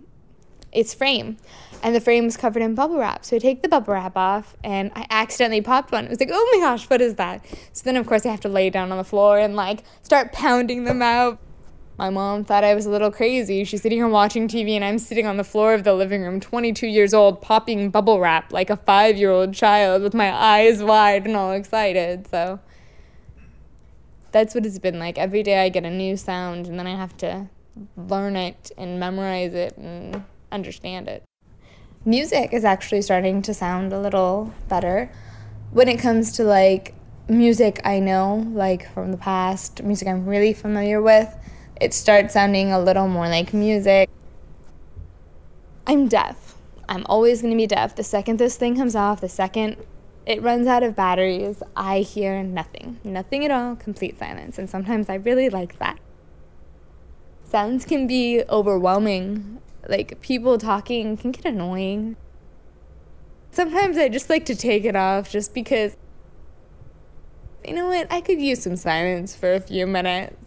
its 0.72 0.93
frame. 0.93 1.38
And 1.84 1.95
the 1.95 2.01
frame 2.01 2.26
was 2.26 2.38
covered 2.38 2.63
in 2.63 2.76
bubble 2.76 2.97
wrap. 2.97 3.24
So 3.24 3.36
I 3.36 3.39
take 3.39 3.61
the 3.61 3.70
bubble 3.70 3.93
wrap 3.93 4.18
off 4.18 4.55
and 4.63 4.91
I 4.95 5.05
accidentally 5.09 5.61
popped 5.61 5.91
one. 5.91 6.05
It 6.05 6.09
was 6.09 6.20
like, 6.20 6.30
oh 6.32 6.49
my 6.53 6.65
gosh, 6.65 6.89
what 6.89 7.01
is 7.01 7.15
that? 7.15 7.45
So 7.74 7.84
then, 7.84 7.97
of 7.97 8.07
course, 8.07 8.26
I 8.26 8.30
have 8.30 8.41
to 8.41 8.49
lay 8.49 8.70
down 8.70 8.91
on 8.91 8.97
the 8.97 9.03
floor 9.03 9.38
and 9.38 9.55
like 9.55 9.84
start 10.01 10.32
pounding 10.34 10.86
them 10.86 11.01
out. 11.01 11.39
My 11.97 12.11
mom 12.11 12.43
thought 12.43 12.63
I 12.63 12.76
was 12.76 12.86
a 12.86 12.91
little 12.91 13.09
crazy. 13.09 13.63
She's 13.63 13.82
sitting 13.82 13.97
here 13.97 14.07
watching 14.07 14.47
TV, 14.47 14.72
and 14.72 14.86
I'm 14.86 14.99
sitting 14.99 15.26
on 15.26 15.38
the 15.38 15.43
floor 15.43 15.74
of 15.74 15.84
the 15.84 15.95
living 15.95 16.22
room, 16.22 16.39
22 16.39 16.86
years 16.86 17.11
old, 17.11 17.41
popping 17.41 17.89
bubble 17.89 18.20
wrap 18.20 18.53
like 18.53 18.70
a 18.70 18.78
five 18.78 19.18
year 19.18 19.32
old 19.32 19.55
child 19.55 20.03
with 20.03 20.13
my 20.13 20.32
eyes 20.32 20.84
wide 20.84 21.26
and 21.26 21.36
all 21.36 21.53
excited. 21.53 22.28
So 22.28 22.59
that's 24.32 24.53
what 24.53 24.63
it's 24.63 24.78
been 24.78 24.99
like. 24.99 25.18
Every 25.18 25.41
day 25.41 25.63
I 25.63 25.70
get 25.70 25.86
a 25.86 25.89
new 25.89 26.18
sound, 26.18 26.68
and 26.68 26.78
then 26.78 26.86
I 26.86 26.95
have 26.95 27.18
to 27.18 27.49
learn 27.95 28.36
it 28.36 28.72
and 28.78 28.99
memorize 28.99 29.55
it 29.55 29.76
and 29.78 30.24
understand 30.51 31.07
it. 31.07 31.23
Music 32.05 32.53
is 32.53 32.63
actually 32.63 33.01
starting 33.01 33.41
to 33.41 33.53
sound 33.53 33.91
a 33.91 33.99
little 33.99 34.53
better. 34.69 35.11
When 35.71 35.87
it 35.87 35.99
comes 35.99 36.31
to 36.33 36.43
like 36.43 36.93
music 37.27 37.81
I 37.83 37.99
know, 37.99 38.47
like 38.53 38.91
from 38.93 39.11
the 39.11 39.17
past, 39.17 39.83
music 39.83 40.07
I'm 40.07 40.25
really 40.25 40.53
familiar 40.53 41.01
with, 41.01 41.35
it 41.81 41.93
starts 41.93 42.33
sounding 42.33 42.71
a 42.71 42.79
little 42.79 43.07
more 43.07 43.27
like 43.27 43.53
music. 43.53 44.09
I'm 45.85 46.07
deaf. 46.07 46.55
I'm 46.89 47.05
always 47.07 47.41
going 47.41 47.51
to 47.51 47.57
be 47.57 47.67
deaf. 47.67 47.95
The 47.95 48.03
second 48.03 48.39
this 48.39 48.55
thing 48.55 48.75
comes 48.77 48.95
off, 48.95 49.21
the 49.21 49.29
second 49.29 49.77
it 50.27 50.41
runs 50.41 50.67
out 50.67 50.83
of 50.83 50.93
batteries, 50.93 51.63
I 51.73 51.99
hear 51.99 52.43
nothing. 52.43 52.99
Nothing 53.05 53.45
at 53.45 53.51
all, 53.51 53.77
complete 53.77 54.19
silence. 54.19 54.57
And 54.57 54.69
sometimes 54.69 55.07
I 55.09 55.15
really 55.15 55.49
like 55.49 55.79
that. 55.79 55.97
Sounds 57.45 57.85
can 57.85 58.07
be 58.07 58.43
overwhelming. 58.49 59.59
Like 59.88 60.19
people 60.21 60.57
talking 60.57 61.17
can 61.17 61.31
get 61.31 61.45
annoying. 61.45 62.17
Sometimes 63.51 63.97
I 63.97 64.09
just 64.09 64.29
like 64.29 64.45
to 64.45 64.55
take 64.55 64.85
it 64.85 64.95
off 64.95 65.31
just 65.31 65.53
because, 65.53 65.95
you 67.65 67.73
know 67.73 67.88
what, 67.88 68.11
I 68.11 68.21
could 68.21 68.39
use 68.39 68.61
some 68.61 68.75
silence 68.75 69.35
for 69.35 69.53
a 69.53 69.59
few 69.59 69.88
minutes. 69.88 70.46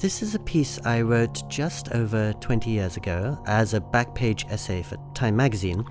This 0.00 0.22
is 0.22 0.34
a 0.34 0.38
piece 0.38 0.80
I 0.86 1.02
wrote 1.02 1.46
just 1.50 1.92
over 1.92 2.32
20 2.40 2.70
years 2.70 2.96
ago 2.96 3.38
as 3.46 3.74
a 3.74 3.82
back 3.82 4.14
page 4.14 4.46
essay 4.48 4.80
for 4.80 4.96
Time 5.12 5.36
magazine, 5.36 5.84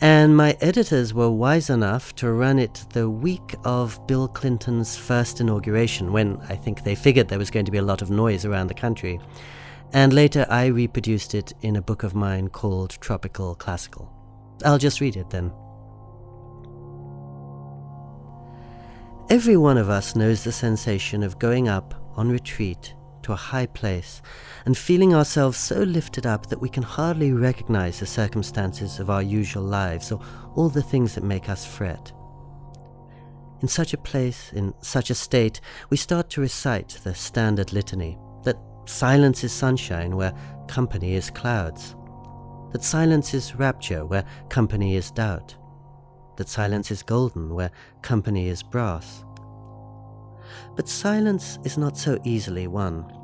and 0.00 0.34
my 0.34 0.56
editors 0.62 1.12
were 1.12 1.30
wise 1.30 1.68
enough 1.68 2.14
to 2.14 2.32
run 2.32 2.58
it 2.58 2.86
the 2.94 3.10
week 3.10 3.54
of 3.62 4.00
Bill 4.06 4.26
Clinton's 4.26 4.96
first 4.96 5.38
inauguration, 5.38 6.14
when 6.14 6.38
I 6.48 6.56
think 6.56 6.82
they 6.82 6.94
figured 6.94 7.28
there 7.28 7.38
was 7.38 7.50
going 7.50 7.66
to 7.66 7.70
be 7.70 7.76
a 7.76 7.82
lot 7.82 8.00
of 8.00 8.08
noise 8.10 8.46
around 8.46 8.68
the 8.68 8.74
country. 8.74 9.20
And 9.92 10.14
later 10.14 10.46
I 10.48 10.66
reproduced 10.66 11.34
it 11.34 11.52
in 11.60 11.76
a 11.76 11.82
book 11.82 12.04
of 12.04 12.14
mine 12.14 12.48
called 12.48 12.96
Tropical 13.02 13.54
Classical. 13.54 14.10
I'll 14.64 14.78
just 14.78 15.02
read 15.02 15.14
it 15.14 15.28
then. 15.28 15.52
Every 19.28 19.58
one 19.58 19.76
of 19.76 19.90
us 19.90 20.16
knows 20.16 20.42
the 20.42 20.52
sensation 20.52 21.22
of 21.22 21.38
going 21.38 21.68
up 21.68 21.92
on 22.16 22.30
retreat 22.30 22.94
to 23.26 23.32
a 23.32 23.36
high 23.36 23.66
place 23.66 24.22
and 24.64 24.78
feeling 24.78 25.12
ourselves 25.12 25.58
so 25.58 25.82
lifted 25.82 26.26
up 26.26 26.46
that 26.46 26.60
we 26.60 26.68
can 26.68 26.82
hardly 26.82 27.32
recognize 27.32 27.98
the 27.98 28.06
circumstances 28.06 29.00
of 29.00 29.10
our 29.10 29.22
usual 29.22 29.64
lives 29.64 30.12
or 30.12 30.20
all 30.54 30.68
the 30.68 30.82
things 30.82 31.14
that 31.14 31.24
make 31.24 31.48
us 31.48 31.66
fret. 31.66 32.12
In 33.62 33.68
such 33.68 33.92
a 33.92 33.98
place, 33.98 34.52
in 34.52 34.72
such 34.80 35.10
a 35.10 35.14
state, 35.14 35.60
we 35.90 35.96
start 35.96 36.30
to 36.30 36.40
recite 36.40 37.00
the 37.02 37.14
standard 37.14 37.72
litany 37.72 38.16
that 38.44 38.56
silence 38.84 39.42
is 39.42 39.52
sunshine 39.52 40.14
where 40.14 40.32
company 40.68 41.14
is 41.14 41.28
clouds, 41.30 41.96
that 42.70 42.84
silence 42.84 43.34
is 43.34 43.56
rapture 43.56 44.06
where 44.06 44.24
company 44.50 44.94
is 44.94 45.10
doubt, 45.10 45.56
that 46.36 46.48
silence 46.48 46.92
is 46.92 47.02
golden 47.02 47.54
where 47.54 47.72
company 48.02 48.46
is 48.48 48.62
brass. 48.62 49.24
But 50.76 50.88
silence 50.88 51.58
is 51.64 51.76
not 51.76 51.96
so 51.96 52.20
easily 52.22 52.68
won. 52.68 53.15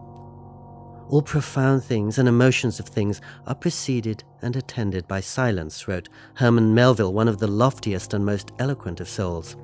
All 1.12 1.20
profound 1.20 1.84
things 1.84 2.16
and 2.16 2.26
emotions 2.26 2.80
of 2.80 2.86
things 2.86 3.20
are 3.46 3.54
preceded 3.54 4.24
and 4.40 4.56
attended 4.56 5.06
by 5.06 5.20
silence, 5.20 5.86
wrote 5.86 6.08
Herman 6.36 6.74
Melville, 6.74 7.12
one 7.12 7.28
of 7.28 7.36
the 7.36 7.46
loftiest 7.46 8.14
and 8.14 8.24
most 8.24 8.50
eloquent 8.58 8.98
of 8.98 9.10
souls. 9.10 9.54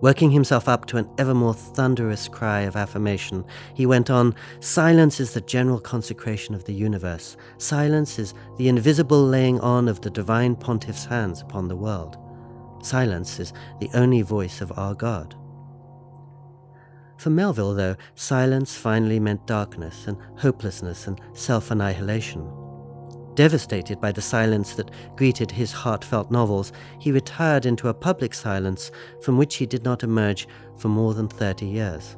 Working 0.00 0.30
himself 0.30 0.70
up 0.70 0.86
to 0.86 0.96
an 0.96 1.10
ever 1.18 1.34
more 1.34 1.52
thunderous 1.52 2.26
cry 2.26 2.60
of 2.60 2.74
affirmation, 2.74 3.44
he 3.74 3.84
went 3.84 4.08
on 4.08 4.34
Silence 4.60 5.20
is 5.20 5.34
the 5.34 5.42
general 5.42 5.78
consecration 5.78 6.54
of 6.54 6.64
the 6.64 6.72
universe. 6.72 7.36
Silence 7.58 8.18
is 8.18 8.32
the 8.56 8.68
invisible 8.68 9.22
laying 9.22 9.60
on 9.60 9.88
of 9.88 10.00
the 10.00 10.08
divine 10.08 10.56
pontiff's 10.56 11.04
hands 11.04 11.42
upon 11.42 11.68
the 11.68 11.76
world. 11.76 12.16
Silence 12.82 13.38
is 13.38 13.52
the 13.78 13.90
only 13.92 14.22
voice 14.22 14.62
of 14.62 14.72
our 14.78 14.94
God. 14.94 15.34
For 17.22 17.30
Melville, 17.30 17.74
though, 17.74 17.94
silence 18.16 18.74
finally 18.74 19.20
meant 19.20 19.46
darkness 19.46 20.08
and 20.08 20.16
hopelessness 20.38 21.06
and 21.06 21.20
self 21.34 21.70
annihilation. 21.70 22.52
Devastated 23.36 24.00
by 24.00 24.10
the 24.10 24.20
silence 24.20 24.74
that 24.74 24.90
greeted 25.14 25.48
his 25.48 25.70
heartfelt 25.70 26.32
novels, 26.32 26.72
he 26.98 27.12
retired 27.12 27.64
into 27.64 27.86
a 27.86 27.94
public 27.94 28.34
silence 28.34 28.90
from 29.22 29.38
which 29.38 29.54
he 29.54 29.66
did 29.66 29.84
not 29.84 30.02
emerge 30.02 30.48
for 30.78 30.88
more 30.88 31.14
than 31.14 31.28
30 31.28 31.64
years. 31.64 32.16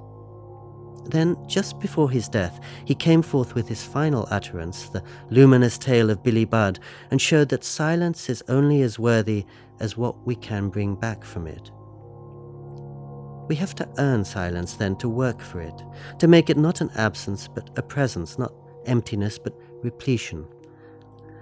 Then, 1.05 1.37
just 1.47 1.79
before 1.81 2.11
his 2.11 2.27
death, 2.27 2.59
he 2.87 2.95
came 2.95 3.21
forth 3.21 3.55
with 3.55 3.69
his 3.69 3.85
final 3.85 4.27
utterance, 4.31 4.89
the 4.89 5.05
luminous 5.29 5.77
tale 5.77 6.09
of 6.09 6.23
Billy 6.23 6.47
Budd, 6.47 6.79
and 7.11 7.21
showed 7.21 7.51
that 7.51 7.63
silence 7.63 8.31
is 8.31 8.43
only 8.49 8.81
as 8.81 8.99
worthy 8.99 9.45
as 9.81 9.99
what 9.99 10.27
we 10.27 10.35
can 10.35 10.71
bring 10.71 10.95
back 10.95 11.27
from 11.27 11.47
it. 11.47 11.71
We 13.49 13.55
have 13.57 13.75
to 13.77 13.89
earn 13.99 14.25
silence 14.25 14.75
then 14.75 14.97
to 14.97 15.09
work 15.09 15.41
for 15.41 15.61
it, 15.61 15.83
to 16.19 16.29
make 16.29 16.49
it 16.51 16.57
not 16.57 16.81
an 16.81 16.91
absence 16.97 17.49
but 17.49 17.71
a 17.77 17.83
presence, 17.83 18.39
not 18.39 18.53
emptiness 18.87 19.39
but 19.39 19.59
repletion. 19.83 20.47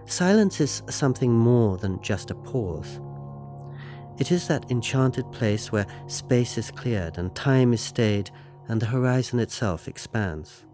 Silence 0.07 0.61
is 0.61 0.83
something 0.89 1.33
more 1.33 1.77
than 1.77 2.03
just 2.03 2.31
a 2.31 2.35
pause. 2.35 3.01
It 4.19 4.33
is 4.33 4.49
that 4.49 4.71
enchanted 4.71 5.31
place 5.33 5.73
where 5.73 5.87
space 6.07 6.59
is 6.59 6.71
cleared 6.71 7.19
and 7.19 7.35
time 7.35 7.73
is 7.73 7.81
stayed 7.81 8.31
and 8.69 8.81
the 8.81 8.87
horizon 8.87 9.39
itself 9.41 9.89
expands. 9.89 10.65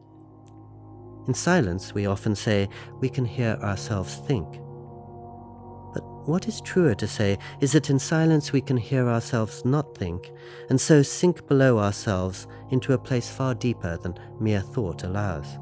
In 1.26 1.34
silence, 1.34 1.94
we 1.94 2.06
often 2.06 2.34
say 2.34 2.68
we 3.00 3.08
can 3.08 3.24
hear 3.24 3.58
ourselves 3.62 4.16
think. 4.26 4.60
What 6.28 6.46
is 6.46 6.60
truer 6.60 6.94
to 6.96 7.06
say 7.06 7.38
is 7.60 7.72
that 7.72 7.88
in 7.88 7.98
silence 7.98 8.52
we 8.52 8.60
can 8.60 8.76
hear 8.76 9.08
ourselves 9.08 9.64
not 9.64 9.96
think, 9.96 10.30
and 10.68 10.78
so 10.78 11.00
sink 11.00 11.48
below 11.48 11.78
ourselves 11.78 12.46
into 12.70 12.92
a 12.92 12.98
place 12.98 13.30
far 13.30 13.54
deeper 13.54 13.96
than 13.96 14.18
mere 14.38 14.60
thought 14.60 15.04
allows. 15.04 15.58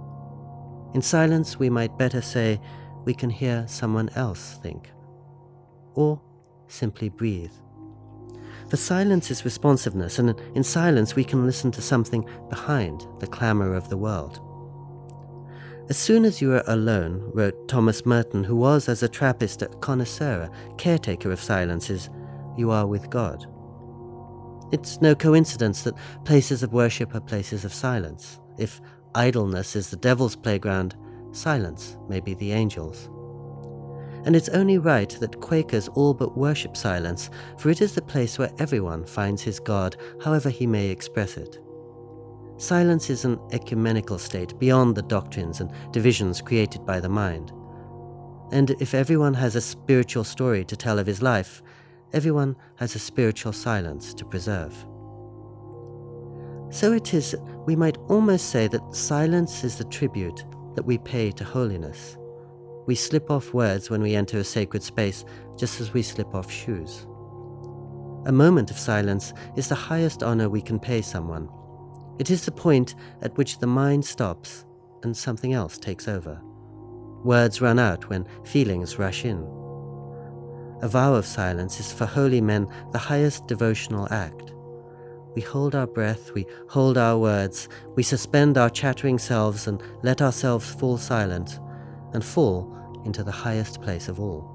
In 0.92 1.02
silence 1.02 1.56
we 1.56 1.70
might 1.70 1.96
better 1.96 2.20
say 2.20 2.60
we 3.04 3.14
can 3.14 3.30
hear 3.30 3.64
someone 3.68 4.10
else 4.16 4.58
think, 4.60 4.90
or 5.94 6.20
simply 6.66 7.10
breathe. 7.10 7.52
For 8.68 8.76
silence 8.76 9.30
is 9.30 9.44
responsiveness, 9.44 10.18
and 10.18 10.34
in 10.56 10.64
silence 10.64 11.14
we 11.14 11.22
can 11.22 11.46
listen 11.46 11.70
to 11.70 11.80
something 11.80 12.28
behind 12.48 13.06
the 13.20 13.28
clamour 13.28 13.72
of 13.76 13.88
the 13.88 13.96
world. 13.96 14.40
As 15.88 15.96
soon 15.96 16.24
as 16.24 16.42
you 16.42 16.52
are 16.52 16.64
alone, 16.66 17.30
wrote 17.32 17.68
Thomas 17.68 18.04
Merton, 18.04 18.42
who 18.42 18.56
was, 18.56 18.88
as 18.88 19.04
a 19.04 19.08
Trappist, 19.08 19.62
a 19.62 19.68
connoisseur, 19.68 20.50
caretaker 20.78 21.30
of 21.30 21.40
silences, 21.40 22.10
you 22.56 22.72
are 22.72 22.88
with 22.88 23.08
God. 23.08 23.46
It's 24.72 25.00
no 25.00 25.14
coincidence 25.14 25.82
that 25.82 25.94
places 26.24 26.64
of 26.64 26.72
worship 26.72 27.14
are 27.14 27.20
places 27.20 27.64
of 27.64 27.72
silence. 27.72 28.40
If 28.58 28.80
idleness 29.14 29.76
is 29.76 29.88
the 29.88 29.96
devil's 29.96 30.34
playground, 30.34 30.96
silence 31.30 31.96
may 32.08 32.18
be 32.18 32.34
the 32.34 32.52
angel's. 32.52 33.08
And 34.24 34.34
it's 34.34 34.48
only 34.48 34.78
right 34.78 35.10
that 35.20 35.40
Quakers 35.40 35.86
all 35.90 36.14
but 36.14 36.36
worship 36.36 36.76
silence, 36.76 37.30
for 37.58 37.70
it 37.70 37.80
is 37.80 37.94
the 37.94 38.02
place 38.02 38.40
where 38.40 38.50
everyone 38.58 39.06
finds 39.06 39.40
his 39.40 39.60
God, 39.60 39.96
however 40.20 40.50
he 40.50 40.66
may 40.66 40.88
express 40.88 41.36
it. 41.36 41.60
Silence 42.58 43.10
is 43.10 43.26
an 43.26 43.38
ecumenical 43.52 44.18
state 44.18 44.58
beyond 44.58 44.94
the 44.94 45.02
doctrines 45.02 45.60
and 45.60 45.70
divisions 45.92 46.40
created 46.40 46.86
by 46.86 46.98
the 46.98 47.08
mind. 47.08 47.52
And 48.50 48.70
if 48.80 48.94
everyone 48.94 49.34
has 49.34 49.56
a 49.56 49.60
spiritual 49.60 50.24
story 50.24 50.64
to 50.64 50.76
tell 50.76 50.98
of 50.98 51.06
his 51.06 51.20
life, 51.20 51.62
everyone 52.14 52.56
has 52.76 52.94
a 52.94 52.98
spiritual 52.98 53.52
silence 53.52 54.14
to 54.14 54.24
preserve. 54.24 54.72
So 56.70 56.92
it 56.92 57.12
is, 57.12 57.36
we 57.66 57.76
might 57.76 57.98
almost 58.08 58.48
say 58.48 58.68
that 58.68 58.94
silence 58.94 59.62
is 59.62 59.76
the 59.76 59.84
tribute 59.84 60.44
that 60.76 60.84
we 60.84 60.96
pay 60.98 61.32
to 61.32 61.44
holiness. 61.44 62.16
We 62.86 62.94
slip 62.94 63.30
off 63.30 63.52
words 63.52 63.90
when 63.90 64.00
we 64.00 64.14
enter 64.14 64.38
a 64.38 64.44
sacred 64.44 64.82
space, 64.82 65.24
just 65.58 65.80
as 65.80 65.92
we 65.92 66.02
slip 66.02 66.34
off 66.34 66.50
shoes. 66.50 67.06
A 68.26 68.32
moment 68.32 68.70
of 68.70 68.78
silence 68.78 69.34
is 69.56 69.68
the 69.68 69.74
highest 69.74 70.22
honor 70.22 70.48
we 70.48 70.62
can 70.62 70.78
pay 70.78 71.02
someone. 71.02 71.48
It 72.18 72.30
is 72.30 72.44
the 72.44 72.52
point 72.52 72.94
at 73.22 73.36
which 73.36 73.58
the 73.58 73.66
mind 73.66 74.04
stops 74.04 74.64
and 75.02 75.16
something 75.16 75.52
else 75.52 75.78
takes 75.78 76.08
over. 76.08 76.40
Words 77.24 77.60
run 77.60 77.78
out 77.78 78.08
when 78.08 78.26
feelings 78.44 78.98
rush 78.98 79.24
in. 79.24 79.38
A 80.82 80.88
vow 80.88 81.14
of 81.14 81.26
silence 81.26 81.80
is 81.80 81.92
for 81.92 82.06
holy 82.06 82.40
men 82.40 82.68
the 82.92 82.98
highest 82.98 83.46
devotional 83.46 84.08
act. 84.10 84.52
We 85.34 85.42
hold 85.42 85.74
our 85.74 85.86
breath, 85.86 86.32
we 86.32 86.46
hold 86.68 86.96
our 86.96 87.18
words, 87.18 87.68
we 87.94 88.02
suspend 88.02 88.56
our 88.56 88.70
chattering 88.70 89.18
selves 89.18 89.66
and 89.66 89.82
let 90.02 90.22
ourselves 90.22 90.70
fall 90.74 90.96
silent, 90.96 91.60
and 92.14 92.24
fall 92.24 92.74
into 93.04 93.22
the 93.22 93.32
highest 93.32 93.82
place 93.82 94.08
of 94.08 94.18
all. 94.18 94.52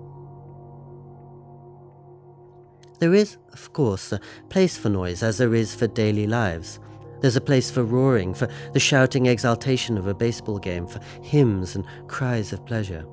There 2.99 3.14
is, 3.14 3.38
of 3.53 3.74
course, 3.74 4.12
a 4.12 4.20
place 4.49 4.78
for 4.78 4.89
noise 4.89 5.24
as 5.24 5.38
there 5.38 5.55
is 5.55 5.74
for 5.74 5.88
daily 5.88 6.28
lives. 6.28 6.80
There's 7.22 7.36
a 7.36 7.41
place 7.41 7.69
for 7.69 7.84
roaring, 7.84 8.34
for 8.34 8.47
the 8.74 8.80
shouting 8.80 9.28
exaltation 9.28 9.97
of 9.97 10.07
a 10.07 10.13
baseball 10.13 10.57
game, 10.57 10.88
for 10.88 10.99
hymns 11.22 11.76
and 11.76 11.86
cries 12.07 12.51
of 12.51 12.65
pleasure. 12.65 13.05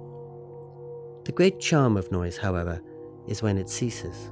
The 1.25 1.33
great 1.33 1.61
charm 1.61 1.97
of 1.99 2.11
noise, 2.11 2.39
however, 2.39 2.81
is 3.27 3.43
when 3.43 3.59
it 3.59 3.69
ceases. 3.69 4.31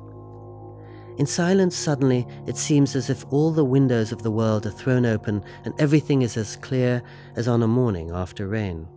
In 1.18 1.26
silence, 1.26 1.76
suddenly, 1.76 2.26
it 2.46 2.56
seems 2.56 2.96
as 2.96 3.10
if 3.10 3.24
all 3.30 3.50
the 3.50 3.64
windows 3.64 4.12
of 4.12 4.22
the 4.22 4.30
world 4.30 4.66
are 4.66 4.70
thrown 4.70 5.04
open 5.04 5.44
and 5.64 5.74
everything 5.78 6.22
is 6.22 6.36
as 6.36 6.56
clear 6.56 7.02
as 7.36 7.48
on 7.48 7.62
a 7.62 7.68
morning 7.68 8.10
after 8.10 8.48
rain. 8.48 8.88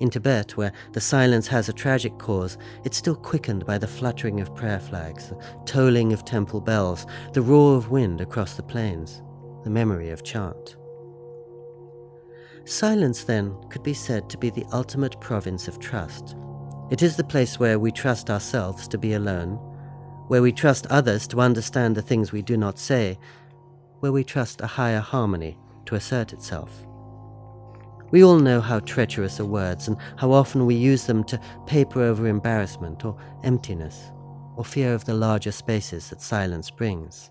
In 0.00 0.10
Tibet, 0.10 0.56
where 0.56 0.72
the 0.92 1.00
silence 1.00 1.46
has 1.48 1.68
a 1.68 1.72
tragic 1.72 2.18
cause, 2.18 2.56
it's 2.84 2.96
still 2.96 3.16
quickened 3.16 3.66
by 3.66 3.78
the 3.78 3.88
fluttering 3.88 4.40
of 4.40 4.54
prayer 4.54 4.78
flags, 4.78 5.30
the 5.30 5.36
tolling 5.66 6.12
of 6.12 6.24
temple 6.24 6.60
bells, 6.60 7.04
the 7.32 7.42
roar 7.42 7.76
of 7.76 7.90
wind 7.90 8.20
across 8.20 8.54
the 8.54 8.62
plains, 8.62 9.22
the 9.64 9.70
memory 9.70 10.10
of 10.10 10.22
chant. 10.22 10.76
Silence, 12.64 13.24
then, 13.24 13.56
could 13.70 13.82
be 13.82 13.94
said 13.94 14.28
to 14.28 14.36
be 14.36 14.50
the 14.50 14.66
ultimate 14.72 15.18
province 15.20 15.68
of 15.68 15.78
trust. 15.78 16.36
It 16.90 17.02
is 17.02 17.16
the 17.16 17.24
place 17.24 17.58
where 17.58 17.78
we 17.78 17.90
trust 17.90 18.30
ourselves 18.30 18.86
to 18.88 18.98
be 18.98 19.14
alone, 19.14 19.54
where 20.28 20.42
we 20.42 20.52
trust 20.52 20.86
others 20.88 21.26
to 21.28 21.40
understand 21.40 21.96
the 21.96 22.02
things 22.02 22.30
we 22.30 22.42
do 22.42 22.56
not 22.56 22.78
say, 22.78 23.18
where 24.00 24.12
we 24.12 24.22
trust 24.22 24.60
a 24.60 24.66
higher 24.66 25.00
harmony 25.00 25.58
to 25.86 25.94
assert 25.94 26.32
itself. 26.32 26.86
We 28.10 28.24
all 28.24 28.38
know 28.38 28.60
how 28.60 28.80
treacherous 28.80 29.40
are 29.40 29.44
words 29.44 29.88
and 29.88 29.96
how 30.16 30.32
often 30.32 30.64
we 30.64 30.74
use 30.74 31.06
them 31.06 31.24
to 31.24 31.40
paper 31.66 32.00
over 32.00 32.26
embarrassment 32.26 33.04
or 33.04 33.16
emptiness 33.44 34.12
or 34.56 34.64
fear 34.64 34.94
of 34.94 35.04
the 35.04 35.14
larger 35.14 35.52
spaces 35.52 36.10
that 36.10 36.20
silence 36.20 36.70
brings. 36.70 37.30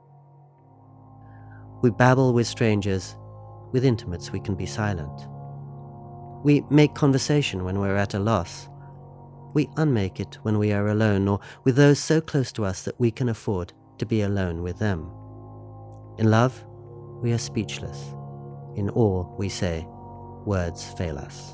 We 1.82 1.92
babble 1.92 2.34
with 2.34 2.48
strangers, 2.48 3.16
with 3.72 3.86
intimates 3.86 4.32
we 4.32 4.40
can 4.40 4.56
be 4.56 4.66
silent. 4.66 5.28
We 6.44 6.64
make 6.70 6.96
conversation 6.96 7.64
when 7.64 7.80
we're 7.80 7.98
at 7.98 8.14
a 8.14 8.20
loss. 8.20 8.70
We 9.54 9.70
unmake 9.78 10.20
it 10.20 10.38
when 10.44 10.58
we 10.58 10.72
are 10.72 10.88
alone 10.88 11.28
or 11.28 11.40
with 11.64 11.76
those 11.76 12.00
so 12.00 12.22
close 12.22 12.52
to 12.54 12.66
us 12.66 12.84
that 12.84 13.00
we 13.00 13.12
can 13.12 13.30
afford 13.30 13.74
to 13.98 14.06
be 14.06 14.22
alone 14.22 14.62
with 14.62 14.80
them. 14.80 15.12
In 16.18 16.32
love, 16.32 16.64
we 17.22 17.34
are 17.34 17.38
speechless. 17.38 18.14
In 18.76 18.90
awe, 18.92 19.26
we 19.38 19.50
say, 19.50 19.86
words 20.46 20.86
fail 20.94 21.18
us. 21.18 21.54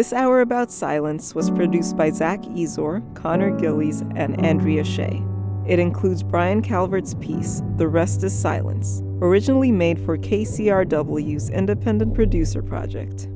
This 0.00 0.14
Hour 0.14 0.40
About 0.40 0.72
Silence 0.72 1.34
was 1.34 1.50
produced 1.50 1.94
by 1.94 2.08
Zack 2.08 2.40
Ezor, 2.40 3.02
Conor 3.14 3.50
Gillies, 3.50 4.00
and 4.16 4.42
Andrea 4.42 4.82
Shea. 4.82 5.22
It 5.66 5.78
includes 5.78 6.22
Brian 6.22 6.62
Calvert's 6.62 7.12
piece, 7.16 7.60
The 7.76 7.86
Rest 7.86 8.24
is 8.24 8.32
Silence, 8.32 9.02
originally 9.20 9.70
made 9.70 10.02
for 10.02 10.16
KCRW's 10.16 11.50
Independent 11.50 12.14
Producer 12.14 12.62
Project. 12.62 13.28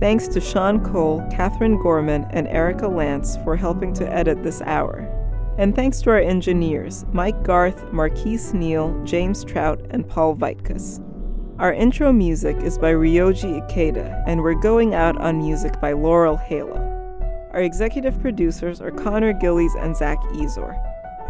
Thanks 0.00 0.26
to 0.28 0.40
Sean 0.40 0.82
Cole, 0.82 1.22
Katherine 1.30 1.78
Gorman, 1.82 2.24
and 2.30 2.48
Erika 2.48 2.86
Lantz 2.86 3.36
for 3.44 3.54
helping 3.54 3.92
to 3.92 4.10
edit 4.10 4.42
this 4.42 4.62
hour. 4.62 5.00
And 5.58 5.76
thanks 5.76 6.00
to 6.00 6.10
our 6.12 6.18
engineers, 6.18 7.04
Mike 7.12 7.42
Garth, 7.42 7.92
Marquise 7.92 8.54
Neal, 8.54 8.98
James 9.04 9.44
Trout, 9.44 9.82
and 9.90 10.08
Paul 10.08 10.34
Vaitkus. 10.34 11.02
Our 11.58 11.72
intro 11.72 12.12
music 12.12 12.58
is 12.58 12.76
by 12.76 12.92
Ryoji 12.92 13.66
Ikeda, 13.66 14.24
and 14.26 14.42
we're 14.42 14.60
going 14.60 14.94
out 14.94 15.16
on 15.16 15.38
music 15.38 15.80
by 15.80 15.94
Laurel 15.94 16.36
Halo. 16.36 16.76
Our 17.54 17.62
executive 17.62 18.20
producers 18.20 18.82
are 18.82 18.90
Conor 18.90 19.32
Gillies 19.32 19.74
and 19.76 19.96
Zack 19.96 20.20
Ezor. 20.34 20.78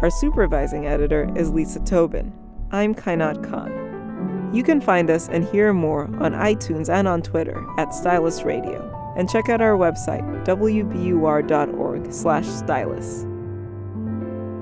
Our 0.01 0.09
supervising 0.09 0.85
editor 0.85 1.31
is 1.37 1.51
Lisa 1.51 1.79
Tobin. 1.79 2.33
I'm 2.71 2.93
Kainat 2.93 3.49
Khan. 3.49 4.51
You 4.53 4.63
can 4.63 4.81
find 4.81 5.09
us 5.09 5.29
and 5.29 5.45
hear 5.45 5.71
more 5.71 6.07
on 6.21 6.33
iTunes 6.33 6.89
and 6.93 7.07
on 7.07 7.21
Twitter 7.21 7.65
at 7.77 7.95
Stylus 7.95 8.43
Radio, 8.43 8.83
and 9.15 9.29
check 9.29 9.47
out 9.47 9.61
our 9.61 9.77
website 9.77 10.25
wbur.org 10.43 12.11
slash 12.11 12.45
stylus. 12.45 13.25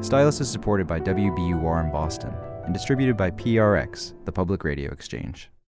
Stylus 0.05 0.39
is 0.39 0.47
supported 0.47 0.85
by 0.85 0.99
WBUR 0.99 1.85
in 1.85 1.91
Boston 1.91 2.35
and 2.65 2.73
distributed 2.73 3.17
by 3.17 3.31
PRX, 3.31 4.13
the 4.25 4.31
Public 4.31 4.63
Radio 4.63 4.91
Exchange. 4.91 5.49